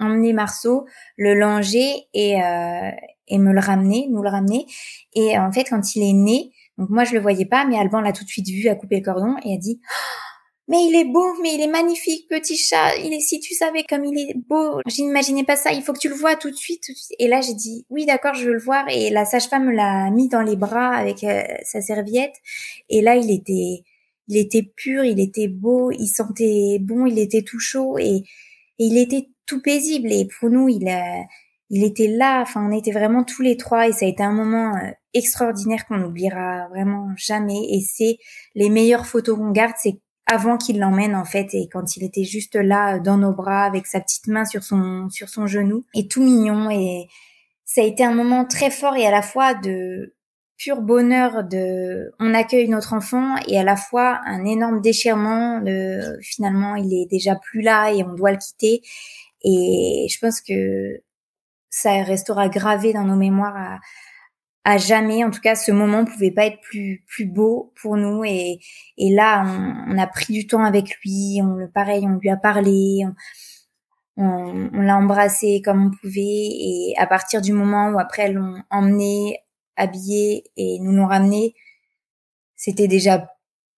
emmener 0.00 0.32
Marceau 0.32 0.86
le 1.16 1.34
langer 1.34 2.06
et 2.12 2.38
et 3.28 3.38
me 3.38 3.52
le 3.52 3.60
ramener 3.60 4.08
nous 4.10 4.22
le 4.22 4.28
ramener. 4.28 4.66
Et 5.14 5.38
en 5.38 5.52
fait 5.52 5.64
quand 5.64 5.94
il 5.94 6.02
est 6.02 6.12
né 6.12 6.52
donc 6.78 6.90
moi 6.90 7.04
je 7.04 7.14
le 7.14 7.20
voyais 7.20 7.46
pas 7.46 7.64
mais 7.64 7.78
Alban 7.78 8.00
l'a 8.00 8.12
tout 8.12 8.24
de 8.24 8.28
suite 8.28 8.48
vu 8.48 8.68
a 8.68 8.74
coupé 8.74 8.96
le 8.96 9.04
cordon 9.04 9.36
et 9.44 9.54
a 9.54 9.58
dit 9.58 9.80
mais 10.68 10.78
il 10.84 10.96
est 10.96 11.04
beau, 11.04 11.34
mais 11.42 11.54
il 11.54 11.60
est 11.60 11.68
magnifique, 11.68 12.28
petit 12.28 12.56
chat. 12.56 12.96
Il 12.96 13.12
est, 13.12 13.20
si 13.20 13.38
tu 13.38 13.54
savais 13.54 13.84
comme 13.84 14.04
il 14.04 14.18
est 14.18 14.34
beau, 14.34 14.80
je 14.86 15.02
n'imaginais 15.02 15.44
pas 15.44 15.54
ça. 15.54 15.72
Il 15.72 15.82
faut 15.82 15.92
que 15.92 15.98
tu 15.98 16.08
le 16.08 16.16
vois 16.16 16.34
tout 16.34 16.50
de 16.50 16.56
suite. 16.56 16.90
Et 17.20 17.28
là, 17.28 17.40
j'ai 17.40 17.54
dit, 17.54 17.86
oui, 17.88 18.04
d'accord, 18.04 18.34
je 18.34 18.46
veux 18.46 18.54
le 18.54 18.60
voir. 18.60 18.84
Et 18.88 19.10
la 19.10 19.24
sage-femme 19.24 19.70
l'a 19.70 20.10
mis 20.10 20.28
dans 20.28 20.42
les 20.42 20.56
bras 20.56 20.90
avec 20.90 21.22
euh, 21.22 21.42
sa 21.62 21.80
serviette. 21.80 22.34
Et 22.88 23.00
là, 23.00 23.14
il 23.14 23.30
était, 23.30 23.84
il 24.26 24.36
était 24.36 24.64
pur, 24.76 25.04
il 25.04 25.20
était 25.20 25.48
beau, 25.48 25.92
il 25.92 26.08
sentait 26.08 26.78
bon, 26.80 27.06
il 27.06 27.18
était 27.20 27.42
tout 27.42 27.60
chaud 27.60 27.98
et, 27.98 28.22
il 28.78 28.98
était 28.98 29.28
tout 29.46 29.62
paisible. 29.62 30.12
Et 30.12 30.26
pour 30.26 30.50
nous, 30.50 30.68
il 30.68 30.88
a, 30.88 31.22
il 31.70 31.84
était 31.84 32.08
là. 32.08 32.42
Enfin, 32.42 32.68
on 32.68 32.76
était 32.76 32.90
vraiment 32.90 33.22
tous 33.22 33.42
les 33.42 33.56
trois 33.56 33.88
et 33.88 33.92
ça 33.92 34.04
a 34.04 34.08
été 34.08 34.22
un 34.24 34.32
moment 34.32 34.74
euh, 34.76 34.90
extraordinaire 35.14 35.86
qu'on 35.86 35.98
n'oubliera 35.98 36.66
vraiment 36.70 37.10
jamais. 37.16 37.68
Et 37.70 37.80
c'est 37.80 38.18
les 38.56 38.68
meilleures 38.68 39.06
photos 39.06 39.38
qu'on 39.38 39.52
garde, 39.52 39.74
c'est 39.80 40.00
avant 40.26 40.56
qu'il 40.56 40.78
l'emmène 40.78 41.14
en 41.14 41.24
fait 41.24 41.54
et 41.54 41.68
quand 41.72 41.96
il 41.96 42.04
était 42.04 42.24
juste 42.24 42.56
là 42.56 42.98
dans 42.98 43.16
nos 43.16 43.32
bras 43.32 43.64
avec 43.64 43.86
sa 43.86 44.00
petite 44.00 44.26
main 44.26 44.44
sur 44.44 44.64
son 44.64 45.08
sur 45.08 45.28
son 45.28 45.46
genou 45.46 45.84
et 45.94 46.08
tout 46.08 46.22
mignon 46.22 46.68
et 46.68 47.06
ça 47.64 47.82
a 47.82 47.84
été 47.84 48.04
un 48.04 48.14
moment 48.14 48.44
très 48.44 48.70
fort 48.70 48.96
et 48.96 49.06
à 49.06 49.10
la 49.10 49.22
fois 49.22 49.54
de 49.54 50.16
pur 50.56 50.80
bonheur 50.80 51.44
de 51.44 52.12
on 52.18 52.34
accueille 52.34 52.68
notre 52.68 52.94
enfant 52.94 53.36
et 53.46 53.58
à 53.58 53.64
la 53.64 53.76
fois 53.76 54.20
un 54.24 54.44
énorme 54.44 54.80
déchirement 54.80 55.60
de 55.60 56.18
finalement 56.22 56.76
il 56.76 56.92
est 56.94 57.06
déjà 57.06 57.36
plus 57.36 57.60
là 57.60 57.92
et 57.92 58.02
on 58.02 58.14
doit 58.14 58.32
le 58.32 58.38
quitter. 58.38 58.82
Et 59.44 60.06
je 60.10 60.18
pense 60.18 60.40
que 60.40 61.02
ça 61.70 62.02
restera 62.02 62.48
gravé 62.48 62.92
dans 62.92 63.04
nos 63.04 63.16
mémoires 63.16 63.80
à 64.66 64.78
jamais. 64.78 65.24
En 65.24 65.30
tout 65.30 65.40
cas, 65.40 65.54
ce 65.54 65.70
moment 65.70 66.04
pouvait 66.04 66.32
pas 66.32 66.46
être 66.46 66.60
plus 66.60 67.04
plus 67.06 67.24
beau 67.24 67.72
pour 67.80 67.96
nous. 67.96 68.24
Et, 68.24 68.58
et 68.98 69.10
là, 69.14 69.44
on, 69.88 69.96
a 69.96 70.06
pris 70.08 70.32
du 70.32 70.46
temps 70.48 70.64
avec 70.64 70.98
lui. 71.02 71.40
On 71.40 71.54
le 71.54 71.70
pareil, 71.70 72.04
on 72.04 72.18
lui 72.18 72.30
a 72.30 72.36
parlé. 72.36 73.04
On, 74.16 74.70
on, 74.74 74.80
l'a 74.80 74.96
embrassé 74.96 75.62
comme 75.64 75.86
on 75.86 75.90
pouvait. 75.90 76.20
Et 76.20 76.94
à 76.98 77.06
partir 77.06 77.40
du 77.42 77.52
moment 77.52 77.90
où 77.90 78.00
après 78.00 78.32
l'ont 78.32 78.56
emmené, 78.70 79.38
habillé 79.76 80.44
et 80.56 80.80
nous 80.80 80.92
l'ont 80.92 81.06
ramené, 81.06 81.54
c'était 82.56 82.88
déjà 82.88 83.30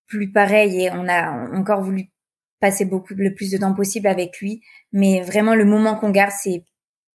plus 0.06 0.32
pareil. 0.32 0.84
Et 0.84 0.90
on 0.90 1.06
a 1.06 1.54
encore 1.54 1.82
voulu 1.82 2.06
passer 2.60 2.86
beaucoup 2.86 3.14
le 3.14 3.34
plus 3.34 3.50
de 3.50 3.58
temps 3.58 3.74
possible 3.74 4.06
avec 4.06 4.40
lui. 4.40 4.62
Mais 4.92 5.20
vraiment, 5.20 5.54
le 5.54 5.66
moment 5.66 5.96
qu'on 5.96 6.10
garde, 6.10 6.32
c'est 6.32 6.64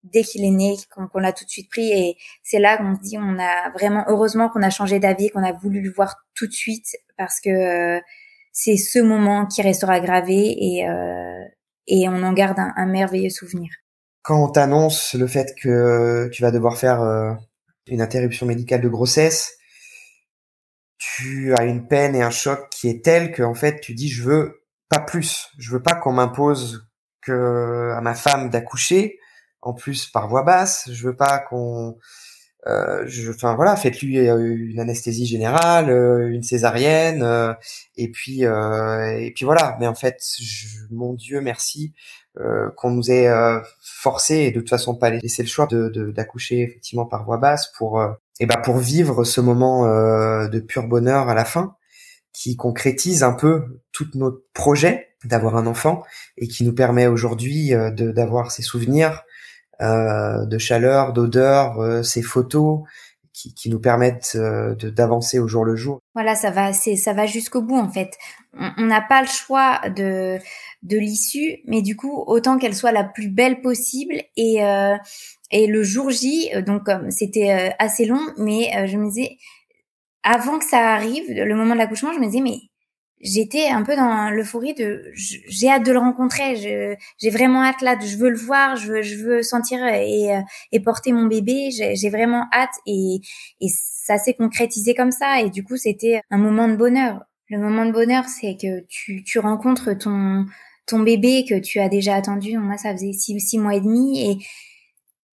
dès 0.04 0.24
qu'il 0.24 0.44
est 0.46 0.52
né, 0.52 0.76
qu'on 0.90 1.20
l'a 1.20 1.34
tout 1.34 1.46
de 1.46 1.50
suite 1.50 1.70
pris. 1.70 1.92
Et 1.92 2.18
c'est 2.44 2.60
là 2.60 2.78
qu'on 2.78 2.96
se 2.96 3.02
dit, 3.02 3.18
on 3.18 3.40
a 3.40 3.70
vraiment, 3.72 4.06
heureusement 4.08 4.50
qu'on 4.50 4.64
a 4.64 4.70
changé 4.70 5.00
d'avis, 5.00 5.30
qu'on 5.30 5.44
a 5.44 5.52
voulu 5.52 5.82
le 5.82 5.92
voir 5.92 6.16
tout 6.36 6.48
de 6.48 6.54
suite, 6.54 6.96
parce 7.18 7.40
que 7.40 7.50
euh, 7.50 8.00
c'est 8.52 8.78
ce 8.78 9.00
moment 9.00 9.46
qui 9.46 9.62
restera 9.62 10.00
gravé 10.00 10.56
et, 10.58 10.88
euh, 10.88 11.44
et 11.88 12.08
on 12.10 12.24
en 12.24 12.34
garde 12.34 12.60
un, 12.60 12.86
merveilleux 12.86 13.30
souvenir. 13.30 13.70
Quand 14.22 14.44
on 14.44 14.50
t'annonce 14.50 15.14
le 15.14 15.28
fait 15.28 15.54
que 15.62 16.30
tu 16.32 16.42
vas 16.42 16.52
devoir 16.52 16.78
faire 16.78 17.02
euh, 17.02 17.34
une 17.88 18.02
interruption 18.02 18.46
médicale 18.46 18.82
de 18.82 18.90
grossesse, 18.90 19.56
tu 20.98 21.54
as 21.56 21.64
une 21.64 21.88
peine 21.88 22.16
et 22.16 22.22
un 22.22 22.30
choc 22.30 22.70
qui 22.70 22.90
est 22.90 23.04
tel 23.04 23.32
que 23.32 23.42
en 23.42 23.56
fait 23.56 23.80
tu 23.80 23.94
dis 23.94 24.10
je 24.10 24.24
veux 24.24 24.66
pas 24.90 25.00
plus, 25.00 25.48
je 25.58 25.72
veux 25.72 25.82
pas 25.82 25.96
qu'on 25.96 26.12
m'impose 26.12 26.86
que 27.22 27.92
à 27.96 28.02
ma 28.02 28.14
femme 28.14 28.50
d'accoucher, 28.50 29.19
en 29.62 29.74
plus 29.74 30.08
par 30.08 30.28
voix 30.30 30.44
basse. 30.44 30.90
Je 30.92 31.08
veux 31.08 31.16
pas 31.16 31.40
qu'on, 31.40 31.98
euh, 32.68 33.04
je, 33.08 33.32
enfin 33.32 33.56
voilà, 33.56 33.76
faites-lui 33.78 34.18
euh, 34.20 34.38
une 34.38 34.80
anesthésie 34.80 35.26
générale, 35.26 35.90
euh, 35.90 36.30
une 36.30 36.44
césarienne, 36.44 37.24
euh, 37.24 37.54
et 37.96 38.10
puis 38.12 38.42
et 38.42 39.32
puis 39.36 39.46
voilà. 39.46 39.78
Mais 39.80 39.88
en 39.88 39.96
fait, 39.96 40.22
mon 40.92 41.14
Dieu, 41.14 41.42
merci 41.42 41.94
qu'on 42.78 42.92
nous 42.92 43.12
ait 43.12 43.28
forcé 43.82 44.36
et 44.36 44.52
de 44.52 44.60
toute 44.62 44.70
façon 44.70 44.96
pas 44.96 45.10
laissé 45.10 45.44
le 45.44 45.50
choix 45.50 45.68
de 45.68 46.12
d'accoucher 46.12 46.62
effectivement 46.62 47.06
par 47.06 47.26
voix 47.26 47.38
basse 47.38 47.70
pour 47.78 48.02
et 48.40 48.46
ben 48.46 48.56
pour 48.64 48.78
vivre 48.78 49.26
ce 49.26 49.42
moment 49.42 49.86
de 49.86 50.60
pur 50.60 50.88
bonheur 50.88 51.28
à 51.28 51.34
la 51.34 51.44
fin 51.44 51.76
qui 52.32 52.56
concrétise 52.56 53.24
un 53.24 53.34
peu 53.34 53.82
tout 53.92 54.08
notre 54.14 54.42
projet 54.54 55.10
d'avoir 55.26 55.58
un 55.58 55.68
enfant 55.68 56.04
et 56.38 56.48
qui 56.48 56.64
nous 56.64 56.74
permet 56.74 57.08
aujourd'hui 57.08 57.74
d'avoir 57.98 58.52
ces 58.52 58.62
souvenirs 58.62 59.12
euh, 59.12 59.29
de 59.80 60.58
chaleur, 60.58 61.14
d'odeur, 61.14 61.80
euh, 61.80 62.04
ces 62.04 62.22
photos 62.22 62.82
qui, 63.34 63.54
qui, 63.54 63.70
nous 63.70 63.80
permettent 63.80 64.34
euh, 64.36 64.76
d'avancer 64.76 65.40
au 65.40 65.48
jour 65.48 65.64
le 65.64 65.76
jour. 65.76 66.00
Voilà, 66.14 66.36
ça 66.36 66.52
va, 66.52 66.74
ça 66.74 67.14
va 67.14 67.26
jusqu'au 67.26 67.62
bout 67.62 67.78
en 67.78 67.90
fait. 67.90 68.12
On 68.54 68.86
n'a 68.86 69.02
pas 69.02 69.22
le 69.22 69.28
choix 69.28 69.80
de 69.96 70.38
de 70.84 70.98
l'issue, 70.98 71.60
mais 71.68 71.82
du 71.82 71.96
coup 71.96 72.24
autant 72.28 72.58
qu'elle 72.58 72.76
soit 72.76 72.92
la 72.92 73.04
plus 73.04 73.30
belle 73.30 73.62
possible 73.62 74.16
et 74.36 74.64
euh, 74.64 74.98
et 75.52 75.68
le 75.68 75.84
jour 75.84 76.10
J, 76.10 76.50
donc 76.66 76.90
c'était 77.10 77.74
assez 77.80 78.06
long, 78.06 78.22
mais 78.38 78.88
je 78.88 78.98
me 78.98 79.08
disais 79.08 79.38
avant 80.24 80.60
que 80.60 80.66
ça 80.66 80.94
arrive, 80.94 81.26
le 81.30 81.56
moment 81.56 81.74
de 81.74 81.80
l'accouchement, 81.80 82.14
je 82.14 82.20
me 82.20 82.26
disais 82.26 82.42
mais 82.42 82.60
j'étais 83.22 83.68
un 83.68 83.84
peu 83.84 83.96
dans 83.96 84.30
l'euphorie 84.30 84.74
de 84.74 85.12
j'ai 85.14 85.70
hâte 85.70 85.86
de 85.86 85.92
le 85.92 86.00
rencontrer 86.00 86.56
j'ai 87.18 87.30
vraiment 87.30 87.64
hâte 87.64 87.82
là 87.82 87.96
je 88.00 88.16
veux 88.18 88.30
le 88.30 88.38
voir 88.38 88.76
je 88.76 88.92
veux 88.92 89.02
je 89.02 89.16
veux 89.18 89.44
sentir 89.44 89.84
et, 89.86 90.36
euh, 90.36 90.42
et 90.72 90.80
porter 90.80 91.12
mon 91.12 91.26
bébé 91.26 91.70
j'ai 91.72 92.10
vraiment 92.10 92.46
hâte 92.54 92.76
et 92.86 93.20
et 93.62 93.68
ça 94.10 94.18
s'est 94.18 94.34
concrétisé 94.34 94.96
comme 94.96 95.12
ça 95.12 95.42
et 95.42 95.52
du 95.52 95.64
coup 95.64 95.78
c'était 95.78 96.22
un 96.32 96.40
moment 96.40 96.68
de 96.68 96.76
bonheur. 96.76 97.22
Le 97.48 97.60
moment 97.60 97.86
de 97.86 97.92
bonheur 97.92 98.26
c'est 98.26 98.58
que 98.60 98.84
tu 98.88 99.24
tu 99.24 99.38
rencontres 99.38 99.96
ton 99.96 100.46
ton 100.88 101.02
bébé 101.02 101.46
que 101.48 101.60
tu 101.60 101.80
as 101.80 101.90
déjà 101.90 102.16
attendu. 102.16 102.58
Moi 102.58 102.78
ça 102.78 102.92
faisait 102.94 103.14
six, 103.14 103.40
six 103.40 103.60
mois 103.60 103.76
et 103.76 103.82
demi 103.82 104.32
et 104.32 104.38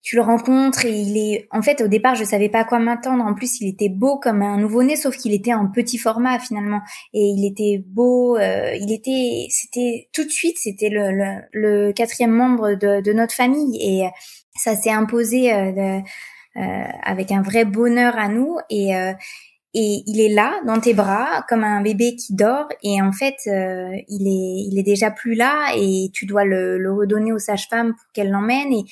tu 0.07 0.15
le 0.15 0.23
rencontres 0.23 0.87
et 0.87 0.93
il 0.93 1.17
est 1.19 1.49
en 1.51 1.63
fait 1.63 1.81
au 1.81 1.89
départ 1.89 2.15
je 2.15 2.23
savais 2.23 2.49
pas 2.49 2.61
à 2.61 2.65
quoi 2.65 2.79
m'attendre. 2.79 3.25
En 3.25 3.35
plus 3.35 3.61
il 3.61 3.69
était 3.69 3.89
beau 3.89 4.21
comme 4.21 4.41
un 4.41 4.57
nouveau-né 4.57 4.95
sauf 4.95 5.17
qu'il 5.17 5.35
était 5.35 5.53
en 5.53 5.67
petit 5.67 5.99
format 5.99 6.39
finalement. 6.39 6.81
Et 7.13 7.25
il 7.25 7.45
était 7.45 7.83
beau 7.85 8.37
euh, 8.37 8.73
il 8.81 8.93
était 8.93 9.49
c'était 9.51 10.09
tout 10.13 10.23
de 10.23 10.31
suite 10.31 10.59
c'était 10.63 10.91
le, 10.91 11.41
le, 11.53 11.93
quatrième 11.93 12.31
membre 12.31 12.75
de, 12.75 13.01
de, 13.01 13.13
notre 13.13 13.35
famille. 13.35 13.81
Et 13.83 14.09
ça 14.55 14.77
s'est 14.77 14.93
imposé 14.93 15.53
euh, 15.53 15.99
euh, 16.57 16.85
avec 17.03 17.33
un 17.33 17.43
vrai 17.43 17.65
bonheur 17.65 18.17
à 18.17 18.29
nous. 18.29 18.59
Et 18.71 18.93
et 19.79 20.03
il 20.07 20.21
est 20.21 20.33
là 20.33 20.59
dans 20.67 20.81
tes 20.81 20.95
bras 20.95 21.45
comme 21.49 21.63
un 21.63 21.83
bébé 21.83 22.17
qui 22.17 22.35
dort 22.35 22.69
et 22.83 23.03
en 23.03 23.13
fait 23.13 23.37
il 23.47 24.27
est 24.27 24.69
il 24.69 24.79
est 24.79 24.83
déjà 24.83 25.11
plus 25.11 25.35
là 25.35 25.73
et 25.77 26.09
tu 26.15 26.25
dois 26.25 26.45
le, 26.45 26.93
redonner 26.93 27.33
aux 27.33 27.39
sages-femmes 27.39 27.93
pour 27.93 28.07
qu'elles 28.15 28.31
l'emmènent 28.31 28.73
et 28.73 28.85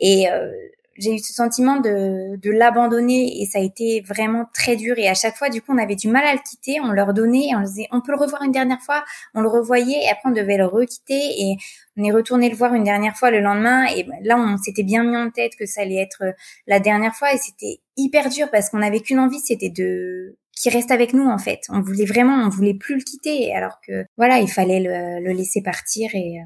et 0.00 0.30
euh, 0.30 0.50
j'ai 0.98 1.14
eu 1.14 1.18
ce 1.18 1.32
sentiment 1.32 1.76
de, 1.76 2.36
de 2.36 2.50
l'abandonner 2.50 3.40
et 3.40 3.46
ça 3.46 3.58
a 3.58 3.62
été 3.62 4.00
vraiment 4.00 4.46
très 4.54 4.76
dur. 4.76 4.98
Et 4.98 5.08
à 5.08 5.14
chaque 5.14 5.36
fois, 5.36 5.48
du 5.48 5.60
coup, 5.60 5.72
on 5.72 5.78
avait 5.78 5.96
du 5.96 6.08
mal 6.08 6.24
à 6.24 6.32
le 6.32 6.38
quitter. 6.38 6.80
On 6.80 6.92
leur 6.92 7.12
donnait, 7.12 7.50
on 7.54 7.62
disait, 7.62 7.86
on 7.92 8.00
peut 8.00 8.12
le 8.12 8.18
revoir 8.18 8.42
une 8.42 8.52
dernière 8.52 8.80
fois. 8.80 9.04
On 9.34 9.40
le 9.40 9.48
revoyait 9.48 10.04
et 10.04 10.08
après 10.08 10.30
on 10.30 10.32
devait 10.32 10.56
le 10.56 10.66
requitter 10.66 11.14
et 11.14 11.56
on 11.96 12.04
est 12.04 12.12
retourné 12.12 12.48
le 12.48 12.56
voir 12.56 12.74
une 12.74 12.84
dernière 12.84 13.16
fois 13.16 13.30
le 13.30 13.40
lendemain. 13.40 13.86
Et 13.86 14.04
ben, 14.04 14.16
là, 14.22 14.38
on 14.38 14.56
s'était 14.56 14.82
bien 14.82 15.04
mis 15.04 15.16
en 15.16 15.30
tête 15.30 15.52
que 15.58 15.66
ça 15.66 15.82
allait 15.82 16.00
être 16.02 16.22
euh, 16.22 16.32
la 16.66 16.80
dernière 16.80 17.14
fois 17.14 17.32
et 17.32 17.38
c'était 17.38 17.80
hyper 17.96 18.28
dur 18.28 18.48
parce 18.50 18.70
qu'on 18.70 18.78
n'avait 18.78 19.00
qu'une 19.00 19.18
envie, 19.18 19.40
c'était 19.40 19.70
de 19.70 20.36
qu'il 20.52 20.72
reste 20.72 20.90
avec 20.90 21.12
nous 21.12 21.28
en 21.28 21.38
fait. 21.38 21.60
On 21.68 21.80
voulait 21.80 22.06
vraiment, 22.06 22.34
on 22.46 22.48
voulait 22.48 22.74
plus 22.74 22.96
le 22.96 23.02
quitter 23.02 23.54
alors 23.54 23.78
que 23.86 24.06
voilà, 24.16 24.38
il 24.38 24.48
fallait 24.48 24.80
le, 24.80 25.22
le 25.22 25.32
laisser 25.32 25.60
partir 25.60 26.10
et 26.14 26.40
euh, 26.40 26.44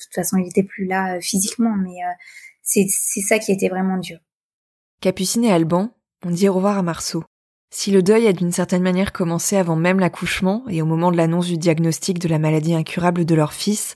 de 0.00 0.04
toute 0.04 0.14
façon, 0.14 0.38
il 0.38 0.48
était 0.48 0.62
plus 0.62 0.86
là 0.86 1.20
physiquement, 1.20 1.76
mais 1.76 2.02
c'est 2.70 3.20
ça 3.20 3.38
qui 3.38 3.52
était 3.52 3.68
vraiment 3.68 3.98
dur. 3.98 4.18
Capucine 5.00 5.44
et 5.44 5.52
Alban 5.52 5.90
ont 6.24 6.30
dit 6.30 6.48
au 6.48 6.54
revoir 6.54 6.78
à 6.78 6.82
Marceau. 6.82 7.24
Si 7.72 7.90
le 7.90 8.02
deuil 8.02 8.26
a 8.26 8.32
d'une 8.32 8.52
certaine 8.52 8.82
manière 8.82 9.12
commencé 9.12 9.56
avant 9.56 9.76
même 9.76 10.00
l'accouchement 10.00 10.64
et 10.68 10.82
au 10.82 10.86
moment 10.86 11.12
de 11.12 11.16
l'annonce 11.16 11.46
du 11.46 11.56
diagnostic 11.56 12.18
de 12.18 12.28
la 12.28 12.38
maladie 12.38 12.74
incurable 12.74 13.24
de 13.24 13.34
leur 13.34 13.52
fils, 13.52 13.94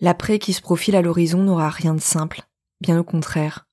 l'après 0.00 0.38
qui 0.38 0.52
se 0.52 0.62
profile 0.62 0.96
à 0.96 1.02
l'horizon 1.02 1.42
n'aura 1.42 1.68
rien 1.68 1.94
de 1.94 2.00
simple, 2.00 2.42
bien 2.80 2.98
au 2.98 3.04
contraire. 3.04 3.66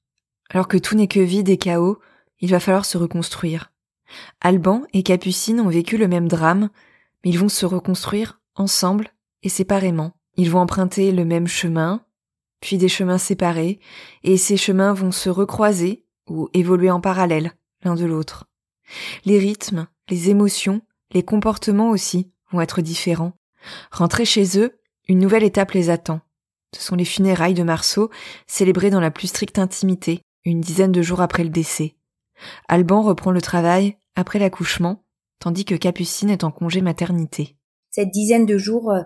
Alors 0.49 0.67
que 0.67 0.77
tout 0.77 0.95
n'est 0.95 1.07
que 1.07 1.21
vide 1.21 1.49
et 1.49 1.57
chaos, 1.57 1.99
il 2.41 2.51
va 2.51 2.59
falloir 2.59 2.85
se 2.85 2.97
reconstruire. 2.97 3.71
Alban 4.41 4.83
et 4.93 5.03
Capucine 5.03 5.61
ont 5.61 5.69
vécu 5.69 5.97
le 5.97 6.09
même 6.09 6.27
drame, 6.27 6.69
mais 7.23 7.31
ils 7.31 7.39
vont 7.39 7.49
se 7.49 7.65
reconstruire 7.65 8.41
ensemble 8.55 9.07
et 9.43 9.49
séparément. 9.49 10.11
Ils 10.35 10.51
vont 10.51 10.59
emprunter 10.59 11.11
le 11.11 11.23
même 11.23 11.47
chemin, 11.47 12.03
puis 12.61 12.77
des 12.77 12.87
chemins 12.87 13.17
séparés, 13.17 13.79
et 14.23 14.37
ces 14.37 14.55
chemins 14.55 14.93
vont 14.93 15.11
se 15.11 15.29
recroiser 15.29 16.05
ou 16.29 16.49
évoluer 16.53 16.91
en 16.91 17.01
parallèle 17.01 17.51
l'un 17.83 17.95
de 17.95 18.05
l'autre. 18.05 18.45
Les 19.25 19.39
rythmes, 19.39 19.87
les 20.09 20.29
émotions, 20.29 20.81
les 21.11 21.23
comportements 21.23 21.89
aussi 21.89 22.31
vont 22.51 22.61
être 22.61 22.81
différents. 22.81 23.33
Rentrer 23.91 24.25
chez 24.25 24.57
eux, 24.59 24.79
une 25.07 25.19
nouvelle 25.19 25.43
étape 25.43 25.71
les 25.71 25.89
attend. 25.89 26.21
Ce 26.75 26.81
sont 26.81 26.95
les 26.95 27.05
funérailles 27.05 27.53
de 27.53 27.63
Marceau, 27.63 28.09
célébrées 28.47 28.91
dans 28.91 29.01
la 29.01 29.11
plus 29.11 29.27
stricte 29.27 29.59
intimité, 29.59 30.21
une 30.45 30.61
dizaine 30.61 30.91
de 30.91 31.01
jours 31.01 31.21
après 31.21 31.43
le 31.43 31.49
décès. 31.49 31.95
Alban 32.67 33.01
reprend 33.01 33.31
le 33.31 33.41
travail 33.41 33.97
après 34.15 34.39
l'accouchement, 34.39 35.03
tandis 35.39 35.65
que 35.65 35.75
Capucine 35.75 36.29
est 36.29 36.43
en 36.43 36.51
congé 36.51 36.81
maternité. 36.81 37.57
Cette 37.89 38.11
dizaine 38.11 38.45
de 38.45 38.57
jours, 38.57 38.91
euh, 38.91 39.01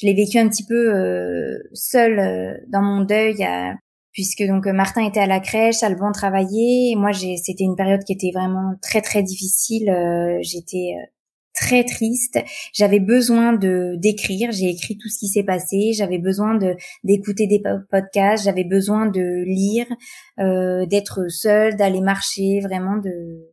je 0.00 0.06
l'ai 0.06 0.14
vécu 0.14 0.38
un 0.38 0.48
petit 0.48 0.64
peu 0.64 0.94
euh, 0.94 1.58
seule 1.74 2.18
euh, 2.18 2.54
dans 2.68 2.82
mon 2.82 3.02
deuil, 3.02 3.44
euh, 3.44 3.72
puisque 4.12 4.42
donc 4.46 4.66
Martin 4.66 5.06
était 5.06 5.20
à 5.20 5.26
la 5.26 5.40
crèche, 5.40 5.82
Alban 5.82 6.12
travaillait, 6.12 6.92
et 6.92 6.96
moi 6.96 7.12
c'était 7.12 7.64
une 7.64 7.76
période 7.76 8.02
qui 8.04 8.12
était 8.12 8.32
vraiment 8.34 8.74
très 8.82 9.02
très 9.02 9.22
difficile. 9.22 9.92
j'étais 10.42 10.94
très 11.54 11.84
triste. 11.84 12.38
J'avais 12.72 13.00
besoin 13.00 13.52
de 13.52 13.94
d'écrire. 13.96 14.50
J'ai 14.52 14.70
écrit 14.70 14.96
tout 14.96 15.08
ce 15.08 15.18
qui 15.18 15.28
s'est 15.28 15.44
passé. 15.44 15.92
J'avais 15.92 16.18
besoin 16.18 16.54
de 16.56 16.74
d'écouter 17.04 17.46
des 17.46 17.62
podcasts. 17.90 18.44
J'avais 18.44 18.64
besoin 18.64 19.06
de 19.06 19.44
lire, 19.44 19.86
euh, 20.38 20.86
d'être 20.86 21.30
seule, 21.30 21.76
d'aller 21.76 22.00
marcher, 22.00 22.60
vraiment 22.60 22.96
de 22.96 23.50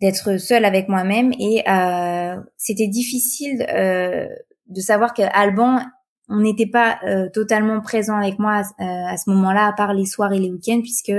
d'être 0.00 0.38
seule 0.38 0.64
avec 0.64 0.88
moi-même. 0.88 1.32
Et 1.38 1.62
euh, 1.68 2.36
c'était 2.56 2.88
difficile 2.88 3.66
euh, 3.68 4.28
de 4.68 4.80
savoir 4.80 5.14
que 5.14 5.22
Alban 5.22 5.80
on 6.28 6.40
n'était 6.40 6.70
pas 6.70 7.00
totalement 7.34 7.82
présent 7.82 8.16
avec 8.16 8.38
moi 8.38 8.62
à 8.78 9.16
ce 9.18 9.28
moment-là, 9.28 9.66
à 9.66 9.72
part 9.74 9.92
les 9.92 10.06
soirs 10.06 10.32
et 10.32 10.38
les 10.38 10.50
week-ends, 10.50 10.80
puisque 10.80 11.12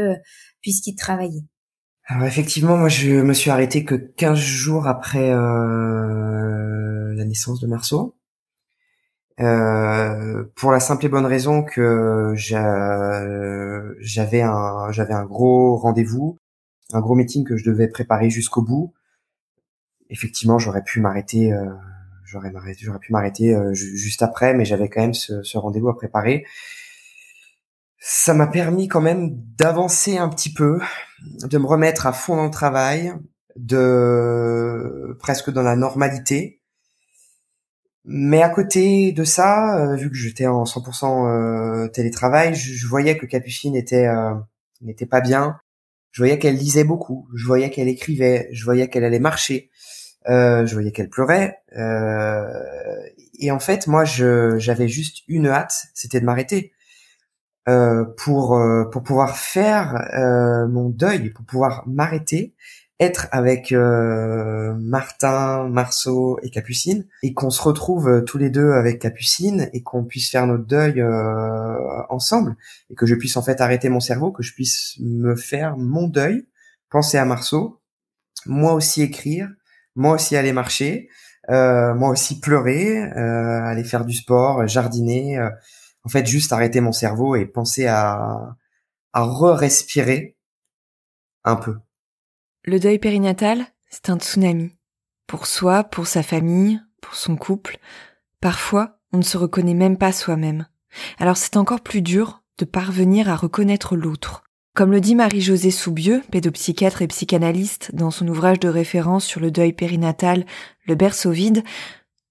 puisqu'il 0.61 0.95
travaillait. 0.95 1.45
Alors 2.07 2.27
effectivement, 2.27 2.77
moi 2.77 2.87
je 2.87 3.21
me 3.21 3.33
suis 3.33 3.49
arrêté 3.49 3.83
que 3.83 3.95
15 3.95 4.37
jours 4.37 4.87
après 4.87 5.31
euh, 5.31 7.13
la 7.15 7.25
naissance 7.25 7.59
de 7.59 7.67
Marceau. 7.67 8.15
Euh, 9.41 10.45
pour 10.55 10.71
la 10.71 10.79
simple 10.79 11.07
et 11.07 11.09
bonne 11.09 11.25
raison 11.25 11.63
que 11.63 12.33
j'avais 12.35 12.61
un 14.43 14.91
j'avais 14.91 15.13
un 15.13 15.25
gros 15.25 15.77
rendez-vous, 15.77 16.37
un 16.93 17.01
gros 17.01 17.15
meeting 17.15 17.43
que 17.43 17.57
je 17.57 17.69
devais 17.69 17.87
préparer 17.87 18.29
jusqu'au 18.29 18.61
bout. 18.61 18.93
Effectivement, 20.11 20.59
j'aurais 20.59 20.83
pu 20.83 21.01
m'arrêter, 21.01 21.51
euh, 21.51 21.65
j'aurais 22.25 22.51
pu 22.99 23.11
m'arrêter 23.11 23.55
juste 23.73 24.21
après, 24.21 24.53
mais 24.53 24.65
j'avais 24.65 24.89
quand 24.89 25.01
même 25.01 25.13
ce, 25.13 25.57
rendez-vous 25.57 25.89
à 25.89 25.95
préparer 25.95 26.45
ça 28.07 28.35
m'a 28.35 28.45
permis 28.45 28.87
quand 28.87 29.01
même 29.01 29.31
d'avancer 29.57 30.19
un 30.19 30.29
petit 30.29 30.53
peu, 30.53 30.79
de 31.41 31.57
me 31.57 31.65
remettre 31.65 32.05
à 32.05 32.13
fond 32.13 32.35
dans 32.35 32.45
le 32.45 32.51
travail, 32.51 33.11
de 33.55 35.17
presque 35.19 35.49
dans 35.49 35.63
la 35.63 35.75
normalité. 35.75 36.61
Mais 38.03 38.43
à 38.43 38.49
côté 38.49 39.11
de 39.11 39.23
ça, 39.23 39.79
euh, 39.79 39.95
vu 39.95 40.11
que 40.11 40.15
j'étais 40.15 40.45
en 40.45 40.65
100% 40.65 41.27
euh, 41.27 41.87
télétravail, 41.87 42.53
je, 42.53 42.85
voyais 42.85 43.17
que 43.17 43.25
Capucine 43.25 43.75
était 43.75 44.05
euh, 44.05 44.35
n'était 44.81 45.07
pas 45.07 45.21
bien. 45.21 45.57
Je 46.11 46.21
voyais 46.21 46.37
qu'elle 46.37 46.55
lisait 46.55 46.83
beaucoup, 46.83 47.27
je 47.35 47.45
voyais 47.47 47.71
qu'elle 47.71 47.87
écrivait, 47.87 48.47
je 48.51 48.63
voyais 48.63 48.87
qu'elle 48.87 49.03
allait 49.03 49.19
marcher, 49.19 49.71
je 50.27 50.73
voyais 50.73 50.91
qu'elle 50.91 51.09
pleurait. 51.09 51.59
et 53.39 53.51
en 53.51 53.59
fait, 53.59 53.87
moi, 53.87 54.03
j'avais 54.05 54.87
juste 54.87 55.23
une 55.27 55.47
hâte, 55.47 55.87
c'était 55.93 56.19
de 56.19 56.25
m'arrêter 56.25 56.73
euh, 57.67 58.05
pour 58.17 58.55
euh, 58.55 58.83
pour 58.91 59.01
pouvoir 59.01 59.37
faire 59.37 59.95
euh, 60.13 60.67
mon 60.67 60.89
deuil, 60.89 61.31
pour 61.31 61.43
pouvoir 61.45 61.81
m'arrêter, 61.87 62.53
être 62.99 63.27
avec 63.31 63.73
Martin, 63.73 65.67
Marceau 65.67 66.37
et 66.43 66.51
Capucine, 66.51 67.07
et 67.23 67.33
qu'on 67.33 67.49
se 67.49 67.63
retrouve 67.63 68.23
tous 68.23 68.37
les 68.37 68.51
deux 68.51 68.71
avec 68.71 68.99
Capucine 68.99 69.67
et 69.73 69.81
qu'on 69.81 70.03
puisse 70.03 70.29
faire 70.29 70.45
notre 70.45 70.65
deuil 70.65 71.03
ensemble, 72.09 72.55
et 72.91 72.95
que 72.95 73.05
je 73.05 73.15
puisse 73.15 73.35
en 73.35 73.41
fait 73.41 73.59
arrêter 73.61 73.89
mon 73.89 73.99
cerveau, 73.99 74.31
que 74.31 74.43
je 74.43 74.53
puisse 74.53 74.95
me 74.99 75.35
faire 75.35 75.75
mon 75.75 76.07
deuil, 76.07 76.45
penser 76.89 77.17
à 77.17 77.25
Marceau, 77.25 77.81
moi 78.45 78.73
aussi 78.73 79.01
écrire, 79.01 79.49
moi 79.95 80.15
aussi 80.15 80.35
aller 80.35 80.53
marcher, 80.53 81.09
moi 81.49 82.09
aussi 82.09 82.39
pleurer, 82.39 83.01
aller 83.01 83.83
faire 83.83 84.05
du 84.05 84.13
sport, 84.13 84.67
jardiner 84.67 85.39
en 86.03 86.09
fait 86.09 86.25
juste 86.25 86.53
arrêter 86.53 86.81
mon 86.81 86.91
cerveau 86.91 87.35
et 87.35 87.45
penser 87.45 87.87
à 87.87 88.55
à 89.13 89.23
re-respirer 89.23 90.35
un 91.45 91.55
peu. 91.55 91.77
Le 92.65 92.79
deuil 92.79 92.99
périnatal, 92.99 93.65
c'est 93.89 94.09
un 94.09 94.17
tsunami. 94.17 94.77
Pour 95.25 95.47
soi, 95.47 95.85
pour 95.85 96.05
sa 96.05 96.21
famille, 96.21 96.81
pour 97.01 97.15
son 97.15 97.37
couple. 97.37 97.77
Parfois, 98.41 98.99
on 99.13 99.17
ne 99.17 99.23
se 99.23 99.37
reconnaît 99.37 99.73
même 99.73 99.97
pas 99.97 100.11
soi-même. 100.11 100.67
Alors 101.17 101.37
c'est 101.37 101.57
encore 101.57 101.81
plus 101.81 102.01
dur 102.01 102.43
de 102.57 102.65
parvenir 102.65 103.29
à 103.29 103.35
reconnaître 103.35 103.95
l'autre. 103.95 104.43
Comme 104.75 104.91
le 104.91 104.99
dit 104.99 105.15
Marie-Josée 105.15 105.71
Soubieux, 105.71 106.21
pédopsychiatre 106.31 107.01
et 107.01 107.07
psychanalyste, 107.07 107.95
dans 107.95 108.11
son 108.11 108.27
ouvrage 108.27 108.59
de 108.59 108.67
référence 108.67 109.23
sur 109.23 109.39
le 109.39 109.49
deuil 109.49 109.71
périnatal, 109.71 110.45
Le 110.85 110.95
berceau 110.95 111.31
vide, 111.31 111.63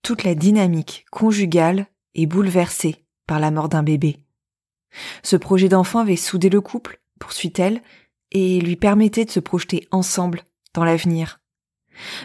toute 0.03 0.25
la 0.25 0.35
dynamique 0.35 1.07
conjugale 1.11 1.87
est 2.15 2.27
bouleversée 2.27 2.97
par 3.27 3.41
la 3.41 3.51
mort 3.51 3.71
d'un 3.71 3.83
bébé. 3.83 4.19
Ce 5.23 5.37
projet 5.37 5.71
d'enfant 5.71 6.01
avait 6.01 6.17
soudé 6.17 6.51
le 6.51 6.61
couple, 6.61 7.01
poursuit-elle, 7.19 7.81
et 8.31 8.61
lui 8.61 8.77
permettait 8.77 9.25
de 9.25 9.31
se 9.31 9.41
projeter 9.41 9.89
ensemble 9.91 10.43
dans 10.75 10.85
l'avenir. 10.85 11.41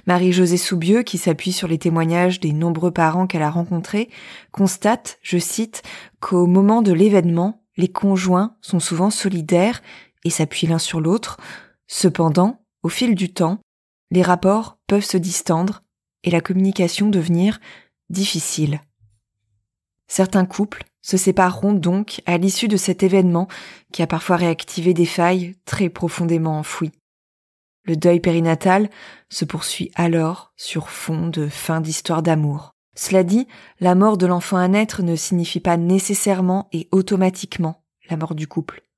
Marie-Josée 0.05 0.57
Soubieux, 0.57 1.03
qui 1.03 1.17
s'appuie 1.17 1.53
sur 1.53 1.69
les 1.69 1.77
témoignages 1.77 2.41
des 2.41 2.51
nombreux 2.51 2.91
parents 2.91 3.25
qu'elle 3.25 3.41
a 3.41 3.49
rencontrés, 3.49 4.09
constate, 4.51 5.17
je 5.21 5.37
cite, 5.37 5.81
qu'au 6.19 6.45
moment 6.45 6.81
de 6.81 6.91
l'événement, 6.91 7.63
les 7.77 7.87
conjoints 7.87 8.57
sont 8.59 8.81
souvent 8.81 9.09
solidaires 9.09 9.81
et 10.23 10.29
s'appuient 10.29 10.67
l'un 10.67 10.79
sur 10.79 11.01
l'autre. 11.01 11.37
Cependant, 11.87 12.61
au 12.83 12.89
fil 12.89 13.15
du 13.15 13.33
temps, 13.33 13.59
les 14.11 14.21
rapports 14.21 14.77
peuvent 14.87 15.03
se 15.03 15.17
distendre 15.17 15.83
et 16.23 16.31
la 16.31 16.41
communication 16.41 17.09
devenir 17.09 17.59
difficile. 18.09 18.81
Certains 20.07 20.45
couples 20.45 20.83
se 21.01 21.17
sépareront 21.17 21.73
donc 21.73 22.21
à 22.25 22.37
l'issue 22.37 22.67
de 22.67 22.77
cet 22.77 23.03
événement 23.03 23.47
qui 23.93 24.01
a 24.01 24.07
parfois 24.07 24.35
réactivé 24.35 24.93
des 24.93 25.05
failles 25.05 25.55
très 25.65 25.89
profondément 25.89 26.57
enfouies. 26.57 26.91
Le 27.85 27.95
deuil 27.95 28.19
périnatal 28.19 28.89
se 29.29 29.45
poursuit 29.45 29.91
alors 29.95 30.51
sur 30.57 30.89
fond 30.89 31.27
de 31.27 31.47
fin 31.47 31.81
d'histoire 31.81 32.21
d'amour. 32.21 32.71
Cela 32.95 33.23
dit, 33.23 33.47
la 33.79 33.95
mort 33.95 34.17
de 34.17 34.25
l'enfant 34.25 34.57
à 34.57 34.67
naître 34.67 35.03
ne 35.03 35.15
signifie 35.15 35.61
pas 35.61 35.77
nécessairement 35.77 36.67
et 36.73 36.89
automatiquement 36.91 37.83
la 38.09 38.17
mort 38.17 38.35
du 38.35 38.47
couple. 38.47 38.88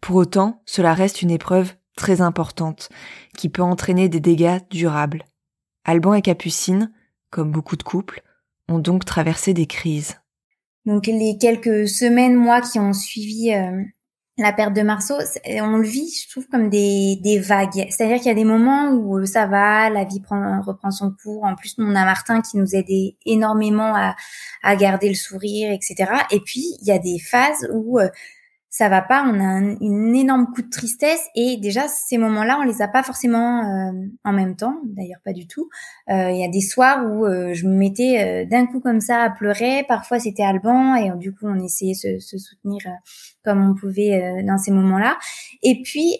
Pour 0.00 0.16
autant, 0.16 0.62
cela 0.66 0.94
reste 0.94 1.22
une 1.22 1.30
épreuve 1.30 1.74
très 1.96 2.20
importante 2.20 2.88
qui 3.36 3.48
peut 3.48 3.62
entraîner 3.62 4.08
des 4.08 4.20
dégâts 4.20 4.60
durables. 4.70 5.24
Alban 5.84 6.14
et 6.14 6.22
Capucine, 6.22 6.92
comme 7.30 7.50
beaucoup 7.50 7.76
de 7.76 7.82
couples, 7.82 8.22
ont 8.68 8.78
donc 8.78 9.04
traversé 9.04 9.54
des 9.54 9.66
crises. 9.66 10.16
Donc 10.86 11.06
les 11.06 11.38
quelques 11.38 11.88
semaines, 11.88 12.34
mois 12.34 12.60
qui 12.60 12.78
ont 12.78 12.92
suivi 12.92 13.52
euh, 13.52 13.82
la 14.38 14.52
perte 14.52 14.74
de 14.74 14.82
Marceau, 14.82 15.14
on 15.46 15.76
le 15.76 15.86
vit, 15.86 16.10
je 16.10 16.30
trouve, 16.30 16.48
comme 16.48 16.70
des, 16.70 17.40
vagues. 17.44 17.86
C'est-à-dire 17.90 18.16
qu'il 18.16 18.26
y 18.26 18.30
a 18.30 18.34
des 18.34 18.44
moments 18.44 18.90
où 18.90 19.18
euh, 19.18 19.26
ça 19.26 19.46
va, 19.46 19.90
la 19.90 20.04
vie 20.04 20.20
prend, 20.20 20.60
reprend 20.62 20.90
son 20.90 21.12
cours. 21.22 21.44
En 21.44 21.54
plus, 21.54 21.74
on 21.78 21.94
a 21.94 22.04
Martin 22.04 22.40
qui 22.40 22.56
nous 22.56 22.74
aide 22.74 22.90
énormément 23.26 23.94
à, 23.94 24.76
garder 24.76 25.08
le 25.08 25.14
sourire, 25.14 25.70
etc. 25.70 26.10
Et 26.30 26.40
puis, 26.40 26.76
il 26.80 26.86
y 26.86 26.92
a 26.92 26.98
des 26.98 27.18
phases 27.18 27.68
où 27.72 27.98
euh, 27.98 28.08
ça 28.72 28.88
va 28.88 29.02
pas, 29.02 29.22
on 29.30 29.38
a 29.38 29.44
un 29.44 29.76
une 29.82 30.16
énorme 30.16 30.46
coup 30.46 30.62
de 30.62 30.70
tristesse 30.70 31.28
et 31.34 31.58
déjà 31.58 31.88
ces 31.88 32.16
moments-là, 32.16 32.58
on 32.58 32.62
les 32.62 32.80
a 32.80 32.88
pas 32.88 33.02
forcément 33.02 33.60
euh, 33.60 33.92
en 34.24 34.32
même 34.32 34.56
temps, 34.56 34.80
d'ailleurs 34.84 35.20
pas 35.22 35.34
du 35.34 35.46
tout. 35.46 35.68
Euh, 36.08 36.30
il 36.30 36.40
y 36.40 36.44
a 36.44 36.48
des 36.48 36.62
soirs 36.62 37.04
où 37.04 37.26
euh, 37.26 37.52
je 37.52 37.66
me 37.66 37.74
mettais 37.74 38.46
d'un 38.46 38.64
coup 38.64 38.80
comme 38.80 39.02
ça 39.02 39.24
à 39.24 39.28
pleurer, 39.28 39.84
parfois 39.86 40.18
c'était 40.18 40.42
Alban 40.42 40.94
et 40.94 41.10
du 41.18 41.34
coup 41.34 41.48
on 41.48 41.62
essayait 41.62 41.92
de 41.92 42.18
se, 42.18 42.18
se 42.18 42.38
soutenir 42.38 42.80
comme 43.44 43.62
on 43.62 43.74
pouvait 43.74 44.42
dans 44.42 44.56
ces 44.56 44.70
moments-là. 44.70 45.18
Et 45.62 45.82
puis 45.82 46.18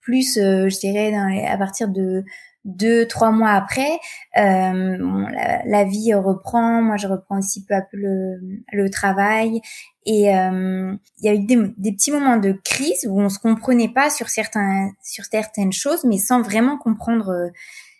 plus, 0.00 0.34
je 0.34 0.80
dirais, 0.80 1.12
dans 1.12 1.48
à 1.48 1.56
partir 1.56 1.88
de 1.88 2.24
deux, 2.66 3.06
trois 3.06 3.30
mois 3.30 3.52
après, 3.52 3.98
euh, 4.36 5.24
la, 5.64 5.84
vie 5.84 6.12
reprend. 6.14 6.82
Moi, 6.82 6.96
je 6.96 7.06
reprends 7.06 7.38
aussi 7.38 7.64
peu 7.64 7.74
à 7.74 7.80
peu 7.80 7.96
le, 7.96 8.40
le 8.72 8.90
travail. 8.90 9.62
Et 10.04 10.36
euh, 10.36 10.94
il 11.18 11.24
y 11.24 11.28
a 11.28 11.34
eu 11.34 11.40
des, 11.40 11.92
petits 11.92 12.12
moments 12.12 12.36
de 12.36 12.52
crise 12.64 13.06
où 13.08 13.20
on 13.20 13.28
se 13.28 13.38
comprenait 13.38 13.88
pas 13.88 14.10
sur 14.10 14.28
certains, 14.28 14.90
sur 15.02 15.24
certaines 15.24 15.72
choses, 15.72 16.04
mais 16.04 16.18
sans 16.18 16.42
vraiment 16.42 16.76
comprendre 16.76 17.30
euh, 17.30 17.48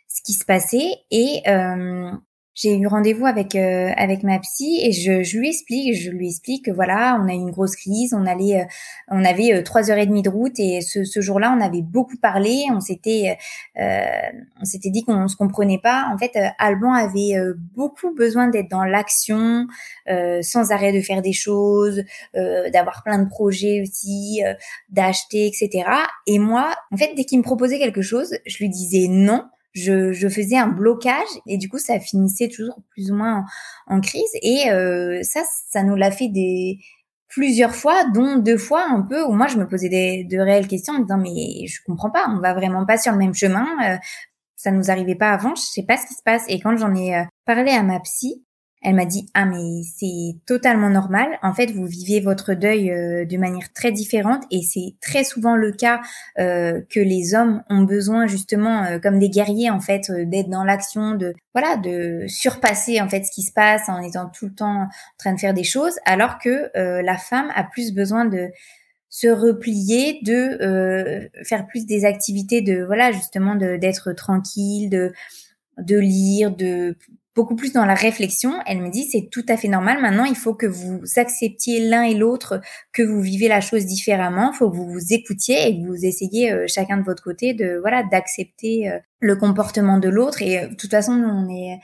ce 0.08 0.22
qui 0.22 0.32
se 0.32 0.44
passait. 0.44 0.90
Et 1.10 1.42
euh, 1.48 2.12
j'ai 2.57 2.74
eu 2.74 2.86
rendez-vous 2.86 3.26
avec 3.26 3.54
euh, 3.54 3.90
avec 3.96 4.22
ma 4.22 4.38
psy 4.38 4.80
et 4.82 4.90
je, 4.90 5.22
je, 5.22 5.38
lui 5.38 5.50
explique, 5.50 5.94
je 5.94 6.11
lui 6.11 6.28
explique 6.28 6.64
que 6.64 6.70
voilà, 6.70 7.20
on 7.22 7.28
a 7.28 7.32
eu 7.32 7.36
une 7.36 7.50
grosse 7.50 7.76
crise, 7.76 8.14
on 8.14 8.26
allait, 8.26 8.62
euh, 8.62 8.64
on 9.09 9.24
avait 9.26 9.52
euh, 9.52 9.62
trois 9.62 9.90
heures 9.90 9.98
et 9.98 10.07
demie 10.07 10.22
de 10.22 10.30
route 10.30 10.59
et 10.59 10.80
ce, 10.80 11.04
ce 11.04 11.20
jour-là, 11.20 11.54
on 11.57 11.61
avait 11.61 11.82
beaucoup 11.82 12.16
parlé, 12.16 12.64
on 12.72 12.80
s'était, 12.80 13.36
on 13.76 14.64
s'était 14.64 14.88
dit 14.88 15.04
qu'on 15.04 15.28
se 15.28 15.36
comprenait 15.36 15.78
pas. 15.78 16.09
En 16.12 16.16
fait, 16.16 16.32
Alban 16.59 16.94
avait 16.94 17.34
beaucoup 17.74 18.14
besoin 18.14 18.48
d'être 18.48 18.70
dans 18.70 18.84
l'action, 18.84 19.66
sans 20.40 20.72
arrêt 20.72 20.92
de 20.92 21.00
faire 21.02 21.20
des 21.20 21.34
choses, 21.34 22.02
d'avoir 22.34 23.02
plein 23.04 23.18
de 23.18 23.28
projets 23.28 23.82
aussi, 23.82 24.40
d'acheter, 24.90 25.46
etc. 25.46 25.88
Et 26.26 26.38
moi, 26.38 26.74
en 26.90 26.96
fait, 26.96 27.12
dès 27.16 27.24
qu'il 27.24 27.38
me 27.38 27.44
proposait 27.44 27.78
quelque 27.78 28.02
chose, 28.02 28.34
je 28.46 28.59
lui 28.59 28.70
disais 28.70 29.09
non 29.09 29.44
je, 29.76 30.12
je, 30.12 30.28
faisais 30.28 30.56
un 30.56 30.68
blocage 30.68 31.28
et 31.46 31.58
du 31.58 31.68
coup 31.68 31.78
ça 31.78 32.00
finissait 32.00 32.48
toujours 32.48 32.78
plus 32.90 33.10
ou 33.10 33.14
moins 33.14 33.44
en, 33.86 34.00
crise. 34.00 34.30
Et 34.42 34.70
euh, 34.70 35.20
ça 35.22 35.42
ça 35.68 35.82
nous 35.82 35.96
l'a 35.96 36.10
fait 36.10 36.28
des 36.28 36.78
plusieurs 37.28 37.74
fois 37.74 38.04
dont 38.14 38.36
deux 38.36 38.56
fois 38.56 38.86
un 38.88 39.02
peu 39.02 39.22
où 39.24 39.32
moi 39.32 39.46
je 39.48 39.58
me 39.58 39.68
posais 39.68 39.88
des, 39.88 40.24
de 40.24 40.38
réelles 40.38 40.68
questions 40.68 40.94
en 40.94 40.98
me 40.98 41.02
disant 41.02 41.18
mais 41.18 41.66
je 41.66 41.80
comprends 41.84 42.10
pas 42.10 42.26
on 42.30 42.40
va 42.40 42.54
vraiment 42.54 42.86
pas 42.86 42.98
sur 42.98 43.12
le 43.12 43.18
même 43.18 43.34
chemin 43.34 43.66
euh, 43.84 43.96
ça 44.56 44.70
nous 44.70 44.90
arrivait 44.90 45.16
pas 45.16 45.30
avant 45.30 45.54
je 45.54 45.62
sais 45.62 45.84
pas 45.84 45.96
ce 45.96 46.06
qui 46.06 46.14
se 46.14 46.22
passe. 46.24 46.44
Et 46.48 46.60
quand 46.60 46.76
j'en 46.76 46.94
ai 46.94 47.16
euh, 47.16 47.24
parlé 47.44 47.72
à 47.72 47.82
ma 47.82 48.00
psy 48.00 48.45
Elle 48.82 48.94
m'a 48.94 49.06
dit 49.06 49.28
ah 49.34 49.46
mais 49.46 49.82
c'est 49.82 50.36
totalement 50.46 50.90
normal. 50.90 51.38
En 51.42 51.54
fait, 51.54 51.72
vous 51.72 51.86
vivez 51.86 52.20
votre 52.20 52.54
deuil 52.54 52.90
euh, 52.90 53.24
de 53.24 53.36
manière 53.36 53.72
très 53.72 53.90
différente 53.90 54.44
et 54.50 54.62
c'est 54.62 54.94
très 55.00 55.24
souvent 55.24 55.56
le 55.56 55.72
cas 55.72 56.00
euh, 56.38 56.82
que 56.90 57.00
les 57.00 57.34
hommes 57.34 57.62
ont 57.70 57.82
besoin 57.82 58.26
justement 58.26 58.84
euh, 58.84 58.98
comme 58.98 59.18
des 59.18 59.30
guerriers 59.30 59.70
en 59.70 59.80
fait 59.80 60.10
d'être 60.10 60.50
dans 60.50 60.62
l'action, 60.62 61.14
de 61.14 61.34
voilà, 61.54 61.76
de 61.76 62.26
surpasser 62.28 63.00
en 63.00 63.08
fait 63.08 63.24
ce 63.24 63.32
qui 63.32 63.42
se 63.42 63.52
passe 63.52 63.88
en 63.88 64.00
étant 64.02 64.28
tout 64.28 64.46
le 64.46 64.54
temps 64.54 64.82
en 64.82 64.88
train 65.18 65.32
de 65.32 65.40
faire 65.40 65.54
des 65.54 65.64
choses, 65.64 65.94
alors 66.04 66.38
que 66.38 66.70
la 66.74 67.16
femme 67.16 67.50
a 67.54 67.64
plus 67.64 67.94
besoin 67.94 68.26
de 68.26 68.50
se 69.08 69.28
replier, 69.28 70.20
de 70.22 71.30
faire 71.44 71.66
plus 71.66 71.86
des 71.86 72.04
activités 72.04 72.60
de 72.60 72.84
voilà 72.84 73.10
justement 73.10 73.54
d'être 73.54 74.12
tranquille, 74.12 74.90
de 74.90 75.12
de 75.78 75.96
lire, 75.98 76.54
de 76.54 76.96
beaucoup 77.37 77.55
plus 77.55 77.72
dans 77.72 77.84
la 77.84 77.95
réflexion. 77.95 78.55
Elle 78.66 78.80
me 78.80 78.91
dit 78.91 79.05
c'est 79.05 79.28
tout 79.30 79.45
à 79.49 79.59
fait 79.59 79.68
normal. 79.68 80.01
Maintenant, 80.01 80.24
il 80.24 80.34
faut 80.34 80.55
que 80.55 80.66
vous 80.66 81.03
acceptiez 81.16 81.87
l'un 81.87 82.03
et 82.03 82.14
l'autre, 82.14 82.61
que 82.93 83.03
vous 83.03 83.20
vivez 83.20 83.47
la 83.47 83.61
chose 83.61 83.84
différemment. 83.84 84.51
Il 84.53 84.57
faut 84.57 84.70
que 84.70 84.76
vous 84.76 84.91
vous 84.91 85.12
écoutiez 85.12 85.68
et 85.68 85.78
que 85.78 85.87
vous 85.87 86.05
essayiez 86.05 86.51
euh, 86.51 86.64
chacun 86.66 86.97
de 86.97 87.05
votre 87.05 87.22
côté 87.22 87.53
de 87.53 87.78
voilà 87.80 88.03
d'accepter 88.03 88.91
euh, 88.91 88.99
le 89.20 89.37
comportement 89.37 89.99
de 89.99 90.09
l'autre. 90.09 90.41
Et 90.41 90.59
euh, 90.59 90.68
de 90.68 90.74
toute 90.74 90.91
façon, 90.91 91.12
on 91.12 91.49
est 91.55 91.78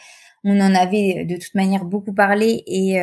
on 0.44 0.58
en 0.60 0.74
avait 0.74 1.24
de 1.24 1.36
toute 1.36 1.54
manière 1.54 1.84
beaucoup 1.84 2.12
parlé 2.12 2.64
et 2.66 3.00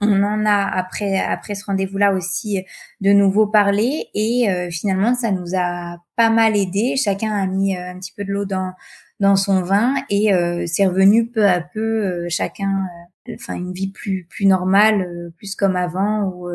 on 0.00 0.22
en 0.24 0.44
a 0.44 0.68
après 0.76 1.20
après 1.20 1.54
ce 1.54 1.64
rendez-vous-là 1.64 2.12
aussi 2.12 2.64
de 3.00 3.12
nouveau 3.12 3.46
parlé 3.46 4.08
et 4.12 4.48
finalement 4.72 5.14
ça 5.14 5.30
nous 5.30 5.54
a 5.56 5.98
pas 6.16 6.30
mal 6.30 6.56
aidé. 6.56 6.96
Chacun 6.96 7.30
a 7.30 7.46
mis 7.46 7.76
un 7.76 7.96
petit 8.00 8.12
peu 8.16 8.24
de 8.24 8.32
l'eau 8.32 8.44
dans 8.44 8.72
dans 9.20 9.36
son 9.36 9.62
vin 9.62 9.94
et 10.08 10.32
euh, 10.32 10.64
c'est 10.66 10.86
revenu 10.86 11.28
peu 11.28 11.46
à 11.46 11.60
peu 11.60 11.80
euh, 11.80 12.26
chacun 12.30 12.86
euh, 13.28 13.34
enfin 13.34 13.54
une 13.54 13.72
vie 13.72 13.92
plus 13.92 14.26
plus 14.28 14.46
normale 14.46 15.30
plus 15.36 15.54
comme 15.54 15.76
avant 15.76 16.24
où 16.24 16.48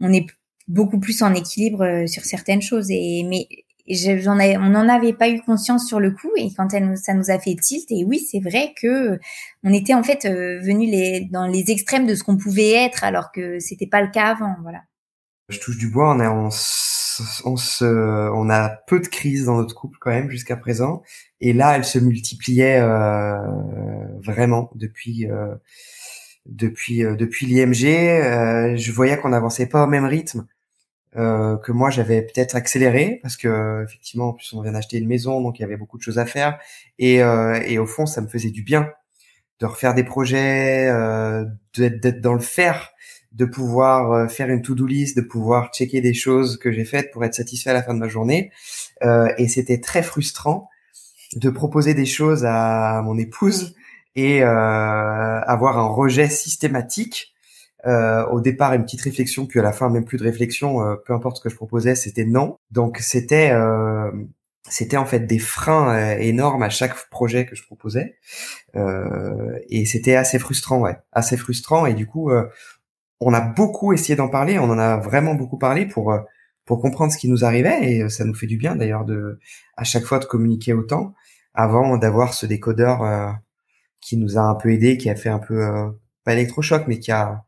on 0.00 0.12
est 0.12 0.26
beaucoup 0.68 1.00
plus 1.00 1.22
en 1.22 1.34
équilibre 1.34 2.06
sur 2.06 2.24
certaines 2.24 2.62
choses 2.62 2.90
et 2.90 3.26
mais 3.28 3.48
j'en 3.88 4.38
ai, 4.38 4.56
on 4.56 4.68
n'en 4.68 4.88
avait 4.88 5.12
pas 5.12 5.28
eu 5.28 5.40
conscience 5.40 5.86
sur 5.86 5.98
le 5.98 6.12
coup 6.12 6.30
et 6.36 6.52
quand 6.54 6.72
elle, 6.72 6.96
ça 6.96 7.14
nous 7.14 7.30
a 7.30 7.38
fait 7.38 7.56
tilt 7.56 7.90
et 7.90 8.04
oui 8.04 8.20
c'est 8.20 8.40
vrai 8.40 8.72
que 8.80 9.18
on 9.64 9.72
était 9.72 9.94
en 9.94 10.04
fait 10.04 10.24
venu 10.26 10.86
les 10.86 11.28
dans 11.32 11.46
les 11.46 11.70
extrêmes 11.70 12.06
de 12.06 12.14
ce 12.14 12.22
qu'on 12.22 12.36
pouvait 12.36 12.72
être 12.72 13.02
alors 13.02 13.32
que 13.32 13.58
c'était 13.58 13.88
pas 13.88 14.00
le 14.00 14.10
cas 14.10 14.26
avant 14.26 14.54
voilà. 14.62 14.82
Je 15.48 15.58
touche 15.58 15.78
du 15.78 15.90
bois 15.90 16.14
on 16.14 16.20
est 16.20 16.28
on 16.28 16.50
on 17.44 17.56
se, 17.56 17.84
on 17.84 18.50
a 18.50 18.68
peu 18.68 19.00
de 19.00 19.08
crises 19.08 19.46
dans 19.46 19.56
notre 19.56 19.74
couple 19.74 19.98
quand 20.00 20.10
même 20.10 20.30
jusqu'à 20.30 20.56
présent, 20.56 21.02
et 21.40 21.52
là, 21.52 21.76
elle 21.76 21.84
se 21.84 21.98
multipliait 21.98 22.80
euh, 22.80 23.38
vraiment 24.22 24.70
depuis 24.74 25.26
euh, 25.30 25.54
depuis 26.46 27.04
euh, 27.04 27.14
depuis 27.16 27.46
l'IMG. 27.46 28.76
je 28.76 28.92
voyais 28.92 29.18
qu'on 29.18 29.30
n'avançait 29.30 29.66
pas 29.66 29.84
au 29.84 29.86
même 29.86 30.04
rythme 30.04 30.46
que 31.14 31.72
moi. 31.72 31.90
J'avais 31.90 32.22
peut-être 32.22 32.54
accéléré 32.54 33.18
parce 33.22 33.36
que 33.36 33.84
effectivement, 33.84 34.28
en 34.28 34.32
plus, 34.34 34.52
on 34.52 34.62
vient 34.62 34.72
d'acheter 34.72 34.98
une 34.98 35.08
maison, 35.08 35.40
donc 35.40 35.58
il 35.58 35.62
y 35.62 35.64
avait 35.64 35.76
beaucoup 35.76 35.98
de 35.98 36.02
choses 36.02 36.18
à 36.18 36.26
faire, 36.26 36.58
et 36.98 37.16
et 37.16 37.78
au 37.78 37.86
fond, 37.86 38.06
ça 38.06 38.20
me 38.20 38.28
faisait 38.28 38.50
du 38.50 38.62
bien 38.62 38.90
de 39.60 39.66
refaire 39.66 39.94
des 39.94 40.04
projets, 40.04 40.86
d'être 41.76 42.20
dans 42.20 42.34
le 42.34 42.40
faire 42.40 42.92
de 43.32 43.44
pouvoir 43.44 44.12
euh, 44.12 44.28
faire 44.28 44.48
une 44.48 44.62
to-do 44.62 44.86
list, 44.86 45.16
de 45.16 45.22
pouvoir 45.22 45.70
checker 45.72 46.00
des 46.00 46.14
choses 46.14 46.58
que 46.58 46.72
j'ai 46.72 46.84
faites 46.84 47.10
pour 47.12 47.24
être 47.24 47.34
satisfait 47.34 47.70
à 47.70 47.74
la 47.74 47.82
fin 47.82 47.94
de 47.94 47.98
ma 47.98 48.08
journée. 48.08 48.50
Euh, 49.02 49.28
et 49.38 49.48
c'était 49.48 49.80
très 49.80 50.02
frustrant 50.02 50.68
de 51.36 51.50
proposer 51.50 51.94
des 51.94 52.06
choses 52.06 52.44
à 52.44 53.02
mon 53.04 53.18
épouse 53.18 53.74
et 54.16 54.42
euh, 54.42 54.46
avoir 54.46 55.78
un 55.78 55.86
rejet 55.86 56.28
systématique. 56.28 57.34
Euh, 57.86 58.26
au 58.26 58.40
départ, 58.40 58.72
une 58.74 58.82
petite 58.82 59.02
réflexion, 59.02 59.46
puis 59.46 59.60
à 59.60 59.62
la 59.62 59.72
fin, 59.72 59.88
même 59.88 60.04
plus 60.04 60.18
de 60.18 60.24
réflexion. 60.24 60.82
Euh, 60.82 60.96
peu 60.96 61.12
importe 61.12 61.36
ce 61.36 61.42
que 61.42 61.48
je 61.48 61.54
proposais, 61.54 61.94
c'était 61.94 62.24
non. 62.24 62.58
Donc 62.72 62.98
c'était 62.98 63.50
euh, 63.52 64.10
c'était 64.68 64.96
en 64.96 65.06
fait 65.06 65.20
des 65.20 65.38
freins 65.38 66.18
énormes 66.18 66.62
à 66.62 66.68
chaque 66.68 67.08
projet 67.08 67.46
que 67.46 67.56
je 67.56 67.62
proposais 67.64 68.16
et 68.74 69.86
c'était 69.86 70.14
assez 70.14 70.38
frustrant 70.38 70.78
ouais 70.80 70.98
assez 71.10 71.38
frustrant 71.38 71.86
et 71.86 71.94
du 71.94 72.06
coup 72.06 72.30
on 73.20 73.34
a 73.34 73.40
beaucoup 73.40 73.92
essayé 73.92 74.16
d'en 74.16 74.28
parler, 74.28 74.58
on 74.58 74.70
en 74.70 74.78
a 74.78 74.96
vraiment 74.96 75.34
beaucoup 75.34 75.58
parlé 75.58 75.86
pour 75.86 76.12
euh, 76.12 76.20
pour 76.64 76.80
comprendre 76.80 77.12
ce 77.12 77.18
qui 77.18 77.28
nous 77.28 77.44
arrivait 77.44 77.92
et 77.92 78.02
euh, 78.02 78.08
ça 78.08 78.24
nous 78.24 78.34
fait 78.34 78.46
du 78.46 78.56
bien 78.56 78.76
d'ailleurs 78.76 79.04
de 79.04 79.40
à 79.76 79.84
chaque 79.84 80.04
fois 80.04 80.18
de 80.18 80.26
communiquer 80.26 80.72
autant 80.72 81.14
avant 81.54 81.96
d'avoir 81.96 82.34
ce 82.34 82.46
décodeur 82.46 83.02
euh, 83.02 83.32
qui 84.00 84.16
nous 84.16 84.38
a 84.38 84.42
un 84.42 84.54
peu 84.54 84.72
aidé, 84.72 84.96
qui 84.96 85.10
a 85.10 85.16
fait 85.16 85.28
un 85.28 85.40
peu 85.40 85.60
pas 86.24 86.34
électrochoc 86.34 86.84
mais 86.86 86.98
qui 86.98 87.10
a 87.10 87.44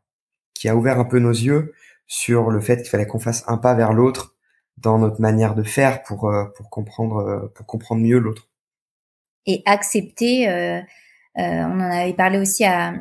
qui 0.53 0.67
a 0.67 0.75
ouvert 0.75 0.99
un 0.99 1.05
peu 1.05 1.19
nos 1.19 1.31
yeux 1.31 1.73
sur 2.07 2.49
le 2.49 2.59
fait 2.59 2.77
qu'il 2.77 2.89
fallait 2.89 3.07
qu'on 3.07 3.19
fasse 3.19 3.43
un 3.47 3.57
pas 3.57 3.73
vers 3.73 3.93
l'autre 3.93 4.35
dans 4.77 4.99
notre 4.99 5.21
manière 5.21 5.55
de 5.55 5.63
faire 5.63 6.03
pour 6.03 6.31
pour 6.57 6.69
comprendre 6.69 7.51
pour 7.55 7.65
comprendre 7.65 8.01
mieux 8.01 8.19
l'autre. 8.19 8.49
Et 9.45 9.63
accepter 9.65 10.47
on 11.37 11.79
en 11.79 11.79
avait 11.79 12.13
parlé 12.13 12.37
aussi 12.37 12.65
à 12.65 12.93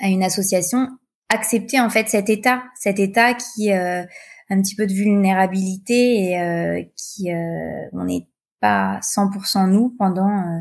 à 0.00 0.08
une 0.08 0.22
association 0.22 0.88
accepter 1.28 1.80
en 1.80 1.90
fait 1.90 2.08
cet 2.08 2.28
état, 2.30 2.62
cet 2.74 2.98
état 2.98 3.34
qui 3.34 3.72
euh, 3.72 4.04
un 4.48 4.62
petit 4.62 4.76
peu 4.76 4.86
de 4.86 4.92
vulnérabilité 4.92 6.30
et 6.30 6.40
euh, 6.40 6.82
qui 6.96 7.32
euh, 7.32 7.88
on 7.92 8.04
n'est 8.04 8.28
pas 8.60 9.00
100% 9.00 9.70
nous 9.70 9.94
pendant 9.98 10.28
euh, 10.28 10.60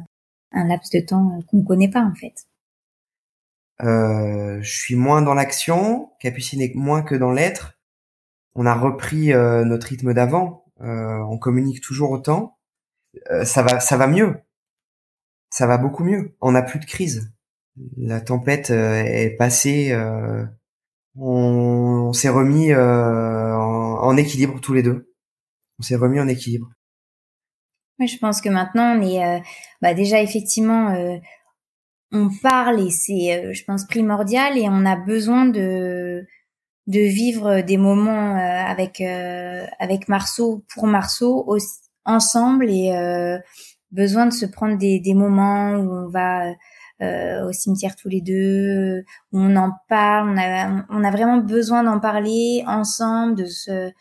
un 0.52 0.68
laps 0.68 0.92
de 0.92 1.06
temps 1.06 1.40
qu'on 1.48 1.58
ne 1.58 1.66
connaît 1.66 1.90
pas 1.90 2.02
en 2.02 2.14
fait. 2.16 2.34
je 3.80 4.72
suis 4.72 4.96
moins 4.96 5.22
dans 5.22 5.34
l'action, 5.34 6.12
Capucine 6.20 6.62
est 6.62 6.74
moins 6.76 7.04
que 7.04 7.16
dans 7.16 7.32
l'être. 7.32 7.74
On 8.56 8.66
a 8.66 8.74
repris 8.74 9.34
notre 9.34 9.88
rythme 9.88 10.14
d'avant, 10.14 10.66
on 10.80 11.38
communique 11.38 11.82
toujours 11.82 12.12
autant. 12.12 12.58
ça 13.44 13.64
va, 13.64 13.82
ça 13.82 13.98
va 13.98 14.08
mieux, 14.08 14.38
ça 15.50 15.68
va 15.68 15.78
beaucoup 15.78 16.06
mieux. 16.06 16.38
On 16.40 16.54
n'a 16.54 16.62
plus 16.62 16.80
de 16.80 16.86
crise 16.86 17.35
la 17.98 18.22
tempête 18.22 18.72
euh, 18.72 19.04
est 19.04 19.36
passée. 19.38 19.92
Euh, 19.92 20.44
on, 21.16 22.14
s'est 22.14 22.30
remis 22.30 22.72
euh, 22.72 23.56
en, 23.56 24.18
équilibre 24.18 24.60
tous 24.62 24.74
les 24.74 24.84
deux. 24.84 25.14
On 25.80 25.84
s'est 25.84 25.96
remis 25.96 26.20
en 26.20 26.28
équilibre. 26.28 26.70
Oui, 28.00 28.08
je 28.08 28.18
pense 28.18 28.42
que 28.42 28.50
maintenant 28.50 28.98
on 28.98 29.02
est 29.02 29.42
bah 29.82 29.94
déjà 29.94 30.22
effectivement 30.22 30.94
on 32.12 32.30
parle 32.44 32.86
et 32.86 32.92
c'est 32.92 33.54
je 33.54 33.64
pense 33.64 33.88
primordial 33.88 34.58
et 34.58 34.68
on 34.68 34.86
a 34.86 34.98
besoin 34.98 35.46
de 35.46 36.26
de 36.88 37.00
vivre 37.00 37.62
des 37.62 37.78
moments 37.78 38.36
avec 38.36 39.00
avec 39.00 40.10
Marceau 40.10 40.66
pour 40.74 40.88
Marceau 40.88 41.46
aussi, 41.48 41.80
ensemble 42.04 42.70
et 42.70 42.92
besoin 43.92 44.26
de 44.26 44.34
se 44.34 44.46
prendre 44.46 44.78
des, 44.78 45.00
des 45.00 45.14
moments 45.14 45.72
où 45.76 46.06
on 46.06 46.10
va 46.10 46.54
euh, 47.02 47.48
au 47.48 47.52
cimetière 47.52 47.96
tous 47.96 48.10
les 48.10 48.22
deux, 48.22 49.04
où 49.32 49.40
on 49.40 49.56
en 49.56 49.72
parle, 49.90 50.30
on 50.30 50.38
a, 50.38 50.86
on 50.90 51.04
a 51.04 51.12
vraiment 51.12 51.38
besoin 51.38 51.84
d'en 51.84 52.00
parler 52.00 52.64
ensemble, 52.68 53.36
de 53.36 53.46
se 53.46 53.92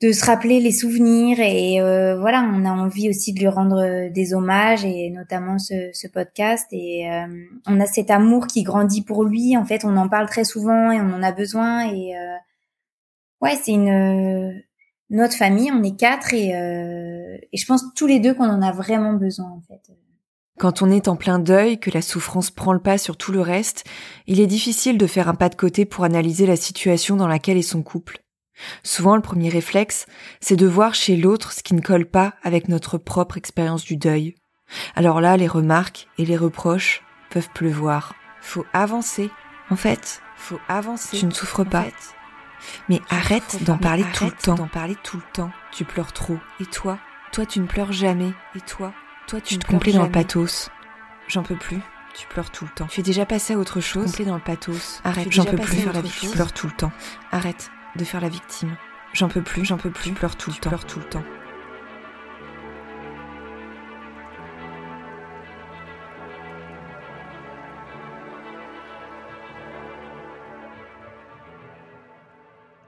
de 0.00 0.12
se 0.12 0.24
rappeler 0.24 0.60
les 0.60 0.72
souvenirs 0.72 1.40
et 1.40 1.80
euh, 1.80 2.18
voilà, 2.18 2.42
on 2.42 2.64
a 2.64 2.70
envie 2.70 3.10
aussi 3.10 3.34
de 3.34 3.40
lui 3.40 3.48
rendre 3.48 4.08
des 4.08 4.32
hommages 4.32 4.82
et 4.84 5.10
notamment 5.10 5.58
ce, 5.58 5.90
ce 5.92 6.08
podcast 6.08 6.66
et 6.72 7.10
euh, 7.10 7.26
on 7.66 7.78
a 7.80 7.86
cet 7.86 8.10
amour 8.10 8.46
qui 8.46 8.62
grandit 8.62 9.02
pour 9.02 9.24
lui. 9.24 9.58
En 9.58 9.66
fait, 9.66 9.84
on 9.84 9.96
en 9.98 10.08
parle 10.08 10.26
très 10.26 10.44
souvent 10.44 10.90
et 10.90 10.98
on 11.00 11.12
en 11.12 11.22
a 11.22 11.32
besoin 11.32 11.86
et 11.92 12.16
euh, 12.16 12.36
ouais, 13.42 13.56
c'est 13.62 13.72
une 13.72 14.62
notre 15.10 15.34
famille, 15.34 15.70
on 15.72 15.82
est 15.82 15.98
quatre 15.98 16.32
et, 16.32 16.50
et 16.50 17.56
je 17.56 17.66
pense 17.66 17.82
tous 17.94 18.06
les 18.06 18.20
deux 18.20 18.32
qu'on 18.32 18.48
en 18.48 18.62
a 18.62 18.72
vraiment 18.72 19.14
besoin 19.14 19.50
en 19.50 19.60
fait. 19.60 19.90
Quand 20.60 20.82
on 20.82 20.90
est 20.90 21.08
en 21.08 21.16
plein 21.16 21.38
deuil, 21.38 21.80
que 21.80 21.90
la 21.90 22.02
souffrance 22.02 22.50
prend 22.50 22.74
le 22.74 22.80
pas 22.80 22.98
sur 22.98 23.16
tout 23.16 23.32
le 23.32 23.40
reste, 23.40 23.84
il 24.26 24.40
est 24.40 24.46
difficile 24.46 24.98
de 24.98 25.06
faire 25.06 25.26
un 25.30 25.34
pas 25.34 25.48
de 25.48 25.54
côté 25.54 25.86
pour 25.86 26.04
analyser 26.04 26.44
la 26.44 26.56
situation 26.56 27.16
dans 27.16 27.26
laquelle 27.26 27.56
est 27.56 27.62
son 27.62 27.82
couple. 27.82 28.18
Souvent, 28.82 29.16
le 29.16 29.22
premier 29.22 29.48
réflexe, 29.48 30.04
c'est 30.38 30.56
de 30.56 30.66
voir 30.66 30.94
chez 30.94 31.16
l'autre 31.16 31.52
ce 31.52 31.62
qui 31.62 31.74
ne 31.74 31.80
colle 31.80 32.04
pas 32.04 32.34
avec 32.42 32.68
notre 32.68 32.98
propre 32.98 33.38
expérience 33.38 33.84
du 33.84 33.96
deuil. 33.96 34.34
Alors 34.94 35.22
là, 35.22 35.38
les 35.38 35.46
remarques 35.46 36.08
et 36.18 36.26
les 36.26 36.36
reproches 36.36 37.02
peuvent 37.30 37.48
pleuvoir. 37.54 38.12
Faut 38.42 38.66
avancer. 38.74 39.30
En 39.70 39.76
fait, 39.76 40.20
faut 40.36 40.60
avancer. 40.68 41.16
Tu 41.16 41.24
ne 41.24 41.30
souffres 41.32 41.64
pas. 41.64 41.86
Mais 42.90 43.00
arrête 43.08 43.64
d'en 43.64 43.78
parler 43.78 44.04
tout 44.12 44.26
le 44.26 44.32
temps. 44.32 44.56
D'en 44.56 44.68
parler 44.68 44.96
tout 45.04 45.16
le 45.16 45.32
temps. 45.32 45.52
Tu 45.72 45.86
pleures 45.86 46.12
trop. 46.12 46.36
Et 46.60 46.66
toi? 46.66 46.98
Toi, 47.32 47.46
tu 47.46 47.60
ne 47.60 47.66
pleures 47.66 47.92
jamais. 47.92 48.32
Et 48.54 48.60
toi? 48.60 48.92
Toi, 49.30 49.40
tu, 49.40 49.60
te 49.60 49.66
complais 49.68 49.92
dans 49.92 50.02
le 50.02 50.10
pathos. 50.10 50.70
J'en 51.28 51.44
peux 51.44 51.54
plus. 51.54 51.78
Tu 52.16 52.26
pleures 52.26 52.50
tout 52.50 52.64
le 52.64 52.70
temps. 52.72 52.86
Tu 52.86 52.98
es 52.98 53.02
déjà 53.04 53.24
passé 53.24 53.54
à 53.54 53.58
autre 53.58 53.80
chose. 53.80 54.06
Complais 54.06 54.24
dans 54.24 54.34
le 54.34 54.40
pathos. 54.40 55.00
Arrête. 55.04 55.30
J'en 55.30 55.44
peux 55.44 55.56
plus. 55.56 55.84
La 55.84 55.92
Arrête 57.30 57.70
de 57.94 58.04
faire 58.04 58.20
la 58.20 58.28
victime. 58.28 58.76
J'en 59.12 59.28
peux 59.28 59.40
plus. 59.40 59.64
J'en 59.64 59.76
peux 59.76 59.92
plus. 59.92 60.10
Tu 60.10 60.16
pleures 60.16 60.34
tout 60.34 60.50
le 60.50 60.56
temps. 60.56 60.76
tout 60.78 60.98
le 60.98 61.04
temps. 61.04 61.22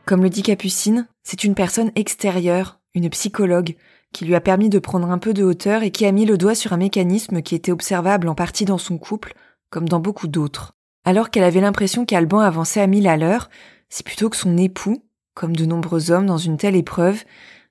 Comme 0.07 0.25
le 0.25 0.29
dit 0.29 0.43
Capucine, 0.43 1.07
c'est 1.23 1.45
une 1.45 1.55
personne 1.55 1.93
extérieure, 1.95 2.81
une 2.95 3.09
psychologue, 3.11 3.77
qui 4.13 4.25
lui 4.25 4.35
a 4.35 4.41
permis 4.41 4.69
de 4.69 4.79
prendre 4.79 5.11
un 5.11 5.19
peu 5.19 5.35
de 5.35 5.43
hauteur 5.43 5.83
et 5.83 5.91
qui 5.91 6.07
a 6.07 6.13
mis 6.13 6.27
le 6.27 6.39
doigt 6.39 6.55
sur 6.55 6.73
un 6.73 6.77
mécanisme 6.77 7.43
qui 7.43 7.55
était 7.55 7.73
observable 7.73 8.29
en 8.29 8.35
partie 8.35 8.65
dans 8.65 8.79
son 8.79 8.99
couple, 8.99 9.35
comme 9.71 9.89
dans 9.89 10.01
beaucoup 10.01 10.29
d'autres. 10.29 10.75
Alors 11.05 11.31
qu'elle 11.31 11.45
avait 11.45 11.61
l'impression 11.61 12.05
qu'Alban 12.05 12.41
avançait 12.41 12.81
à 12.81 12.87
mille 12.87 13.09
à 13.09 13.17
l'heure, 13.17 13.51
c'est 13.89 14.07
plutôt 14.07 14.31
que 14.31 14.37
son 14.37 14.57
époux, 14.57 15.05
comme 15.35 15.57
de 15.57 15.67
nombreux 15.67 16.11
hommes 16.11 16.27
dans 16.27 16.39
une 16.39 16.57
telle 16.57 16.77
épreuve, 16.77 17.25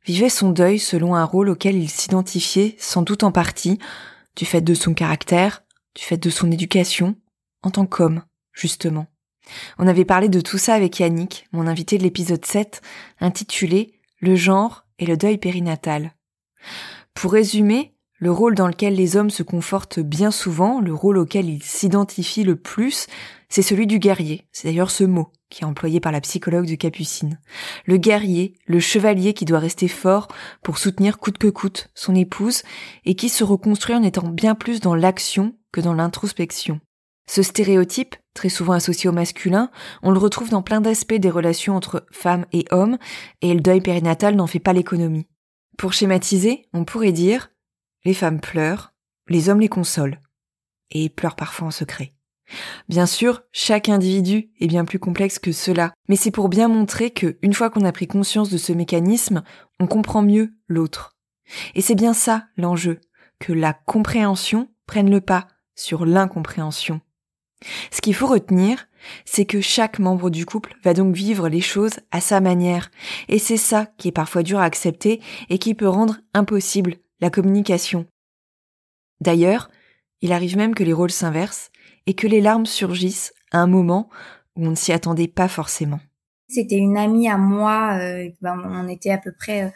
vivait 0.05 0.29
son 0.29 0.49
deuil 0.49 0.79
selon 0.79 1.15
un 1.15 1.23
rôle 1.23 1.49
auquel 1.49 1.75
il 1.75 1.89
s'identifiait 1.89 2.75
sans 2.79 3.03
doute 3.03 3.23
en 3.23 3.31
partie, 3.31 3.79
du 4.35 4.45
fait 4.45 4.61
de 4.61 4.73
son 4.73 4.93
caractère, 4.93 5.63
du 5.95 6.03
fait 6.03 6.17
de 6.17 6.29
son 6.29 6.51
éducation, 6.51 7.15
en 7.63 7.69
tant 7.69 7.85
qu'homme, 7.85 8.23
justement. 8.53 9.07
On 9.77 9.87
avait 9.87 10.05
parlé 10.05 10.29
de 10.29 10.41
tout 10.41 10.57
ça 10.57 10.73
avec 10.73 10.99
Yannick, 10.99 11.47
mon 11.51 11.67
invité 11.67 11.97
de 11.97 12.03
l'épisode 12.03 12.45
7, 12.45 12.81
intitulé 13.19 13.93
Le 14.19 14.35
genre 14.35 14.85
et 14.99 15.05
le 15.05 15.17
deuil 15.17 15.37
périnatal. 15.37 16.13
Pour 17.13 17.33
résumer, 17.33 17.93
le 18.17 18.31
rôle 18.31 18.53
dans 18.53 18.67
lequel 18.67 18.93
les 18.93 19.15
hommes 19.17 19.31
se 19.31 19.41
confortent 19.41 19.99
bien 19.99 20.29
souvent, 20.29 20.79
le 20.79 20.93
rôle 20.93 21.17
auquel 21.17 21.49
ils 21.49 21.63
s'identifient 21.63 22.43
le 22.43 22.55
plus, 22.55 23.07
c'est 23.49 23.63
celui 23.63 23.87
du 23.87 23.97
guerrier. 23.97 24.45
C'est 24.51 24.67
d'ailleurs 24.67 24.91
ce 24.91 25.03
mot 25.03 25.31
qui 25.49 25.63
est 25.63 25.67
employé 25.67 25.99
par 25.99 26.11
la 26.11 26.21
psychologue 26.21 26.67
de 26.67 26.75
Capucine. 26.75 27.39
Le 27.85 27.97
guerrier, 27.97 28.53
le 28.65 28.79
chevalier 28.79 29.33
qui 29.33 29.45
doit 29.45 29.59
rester 29.59 29.87
fort 29.87 30.27
pour 30.63 30.77
soutenir 30.77 31.17
coûte 31.17 31.37
que 31.37 31.47
coûte 31.47 31.89
son 31.93 32.15
épouse 32.15 32.63
et 33.05 33.15
qui 33.15 33.27
se 33.27 33.43
reconstruit 33.43 33.95
en 33.95 34.03
étant 34.03 34.29
bien 34.29 34.55
plus 34.55 34.79
dans 34.79 34.95
l'action 34.95 35.55
que 35.71 35.81
dans 35.81 35.93
l'introspection. 35.93 36.79
Ce 37.27 37.43
stéréotype, 37.43 38.15
très 38.33 38.49
souvent 38.49 38.73
associé 38.73 39.09
au 39.09 39.13
masculin, 39.13 39.69
on 40.03 40.11
le 40.11 40.19
retrouve 40.19 40.49
dans 40.49 40.61
plein 40.61 40.81
d'aspects 40.81 41.13
des 41.13 41.29
relations 41.29 41.75
entre 41.75 42.05
femmes 42.11 42.45
et 42.51 42.65
hommes, 42.71 42.97
et 43.41 43.53
le 43.53 43.61
deuil 43.61 43.81
périnatal 43.81 44.35
n'en 44.35 44.47
fait 44.47 44.59
pas 44.59 44.73
l'économie. 44.73 45.27
Pour 45.77 45.93
schématiser, 45.93 46.67
on 46.73 46.85
pourrait 46.85 47.11
dire 47.11 47.49
les 48.03 48.13
femmes 48.13 48.41
pleurent, 48.41 48.93
les 49.27 49.49
hommes 49.49 49.59
les 49.59 49.69
consolent, 49.69 50.19
et 50.89 51.09
pleurent 51.09 51.35
parfois 51.35 51.67
en 51.67 51.71
secret. 51.71 52.13
Bien 52.89 53.05
sûr, 53.05 53.43
chaque 53.51 53.89
individu 53.89 54.51
est 54.59 54.67
bien 54.67 54.85
plus 54.85 54.99
complexe 54.99 55.39
que 55.39 55.51
cela, 55.51 55.93
mais 56.09 56.15
c'est 56.15 56.31
pour 56.31 56.49
bien 56.49 56.67
montrer 56.67 57.11
que, 57.11 57.37
une 57.41 57.53
fois 57.53 57.69
qu'on 57.69 57.85
a 57.85 57.91
pris 57.91 58.07
conscience 58.07 58.49
de 58.49 58.57
ce 58.57 58.73
mécanisme, 58.73 59.43
on 59.79 59.87
comprend 59.87 60.21
mieux 60.21 60.53
l'autre. 60.67 61.15
Et 61.75 61.81
c'est 61.81 61.95
bien 61.95 62.13
ça 62.13 62.47
l'enjeu, 62.57 62.99
que 63.39 63.53
la 63.53 63.73
compréhension 63.73 64.69
prenne 64.85 65.09
le 65.09 65.21
pas 65.21 65.47
sur 65.75 66.05
l'incompréhension. 66.05 67.01
Ce 67.91 68.01
qu'il 68.01 68.15
faut 68.15 68.27
retenir, 68.27 68.87
c'est 69.25 69.45
que 69.45 69.61
chaque 69.61 69.99
membre 69.99 70.29
du 70.29 70.45
couple 70.45 70.75
va 70.83 70.93
donc 70.93 71.15
vivre 71.15 71.49
les 71.49 71.61
choses 71.61 71.99
à 72.11 72.21
sa 72.21 72.39
manière, 72.39 72.91
et 73.27 73.39
c'est 73.39 73.57
ça 73.57 73.87
qui 73.97 74.09
est 74.09 74.13
parfois 74.13 74.43
dur 74.43 74.59
à 74.59 74.65
accepter 74.65 75.21
et 75.49 75.57
qui 75.57 75.73
peut 75.73 75.87
rendre 75.87 76.17
impossible 76.33 76.95
la 77.19 77.29
communication. 77.29 78.05
D'ailleurs, 79.21 79.69
il 80.21 80.33
arrive 80.33 80.57
même 80.57 80.75
que 80.75 80.83
les 80.83 80.93
rôles 80.93 81.11
s'inversent 81.11 81.71
et 82.07 82.13
que 82.13 82.27
les 82.27 82.41
larmes 82.41 82.65
surgissent 82.65 83.33
à 83.51 83.59
un 83.59 83.67
moment 83.67 84.09
où 84.55 84.65
on 84.65 84.71
ne 84.71 84.75
s'y 84.75 84.91
attendait 84.91 85.27
pas 85.27 85.47
forcément. 85.47 85.99
C'était 86.47 86.77
une 86.77 86.97
amie 86.97 87.29
à 87.29 87.37
moi, 87.37 87.97
euh, 87.99 88.29
ben, 88.41 88.61
on 88.65 88.87
était 88.87 89.11
à 89.11 89.17
peu 89.17 89.31
près 89.31 89.63
euh, 89.63 89.69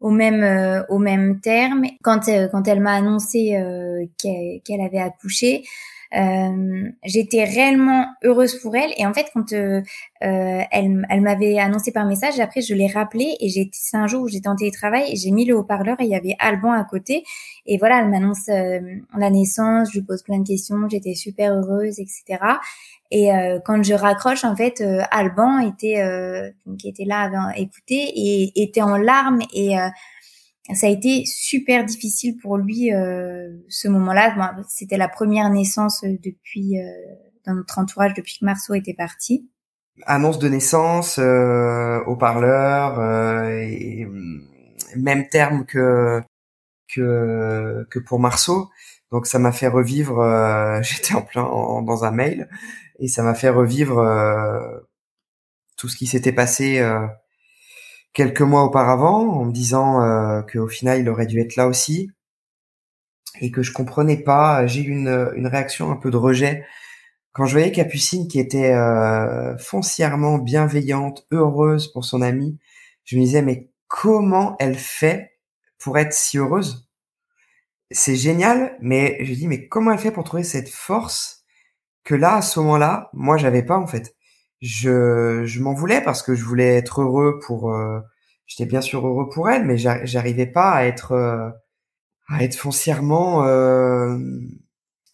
au 0.00 0.10
même 0.10 0.44
euh, 0.44 0.84
au 0.88 0.98
même 0.98 1.40
terme. 1.40 1.84
Quand 2.02 2.28
elle 2.28 2.80
m'a 2.80 2.92
annoncé 2.92 3.56
qu'elle 4.18 4.80
avait 4.80 5.00
accouché, 5.00 5.64
euh, 6.16 6.90
j'étais 7.02 7.44
réellement 7.44 8.06
heureuse 8.22 8.60
pour 8.60 8.76
elle. 8.76 8.92
Et 8.96 9.06
en 9.06 9.12
fait, 9.12 9.26
quand 9.34 9.52
euh, 9.52 9.80
euh, 10.22 10.60
elle, 10.70 11.06
elle 11.08 11.20
m'avait 11.20 11.58
annoncé 11.58 11.92
par 11.92 12.06
message, 12.06 12.38
après 12.38 12.60
je 12.60 12.74
l'ai 12.74 12.86
rappelé 12.86 13.36
et 13.40 13.70
c'est 13.72 13.96
un 13.96 14.06
jour 14.06 14.22
où 14.22 14.28
j'étais 14.28 14.48
en 14.48 14.56
télétravail 14.56 15.12
et 15.12 15.16
j'ai 15.16 15.30
mis 15.30 15.44
le 15.44 15.56
haut-parleur 15.56 16.00
et 16.00 16.04
il 16.04 16.10
y 16.10 16.14
avait 16.14 16.36
Alban 16.38 16.72
à 16.72 16.84
côté. 16.84 17.24
Et 17.66 17.78
voilà, 17.78 18.00
elle 18.00 18.10
m'annonce 18.10 18.46
la 18.46 19.30
naissance, 19.30 19.88
je 19.92 19.98
lui 19.98 20.06
pose 20.06 20.22
plein 20.22 20.38
de 20.38 20.46
questions, 20.46 20.76
j'étais 20.88 21.14
super 21.14 21.52
heureuse, 21.52 21.98
etc. 21.98 22.38
Et 23.10 23.30
quand 23.64 23.82
je 23.82 23.94
raccroche, 23.94 24.44
en 24.44 24.56
fait, 24.56 24.82
Alban 25.10 25.60
était 25.60 26.02
qui 26.78 26.88
était 26.88 27.04
là, 27.04 27.20
avait 27.20 27.60
écouté 27.60 27.94
et 27.94 28.62
était 28.62 28.82
en 28.82 28.96
larmes 28.96 29.40
et 29.54 29.76
ça 30.72 30.86
a 30.86 30.90
été 30.90 31.24
super 31.26 31.84
difficile 31.84 32.38
pour 32.38 32.56
lui 32.56 32.92
euh, 32.92 33.50
ce 33.68 33.88
moment-là. 33.88 34.56
C'était 34.68 34.96
la 34.96 35.08
première 35.08 35.50
naissance 35.50 36.02
depuis 36.04 36.80
euh, 36.80 36.84
dans 37.44 37.54
notre 37.54 37.78
entourage 37.78 38.14
depuis 38.14 38.38
que 38.38 38.44
Marceau 38.44 38.74
était 38.74 38.94
parti. 38.94 39.48
Annonce 40.06 40.38
de 40.38 40.48
naissance, 40.48 41.18
euh, 41.18 42.00
haut-parleur, 42.06 42.98
euh, 42.98 43.48
et 43.60 44.08
même 44.96 45.28
terme 45.28 45.66
que 45.66 46.20
que 46.88 47.86
que 47.90 47.98
pour 47.98 48.18
Marceau. 48.18 48.70
Donc 49.12 49.26
ça 49.26 49.38
m'a 49.38 49.52
fait 49.52 49.68
revivre. 49.68 50.20
Euh, 50.20 50.80
j'étais 50.82 51.14
en 51.14 51.22
plein 51.22 51.42
dans 51.42 52.04
un 52.04 52.10
mail 52.10 52.48
et 52.98 53.08
ça 53.08 53.22
m'a 53.22 53.34
fait 53.34 53.50
revivre 53.50 54.02
tout 55.76 55.88
ce 55.88 55.96
qui 55.96 56.06
s'était 56.06 56.32
passé 56.32 56.80
quelques 58.14 58.42
mois 58.42 58.64
auparavant 58.64 59.28
en 59.40 59.44
me 59.44 59.52
disant 59.52 60.02
euh, 60.02 60.42
qu'au 60.42 60.68
final 60.68 61.00
il 61.00 61.08
aurait 61.08 61.26
dû 61.26 61.40
être 61.40 61.56
là 61.56 61.68
aussi 61.68 62.10
et 63.40 63.50
que 63.50 63.62
je 63.62 63.72
comprenais 63.72 64.16
pas. 64.16 64.66
J'ai 64.66 64.82
eu 64.82 64.90
une, 64.90 65.32
une 65.36 65.46
réaction 65.46 65.90
un 65.90 65.96
peu 65.96 66.10
de 66.10 66.16
rejet 66.16 66.64
quand 67.32 67.46
je 67.46 67.52
voyais 67.52 67.72
Capucine 67.72 68.28
qui 68.28 68.38
était 68.40 68.72
euh, 68.72 69.58
foncièrement 69.58 70.38
bienveillante, 70.38 71.26
heureuse 71.32 71.92
pour 71.92 72.04
son 72.04 72.22
ami. 72.22 72.58
Je 73.04 73.16
me 73.16 73.22
disais 73.22 73.42
mais 73.42 73.70
comment 73.88 74.56
elle 74.60 74.76
fait 74.78 75.32
pour 75.78 75.98
être 75.98 76.14
si 76.14 76.38
heureuse? 76.38 76.88
C'est 77.90 78.16
génial, 78.16 78.76
mais 78.80 79.18
je 79.24 79.32
dis 79.34 79.48
mais 79.48 79.68
comment 79.68 79.92
elle 79.92 79.98
fait 79.98 80.10
pour 80.10 80.24
trouver 80.24 80.44
cette 80.44 80.68
force 80.68 81.44
que 82.04 82.14
là 82.14 82.36
à 82.36 82.42
ce 82.42 82.60
moment-là, 82.60 83.10
moi 83.12 83.36
j'avais 83.36 83.62
pas 83.64 83.78
en 83.78 83.86
fait? 83.86 84.14
Je, 84.64 85.44
je 85.44 85.60
m'en 85.60 85.74
voulais 85.74 86.00
parce 86.00 86.22
que 86.22 86.34
je 86.34 86.42
voulais 86.42 86.76
être 86.76 87.02
heureux 87.02 87.38
pour 87.46 87.70
euh, 87.74 88.00
j'étais 88.46 88.64
bien 88.64 88.80
sûr 88.80 89.06
heureux 89.06 89.28
pour 89.28 89.50
elle 89.50 89.66
mais 89.66 89.76
j'arrivais 89.76 90.46
pas 90.46 90.70
à 90.70 90.84
être 90.86 91.12
euh, 91.12 91.50
à 92.28 92.42
être 92.42 92.56
foncièrement 92.56 93.44
euh, 93.44 94.16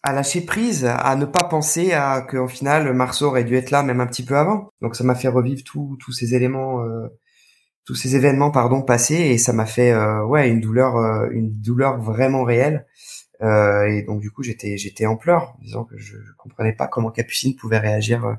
à 0.03 0.13
lâcher 0.13 0.45
prise 0.45 0.85
à 0.85 1.15
ne 1.17 1.25
pas 1.25 1.43
penser 1.43 1.91
à 1.91 2.21
qu'au 2.21 2.47
final 2.47 2.93
Marceau 2.93 3.25
aurait 3.27 3.43
dû 3.43 3.55
être 3.55 3.71
là 3.71 3.83
même 3.83 3.99
un 3.99 4.07
petit 4.07 4.23
peu 4.23 4.37
avant. 4.37 4.69
Donc 4.81 4.95
ça 4.95 5.03
m'a 5.03 5.15
fait 5.15 5.27
revivre 5.27 5.63
tous 5.65 5.97
tous 5.99 6.13
ces 6.13 6.33
éléments 6.33 6.81
tous 7.85 7.95
ces 7.95 8.15
événements 8.15 8.51
pardon 8.51 8.81
passés 8.81 9.15
et 9.15 9.37
ça 9.37 9.51
m'a 9.51 9.65
fait 9.65 9.93
ouais 10.23 10.49
une 10.49 10.61
douleur 10.61 10.95
une 11.31 11.51
douleur 11.51 11.99
vraiment 11.99 12.45
réelle. 12.45 12.87
Et 13.41 14.03
donc 14.07 14.21
du 14.21 14.31
coup 14.31 14.43
j'étais 14.43 14.77
j'étais 14.77 15.05
en 15.05 15.17
pleurs 15.17 15.55
disant 15.61 15.83
que 15.83 15.97
je, 15.97 16.15
je 16.17 16.31
comprenais 16.37 16.73
pas 16.73 16.87
comment 16.87 17.11
Capucine 17.11 17.55
pouvait 17.55 17.79
réagir 17.79 18.37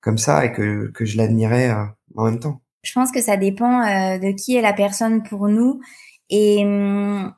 comme 0.00 0.18
ça 0.18 0.44
et 0.44 0.52
que, 0.52 0.90
que 0.92 1.04
je 1.04 1.16
l'admirais 1.16 1.70
euh, 1.70 1.84
en 2.16 2.24
même 2.24 2.40
temps. 2.40 2.60
Je 2.82 2.92
pense 2.92 3.12
que 3.12 3.20
ça 3.20 3.36
dépend 3.36 3.82
euh, 3.82 4.18
de 4.18 4.32
qui 4.32 4.56
est 4.56 4.62
la 4.62 4.72
personne 4.72 5.22
pour 5.22 5.48
nous. 5.48 5.80
Et 6.30 6.64
hum, 6.64 7.32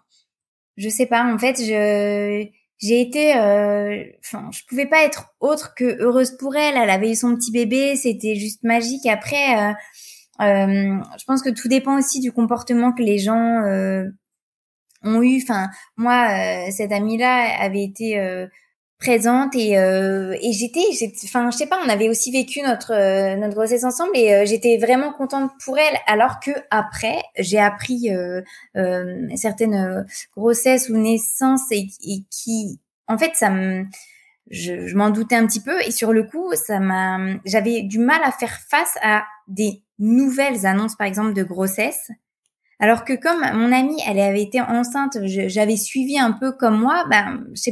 je 0.77 0.89
sais 0.89 1.07
pas 1.07 1.25
en 1.25 1.39
fait 1.39 1.57
je 1.59 2.47
j'ai 2.79 3.01
été 3.01 3.37
euh, 3.37 4.05
enfin 4.25 4.51
je 4.53 4.63
pouvais 4.69 4.87
pas 4.87 5.05
être 5.05 5.35
autre 5.41 5.75
que 5.77 6.01
heureuse 6.01 6.37
pour 6.37 6.57
elle. 6.57 6.77
Elle 6.77 6.91
avait 6.91 7.13
eu 7.13 7.17
son 7.17 7.35
petit 7.35 7.51
bébé 7.51 7.97
c'était 7.97 8.37
juste 8.37 8.63
magique. 8.63 9.07
Après 9.07 9.75
je 10.41 11.25
pense 11.27 11.43
que 11.43 11.51
tout 11.51 11.69
dépend 11.69 11.99
aussi 11.99 12.21
du 12.21 12.33
comportement 12.33 12.93
que 12.93 13.03
les 13.03 13.19
gens 13.19 13.63
ont 15.03 15.23
eu. 15.23 15.43
Enfin 15.43 15.69
moi 15.97 16.29
cette 16.71 16.93
amie 16.93 17.19
là 17.19 17.61
avait 17.61 17.85
été 17.85 18.49
présente 19.03 19.57
et 19.57 19.79
euh, 19.79 20.37
et 20.41 20.53
j'étais 20.53 20.85
enfin 21.25 21.51
je 21.51 21.57
sais 21.57 21.67
pas 21.67 21.81
on 21.85 21.89
avait 21.89 22.09
aussi 22.09 22.31
vécu 22.31 22.63
notre 22.63 22.93
euh, 22.93 23.35
notre 23.35 23.55
grossesse 23.55 23.83
ensemble 23.83 24.13
et 24.15 24.33
euh, 24.33 24.45
j'étais 24.47 24.77
vraiment 24.77 25.13
contente 25.13 25.51
pour 25.65 25.77
elle 25.77 25.97
alors 26.07 26.39
que 26.39 26.53
après 26.71 27.21
j'ai 27.37 27.59
appris 27.59 28.11
certaines 29.35 30.07
grossesses 30.37 30.89
ou 30.89 30.97
naissances 30.97 31.73
et, 31.73 31.89
qui 32.31 32.81
en 33.09 33.19
fait 33.19 33.33
ça 33.35 33.51
me 33.51 33.85
je, 34.51 34.87
je 34.87 34.97
m'en 34.97 35.11
doutais 35.11 35.37
un 35.37 35.47
petit 35.47 35.63
peu 35.63 35.81
et 35.83 35.91
sur 35.91 36.13
le 36.13 36.23
coup 36.23 36.53
ça 36.55 36.79
m'a 36.79 37.19
j'avais 37.45 37.83
du 37.83 37.99
mal 37.99 38.21
à 38.23 38.31
faire 38.31 38.57
face 38.71 38.97
à 39.03 39.25
des 39.49 39.83
nouvelles 39.99 40.65
annonces 40.65 40.95
par 40.95 41.09
exemple 41.09 41.33
de 41.33 41.43
grossesse. 41.43 42.09
Alors 42.79 43.05
que 43.05 43.13
comme 43.13 43.41
mon 43.59 43.73
amie 43.73 44.01
elle 44.07 44.21
avait 44.21 44.43
été 44.43 44.61
enceinte 44.61 45.19
j'avais 45.25 45.77
suivi 45.77 46.19
un 46.19 46.33
peu 46.33 46.53
comme 46.53 46.79
moi 46.81 47.05
ben 47.11 47.45
je, 47.55 47.71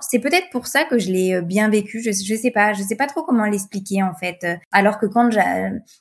c'est 0.00 0.20
peut-être 0.20 0.48
pour 0.50 0.66
ça 0.66 0.84
que 0.84 0.98
je 0.98 1.10
l'ai 1.10 1.34
euh, 1.34 1.42
bien 1.42 1.68
vécu. 1.68 2.00
Je, 2.02 2.10
je 2.12 2.34
sais 2.34 2.50
pas, 2.50 2.72
je 2.72 2.82
sais 2.82 2.96
pas 2.96 3.06
trop 3.06 3.22
comment 3.22 3.44
l'expliquer 3.44 4.02
en 4.02 4.14
fait. 4.14 4.46
Alors 4.70 4.98
que 4.98 5.06
quand 5.06 5.30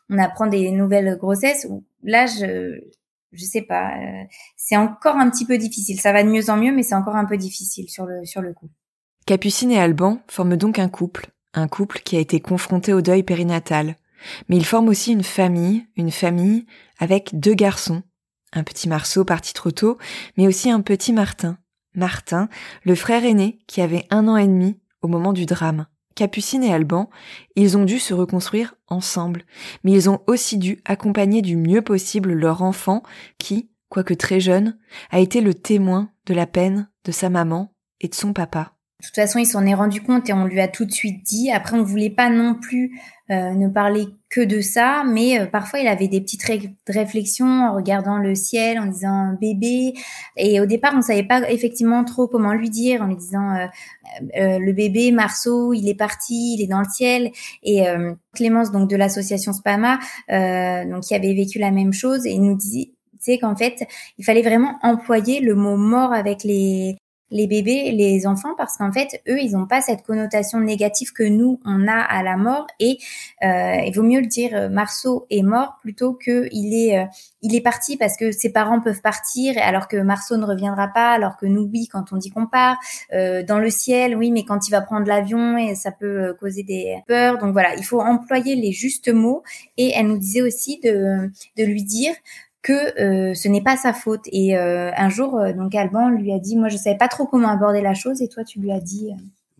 on 0.10 0.18
apprend 0.18 0.48
des 0.48 0.72
nouvelles 0.72 1.18
grossesses, 1.18 1.68
là 2.04 2.26
je 2.26 2.80
je 3.32 3.46
sais 3.46 3.62
pas, 3.62 3.92
euh, 3.98 4.24
c'est 4.58 4.76
encore 4.76 5.16
un 5.16 5.30
petit 5.30 5.46
peu 5.46 5.58
difficile. 5.58 6.00
Ça 6.00 6.12
va 6.12 6.24
de 6.24 6.30
mieux 6.30 6.50
en 6.50 6.58
mieux, 6.58 6.74
mais 6.74 6.84
c'est 6.84 6.96
encore 6.96 7.16
un 7.16 7.26
peu 7.26 7.38
difficile 7.38 7.90
sur 7.90 8.06
le 8.06 8.26
sur 8.26 8.42
le 8.42 8.54
coup. 8.54 8.70
Capucine 9.26 9.72
et 9.72 9.80
Alban 9.80 10.20
forment 10.28 10.58
donc 10.58 10.80
un 10.80 10.90
couple, 10.90 11.30
un 11.54 11.68
couple 11.68 12.00
qui 12.00 12.18
a 12.18 12.20
été 12.20 12.40
confronté 12.40 12.94
au 12.94 13.02
deuil 13.02 13.24
périnatal. 13.24 13.96
Mais 14.50 14.58
ils 14.58 14.66
forment 14.66 14.90
aussi 14.90 15.12
une 15.14 15.24
famille, 15.24 15.88
une 15.96 16.12
famille 16.12 16.66
avec 17.00 17.32
deux 17.34 17.56
garçons. 17.56 18.04
Un 18.54 18.64
petit 18.64 18.90
Marceau 18.90 19.24
parti 19.24 19.54
trop 19.54 19.72
tôt, 19.72 19.98
mais 20.38 20.46
aussi 20.46 20.70
un 20.70 20.82
petit 20.82 21.14
Martin. 21.14 21.58
Martin, 21.96 22.50
le 22.84 22.96
frère 22.96 23.26
aîné 23.26 23.60
qui 23.68 23.82
avait 23.82 24.06
un 24.10 24.28
an 24.28 24.38
et 24.38 24.48
demi 24.48 24.80
au 25.02 25.08
moment 25.08 25.34
du 25.34 25.46
drame. 25.46 25.88
Capucine 26.16 26.64
et 26.64 26.74
Alban, 26.74 27.10
ils 27.56 27.78
ont 27.78 27.86
dû 27.86 28.00
se 28.00 28.14
reconstruire 28.14 28.76
ensemble, 28.88 29.46
mais 29.84 29.92
ils 29.92 30.10
ont 30.10 30.22
aussi 30.28 30.58
dû 30.58 30.82
accompagner 30.86 31.42
du 31.42 31.56
mieux 31.56 31.82
possible 31.82 32.34
leur 32.34 32.62
enfant 32.62 33.02
qui, 33.38 33.72
quoique 33.90 34.14
très 34.14 34.40
jeune, 34.40 34.78
a 35.10 35.20
été 35.20 35.42
le 35.42 35.54
témoin 35.54 36.12
de 36.26 36.34
la 36.34 36.48
peine 36.48 36.90
de 37.06 37.12
sa 37.12 37.30
maman 37.30 37.74
et 38.02 38.08
de 38.08 38.16
son 38.16 38.34
papa. 38.34 38.74
De 39.02 39.06
toute 39.08 39.16
façon, 39.16 39.40
il 39.40 39.48
s'en 39.48 39.66
est 39.66 39.74
rendu 39.74 40.00
compte 40.00 40.30
et 40.30 40.34
on 40.34 40.46
lui 40.46 40.62
a 40.62 40.68
tout 40.68 40.86
de 40.86 40.92
suite 40.92 41.24
dit. 41.24 41.50
Après, 41.50 41.76
on 41.76 41.82
voulait 41.82 42.12
pas 42.12 42.30
non 42.30 42.54
plus 42.54 43.02
euh, 43.32 43.56
ne 43.56 43.68
parler 43.68 44.06
que 44.30 44.42
de 44.42 44.62
ça, 44.62 45.04
mais 45.08 45.40
euh, 45.40 45.48
parfois 45.48 45.80
il 45.80 45.88
avait 45.88 46.08
des 46.08 46.22
petites 46.22 46.44
réflexions 46.88 47.48
en 47.48 47.74
regardant 47.74 48.18
le 48.18 48.36
ciel, 48.36 48.78
en 48.78 48.86
disant 48.86 49.36
bébé. 49.42 49.94
Et 50.38 50.62
au 50.62 50.68
départ, 50.68 50.94
on 50.96 51.02
savait 51.02 51.24
pas 51.24 51.50
effectivement 51.50 52.04
trop 52.04 52.28
comment 52.28 52.54
lui 52.54 52.70
dire, 52.70 53.02
en 53.02 53.08
lui 53.08 53.16
disant 53.16 53.56
euh, 53.56 54.60
le 54.60 54.72
bébé 54.72 55.12
Marceau, 55.12 55.74
il 55.74 55.90
est 55.90 55.96
parti, 55.96 56.54
il 56.54 56.62
est 56.62 56.68
dans 56.68 56.82
le 56.82 56.90
ciel. 56.94 57.32
Et 57.64 57.84
Clémence, 58.36 58.72
donc 58.72 58.88
de 58.88 58.96
l'association 58.96 59.52
Spama, 59.52 59.98
donc 60.30 61.02
qui 61.02 61.16
avait 61.16 61.34
vécu 61.34 61.58
la 61.58 61.72
même 61.72 61.92
chose, 61.92 62.28
et 62.28 62.38
nous 62.38 62.56
c'est 63.22 63.38
qu'en 63.38 63.56
fait, 63.56 63.88
il 64.18 64.26
fallait 64.26 64.42
vraiment 64.42 64.78
employer 64.82 65.40
le 65.40 65.56
mot 65.56 65.78
mort 65.78 66.12
avec 66.12 66.44
les 66.44 66.98
les 67.32 67.48
bébés, 67.48 67.92
les 67.92 68.28
enfants, 68.28 68.54
parce 68.58 68.78
qu'en 68.78 68.92
fait, 68.92 69.22
eux, 69.28 69.40
ils 69.40 69.54
n'ont 69.54 69.66
pas 69.66 69.82
cette 69.82 70.04
connotation 70.04 70.60
négative 70.60 71.14
que 71.14 71.24
nous, 71.24 71.60
on 71.66 71.88
a 71.88 72.00
à 72.00 72.22
la 72.24 72.36
mort. 72.36 72.68
Et 72.80 72.98
euh, 73.44 73.78
il 73.86 73.94
vaut 73.96 74.04
mieux 74.04 74.20
le 74.20 74.28
dire, 74.28 74.52
euh, 74.54 74.70
Marceau 74.70 75.26
est 75.30 75.42
mort 75.42 75.78
plutôt 75.82 76.14
que 76.14 76.50
il 76.52 76.74
est, 76.74 77.00
euh, 77.00 77.06
il 77.42 77.56
est 77.56 77.62
parti 77.62 77.96
parce 77.96 78.18
que 78.18 78.32
ses 78.32 78.52
parents 78.52 78.82
peuvent 78.82 79.02
partir, 79.02 79.56
alors 79.62 79.88
que 79.88 79.98
Marceau 79.98 80.36
ne 80.36 80.46
reviendra 80.46 80.90
pas, 80.90 81.12
alors 81.12 81.38
que 81.38 81.46
nous, 81.46 81.70
oui, 81.72 81.88
quand 81.88 82.12
on 82.12 82.18
dit 82.18 82.30
qu'on 82.30 82.48
part, 82.48 82.78
dans 83.12 83.60
le 83.60 83.70
ciel, 83.70 84.16
oui, 84.16 84.32
mais 84.32 84.44
quand 84.44 84.68
il 84.68 84.72
va 84.72 84.82
prendre 84.82 85.08
l'avion, 85.08 85.58
et 85.58 85.76
ça 85.76 85.92
peut 85.92 86.36
causer 86.40 86.64
des 86.64 86.98
peurs. 87.08 87.38
Donc 87.38 87.54
voilà, 87.54 87.76
il 87.76 87.84
faut 87.84 88.02
employer 88.02 88.56
les 88.56 88.72
justes 88.72 89.10
mots. 89.10 89.44
Et 89.78 89.92
elle 89.96 90.08
nous 90.08 90.18
disait 90.18 90.42
aussi 90.42 90.80
de, 90.84 91.32
de 91.58 91.64
lui 91.64 91.84
dire 91.84 92.14
que 92.62 93.00
euh, 93.02 93.34
ce 93.34 93.48
n'est 93.48 93.64
pas 93.64 93.78
sa 93.78 93.94
faute. 93.94 94.26
Et 94.32 94.58
euh, 94.58 94.92
un 94.96 95.10
jour, 95.10 95.38
euh, 95.38 95.54
donc 95.54 95.74
Alban 95.76 96.10
lui 96.10 96.32
a 96.32 96.40
dit, 96.40 96.56
moi 96.56 96.70
je 96.70 96.78
savais 96.78 96.98
pas 96.98 97.08
trop 97.08 97.26
comment 97.26 97.50
aborder 97.50 97.82
la 97.82 97.94
chose, 97.94 98.22
et 98.22 98.28
toi 98.28 98.44
tu 98.44 98.60
lui 98.60 98.72
as 98.72 98.80
dit. 98.80 99.12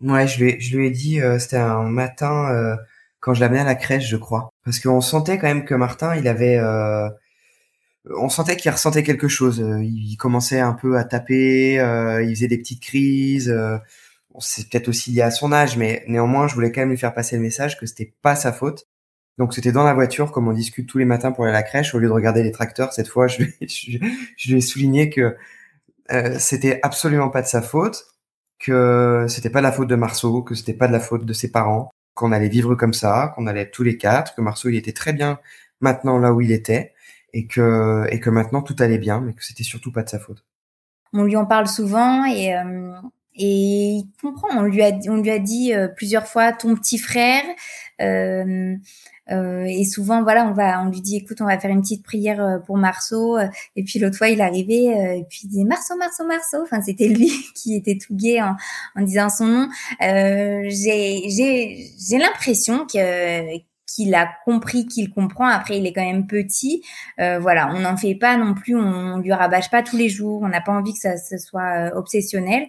Ouais, 0.02 0.26
je 0.26 0.42
lui 0.42 0.50
ai, 0.50 0.60
je 0.60 0.76
lui 0.76 0.86
ai 0.86 0.90
dit, 0.90 1.20
c'était 1.38 1.58
un 1.58 1.84
matin 1.84 2.76
quand 3.20 3.34
je 3.34 3.40
l'amenais 3.40 3.60
à 3.60 3.64
la 3.64 3.76
crèche, 3.76 4.08
je 4.08 4.16
crois, 4.16 4.52
parce 4.64 4.80
qu'on 4.80 5.00
sentait 5.00 5.38
quand 5.38 5.46
même 5.46 5.64
que 5.64 5.76
Martin, 5.76 6.16
il 6.16 6.26
avait, 6.26 6.60
on 8.10 8.28
sentait 8.28 8.56
qu'il 8.56 8.72
ressentait 8.72 9.04
quelque 9.04 9.28
chose. 9.28 9.64
Il 9.80 10.16
commençait 10.16 10.58
un 10.58 10.72
peu 10.72 10.98
à 10.98 11.04
taper, 11.04 11.74
il 11.74 12.34
faisait 12.34 12.48
des 12.48 12.58
petites 12.58 12.82
crises. 12.82 13.54
c'est 14.40 14.68
peut-être 14.68 14.88
aussi 14.88 15.12
lié 15.12 15.22
à 15.22 15.30
son 15.30 15.52
âge, 15.52 15.76
mais 15.76 16.02
néanmoins, 16.08 16.48
je 16.48 16.54
voulais 16.54 16.72
quand 16.72 16.80
même 16.80 16.90
lui 16.90 16.98
faire 16.98 17.14
passer 17.14 17.36
le 17.36 17.42
message 17.42 17.78
que 17.78 17.86
c'était 17.86 18.12
pas 18.22 18.34
sa 18.34 18.52
faute 18.52 18.88
donc 19.42 19.54
c'était 19.54 19.72
dans 19.72 19.82
la 19.82 19.92
voiture, 19.92 20.30
comme 20.30 20.46
on 20.46 20.52
discute 20.52 20.88
tous 20.88 20.98
les 20.98 21.04
matins 21.04 21.32
pour 21.32 21.42
aller 21.42 21.52
à 21.52 21.56
la 21.56 21.64
crèche, 21.64 21.96
au 21.96 21.98
lieu 21.98 22.06
de 22.06 22.12
regarder 22.12 22.44
les 22.44 22.52
tracteurs, 22.52 22.92
cette 22.92 23.08
fois, 23.08 23.26
je, 23.26 23.42
lui 23.42 24.56
ai 24.56 24.60
souligné 24.60 25.10
que 25.10 25.36
euh, 26.12 26.38
c'était 26.38 26.78
absolument 26.84 27.28
pas 27.28 27.42
de 27.42 27.48
sa 27.48 27.60
faute, 27.60 28.06
que 28.60 29.26
c'était 29.28 29.50
pas 29.50 29.60
la 29.60 29.72
faute 29.72 29.88
de 29.88 29.96
Marceau, 29.96 30.44
que 30.44 30.54
c'était 30.54 30.74
pas 30.74 30.86
de 30.86 30.92
la 30.92 31.00
faute 31.00 31.24
de 31.24 31.32
ses 31.32 31.50
parents, 31.50 31.90
qu'on 32.14 32.30
allait 32.30 32.48
vivre 32.48 32.76
comme 32.76 32.94
ça, 32.94 33.32
qu'on 33.34 33.48
allait 33.48 33.62
être 33.62 33.72
tous 33.72 33.82
les 33.82 33.96
quatre, 33.96 34.36
que 34.36 34.42
Marceau 34.42 34.68
il 34.68 34.76
était 34.76 34.92
très 34.92 35.12
bien 35.12 35.40
maintenant 35.80 36.18
là 36.18 36.32
où 36.32 36.40
il 36.40 36.52
était, 36.52 36.92
et 37.32 37.48
que 37.48 38.06
et 38.10 38.20
que 38.20 38.30
maintenant 38.30 38.62
tout 38.62 38.76
allait 38.78 38.98
bien, 38.98 39.20
mais 39.20 39.32
que 39.32 39.44
c'était 39.44 39.64
surtout 39.64 39.90
pas 39.90 40.04
de 40.04 40.08
sa 40.08 40.20
faute. 40.20 40.44
On 41.12 41.24
lui 41.24 41.34
en 41.34 41.46
parle 41.46 41.66
souvent 41.66 42.24
et 42.26 42.54
euh, 42.54 42.92
et 43.34 43.96
il 43.96 44.08
comprend. 44.20 44.48
On 44.56 44.62
lui 44.62 44.82
a 44.82 44.92
on 45.08 45.16
lui 45.16 45.30
a 45.30 45.40
dit 45.40 45.74
euh, 45.74 45.88
plusieurs 45.88 46.28
fois 46.28 46.52
ton 46.52 46.76
petit 46.76 46.98
frère. 46.98 47.42
Euh, 48.00 48.76
euh, 49.30 49.64
et 49.64 49.84
souvent, 49.84 50.22
voilà, 50.22 50.46
on 50.46 50.52
va, 50.52 50.82
on 50.82 50.90
lui 50.90 51.00
dit, 51.00 51.16
écoute, 51.16 51.40
on 51.40 51.46
va 51.46 51.58
faire 51.58 51.70
une 51.70 51.82
petite 51.82 52.04
prière 52.04 52.42
euh, 52.42 52.58
pour 52.58 52.76
Marceau. 52.76 53.38
Euh, 53.38 53.46
et 53.76 53.84
puis 53.84 53.98
l'autre 53.98 54.16
fois, 54.16 54.28
il 54.28 54.40
arrivait 54.40 55.18
et 55.18 55.24
puis 55.28 55.40
il 55.44 55.48
disait 55.48 55.64
Marceau, 55.64 55.96
Marceau, 55.96 56.26
Marceau. 56.26 56.62
Enfin, 56.62 56.82
c'était 56.82 57.08
lui 57.08 57.30
qui 57.54 57.76
était 57.76 57.98
tout 57.98 58.14
gai 58.16 58.42
en, 58.42 58.56
en 58.96 59.02
disant 59.02 59.28
son 59.28 59.46
nom. 59.46 59.68
j'ai, 60.00 61.28
j'ai, 61.28 61.90
j'ai 61.98 62.18
l'impression 62.18 62.86
que 62.86 63.60
qu'il 63.94 64.14
a 64.14 64.30
compris, 64.44 64.86
qu'il 64.86 65.10
comprend. 65.10 65.46
Après, 65.46 65.78
il 65.78 65.86
est 65.86 65.92
quand 65.92 66.04
même 66.04 66.26
petit. 66.26 66.82
Euh, 67.20 67.38
voilà, 67.38 67.68
on 67.74 67.80
n'en 67.80 67.96
fait 67.96 68.14
pas 68.14 68.36
non 68.36 68.54
plus, 68.54 68.74
on, 68.74 68.80
on 68.80 69.18
lui 69.18 69.32
rabâche 69.32 69.70
pas 69.70 69.82
tous 69.82 69.96
les 69.96 70.08
jours. 70.08 70.42
On 70.42 70.48
n'a 70.48 70.60
pas 70.60 70.72
envie 70.72 70.94
que 70.94 70.98
ça, 70.98 71.16
ça 71.16 71.38
soit 71.38 71.90
obsessionnel. 71.94 72.68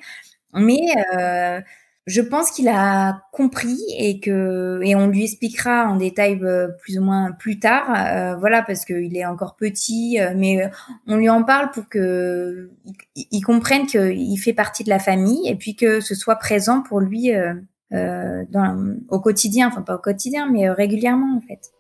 Mais 0.54 0.82
euh, 1.18 1.62
je 2.06 2.22
pense 2.22 2.52
qu'il 2.52 2.68
a 2.68 3.22
compris 3.32 3.80
et 3.98 4.20
que 4.20 4.82
et 4.84 4.94
on 4.96 5.08
lui 5.08 5.24
expliquera 5.24 5.86
en 5.88 5.96
détail 5.96 6.38
euh, 6.44 6.68
plus 6.82 7.00
ou 7.00 7.04
moins 7.04 7.32
plus 7.32 7.60
tard, 7.60 7.94
euh, 7.96 8.36
voilà 8.36 8.62
parce 8.62 8.84
qu'il 8.84 9.16
est 9.16 9.26
encore 9.26 9.56
petit, 9.56 10.20
euh, 10.20 10.34
mais 10.36 10.70
on 11.08 11.16
lui 11.16 11.30
en 11.30 11.44
parle 11.44 11.72
pour 11.72 11.88
que 11.88 12.72
il, 13.16 13.42
comprenne 13.42 13.86
qu'il 13.86 14.38
fait 14.38 14.54
partie 14.54 14.84
de 14.84 14.90
la 14.90 15.00
famille 15.00 15.48
et 15.48 15.56
puis 15.56 15.76
que 15.76 16.02
ce 16.02 16.14
soit 16.14 16.36
présent 16.36 16.82
pour 16.82 17.00
lui 17.00 17.32
au 17.92 19.20
quotidien, 19.22 19.68
enfin 19.68 19.82
pas 19.82 19.96
au 19.96 20.00
quotidien, 20.00 20.50
mais 20.52 20.70
régulièrement 20.70 21.38
en 21.38 21.42
fait. 21.42 21.72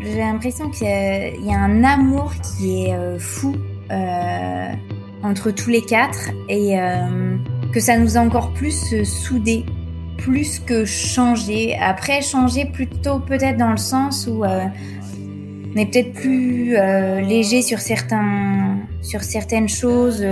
J'ai 0.00 0.18
l'impression 0.18 0.70
qu'il 0.70 0.86
y, 0.86 1.52
a 1.52 1.58
un 1.58 1.82
amour 1.82 2.32
qui 2.40 2.84
est 2.84 2.94
euh, 2.94 3.18
fou 3.18 3.56
euh, 3.90 4.72
entre 5.22 5.50
tous 5.50 5.70
les 5.70 5.82
quatre 5.82 6.30
et 6.48 6.78
euh, 6.78 7.36
que 7.72 7.80
ça 7.80 7.98
nous 7.98 8.16
a 8.16 8.20
encore 8.20 8.52
plus 8.52 9.04
soudés, 9.04 9.64
plus 10.16 10.60
que 10.60 10.84
changé. 10.84 11.76
Après, 11.80 12.22
changer 12.22 12.66
plutôt 12.66 13.18
peut-être 13.18 13.56
dans 13.56 13.72
le 13.72 13.76
sens 13.76 14.28
où 14.28 14.44
on 14.44 15.76
est 15.76 15.86
peut-être 15.86 16.12
plus 16.12 16.76
léger 17.26 17.62
sur 17.62 17.80
certains, 17.80 18.78
sur 19.02 19.22
certaines 19.22 19.68
choses. 19.68 20.24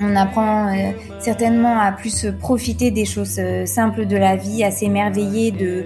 On 0.00 0.16
apprend 0.16 0.72
certainement 1.18 1.78
à 1.78 1.92
plus 1.92 2.26
profiter 2.38 2.90
des 2.90 3.04
choses 3.04 3.40
simples 3.66 4.06
de 4.06 4.16
la 4.16 4.36
vie, 4.36 4.64
à 4.64 4.70
s'émerveiller 4.70 5.50
de 5.50 5.84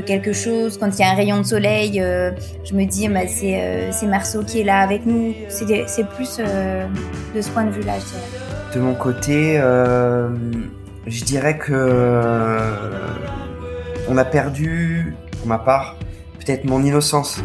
quelque 0.00 0.32
chose. 0.32 0.78
Quand 0.78 0.88
il 0.98 1.00
y 1.00 1.04
a 1.04 1.10
un 1.10 1.14
rayon 1.14 1.38
de 1.38 1.46
soleil, 1.46 2.00
euh, 2.00 2.30
je 2.64 2.74
me 2.74 2.84
dis, 2.84 3.08
bah, 3.08 3.20
euh, 3.20 3.88
c'est 3.90 4.06
Marceau 4.06 4.42
qui 4.42 4.60
est 4.60 4.64
là 4.64 4.80
avec 4.80 5.06
nous. 5.06 5.34
C'est 5.48 6.06
plus 6.08 6.38
euh, 6.38 6.86
de 7.34 7.40
ce 7.40 7.50
point 7.50 7.64
de 7.64 7.70
vue-là, 7.70 7.94
De 8.74 8.80
mon 8.80 8.94
côté, 8.94 9.56
je 11.06 11.24
dirais 11.24 11.58
que 11.58 12.72
on 14.08 14.16
a 14.16 14.24
perdu, 14.24 15.14
pour 15.38 15.46
ma 15.46 15.58
part, 15.58 15.96
peut-être 16.38 16.64
mon 16.64 16.82
innocence. 16.82 17.42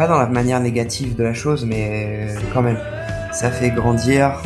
Pas 0.00 0.06
dans 0.06 0.18
la 0.18 0.28
manière 0.28 0.60
négative 0.60 1.14
de 1.14 1.24
la 1.24 1.34
chose, 1.34 1.66
mais 1.66 2.28
quand 2.54 2.62
même. 2.62 2.78
Ça 3.32 3.50
fait 3.50 3.68
grandir, 3.68 4.42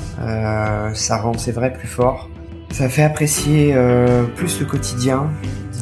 ça 0.95 1.17
rend, 1.19 1.39
c'est 1.39 1.53
vrai, 1.53 1.73
plus 1.73 1.87
fort. 1.87 2.29
Ça 2.73 2.89
fait 2.89 3.05
apprécier 3.05 3.73
euh, 3.73 4.25
plus 4.25 4.59
le 4.59 4.67
quotidien, 4.67 5.31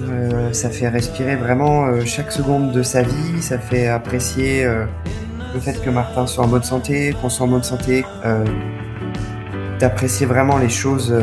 euh, 0.03 0.53
ça 0.53 0.69
fait 0.69 0.91
respirer 0.91 1.37
vraiment 1.37 1.87
euh, 1.87 2.03
chaque 2.05 2.33
seconde 2.33 2.73
de 2.73 2.83
sa 2.83 3.01
vie, 3.01 3.41
ça 3.41 3.59
fait 3.59 3.89
apprécier 3.89 4.63
le 4.63 5.61
fait 5.61 5.83
que 5.83 5.89
Martin 5.89 6.27
soit 6.27 6.45
en 6.45 6.49
bonne 6.49 6.65
santé, 6.65 7.17
qu'on 7.23 7.31
soit 7.31 7.47
en 7.47 7.49
bonne 7.49 7.63
santé, 7.63 8.05
d'apprécier 9.81 10.27
vraiment 10.27 10.59
les 10.59 10.69
choses 10.69 11.15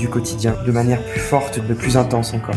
du 0.00 0.08
quotidien 0.08 0.56
de 0.66 0.72
manière 0.72 1.00
plus 1.00 1.20
forte, 1.20 1.64
de 1.64 1.74
plus 1.74 1.96
intense 1.96 2.34
encore. 2.34 2.56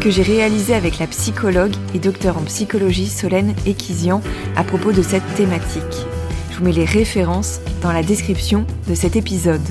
que 0.00 0.10
j'ai 0.10 0.24
réalisés 0.24 0.74
avec 0.74 0.98
la 0.98 1.06
psychologue 1.06 1.76
et 1.94 2.00
docteur 2.00 2.38
en 2.38 2.42
psychologie 2.42 3.06
Solène 3.06 3.54
Ekizian 3.68 4.20
à 4.56 4.64
propos 4.64 4.90
de 4.90 5.00
cette 5.00 5.32
thématique. 5.36 6.08
Je 6.50 6.58
vous 6.58 6.64
mets 6.64 6.72
les 6.72 6.84
références 6.84 7.60
dans 7.82 7.92
la 7.92 8.02
description 8.02 8.66
de 8.88 8.94
cet 8.96 9.14
épisode. 9.14 9.62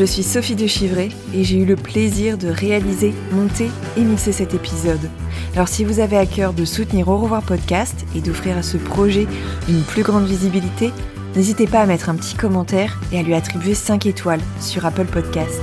Je 0.00 0.06
suis 0.06 0.22
Sophie 0.22 0.56
de 0.56 0.66
Chivray 0.66 1.10
et 1.34 1.44
j'ai 1.44 1.58
eu 1.58 1.66
le 1.66 1.76
plaisir 1.76 2.38
de 2.38 2.48
réaliser, 2.48 3.12
monter 3.32 3.68
et 3.98 4.00
mixer 4.00 4.32
cet 4.32 4.54
épisode. 4.54 5.10
Alors 5.54 5.68
si 5.68 5.84
vous 5.84 6.00
avez 6.00 6.16
à 6.16 6.24
cœur 6.24 6.54
de 6.54 6.64
soutenir 6.64 7.08
Au 7.08 7.18
revoir 7.18 7.42
podcast 7.42 8.06
et 8.16 8.22
d'offrir 8.22 8.56
à 8.56 8.62
ce 8.62 8.78
projet 8.78 9.26
une 9.68 9.82
plus 9.82 10.02
grande 10.02 10.24
visibilité, 10.24 10.90
n'hésitez 11.36 11.66
pas 11.66 11.80
à 11.80 11.86
mettre 11.86 12.08
un 12.08 12.14
petit 12.14 12.34
commentaire 12.34 12.98
et 13.12 13.18
à 13.18 13.22
lui 13.22 13.34
attribuer 13.34 13.74
5 13.74 14.06
étoiles 14.06 14.40
sur 14.58 14.86
Apple 14.86 15.04
Podcast. 15.04 15.60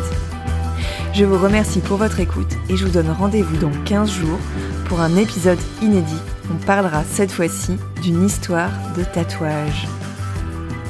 Je 1.16 1.26
vous 1.26 1.40
remercie 1.44 1.80
pour 1.80 1.98
votre 1.98 2.20
écoute 2.20 2.54
et 2.70 2.78
je 2.78 2.86
vous 2.86 2.92
donne 2.92 3.10
rendez-vous 3.10 3.58
dans 3.58 3.74
15 3.86 4.12
jours 4.12 4.40
pour 4.86 5.02
un 5.02 5.16
épisode 5.16 5.58
inédit. 5.82 6.22
On 6.52 6.64
parlera 6.64 7.04
cette 7.06 7.32
fois-ci 7.32 7.78
d'une 8.04 8.24
histoire 8.24 8.70
de 8.96 9.04
tatouage. 9.04 9.88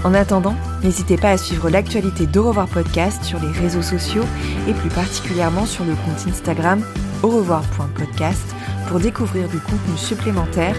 En 0.03 0.13
attendant, 0.13 0.55
n'hésitez 0.83 1.17
pas 1.17 1.31
à 1.31 1.37
suivre 1.37 1.69
l'actualité 1.69 2.27
d'Au 2.27 2.47
revoir 2.47 2.67
podcast 2.67 3.23
sur 3.23 3.39
les 3.39 3.51
réseaux 3.51 3.81
sociaux 3.81 4.23
et 4.67 4.73
plus 4.73 4.89
particulièrement 4.89 5.65
sur 5.65 5.85
le 5.85 5.93
compte 5.93 6.27
Instagram 6.29 6.81
au 7.23 7.29
revoir.podcast 7.29 8.55
pour 8.87 8.99
découvrir 8.99 9.49
du 9.49 9.59
contenu 9.59 9.97
supplémentaire 9.97 10.75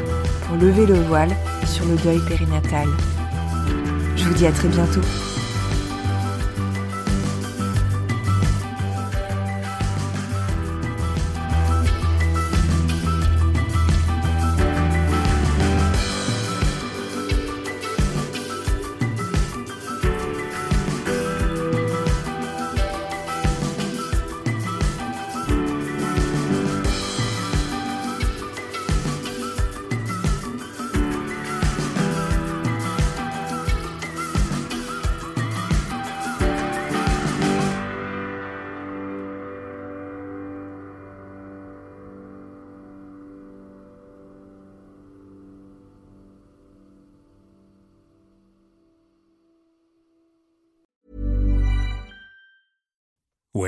pour 0.46 0.56
lever 0.56 0.86
le 0.86 0.94
voile 0.94 1.30
sur 1.66 1.84
le 1.84 1.96
deuil 1.96 2.20
périnatal. 2.26 2.88
Je 4.16 4.24
vous 4.24 4.34
dis 4.34 4.46
à 4.46 4.52
très 4.52 4.68
bientôt. 4.68 5.02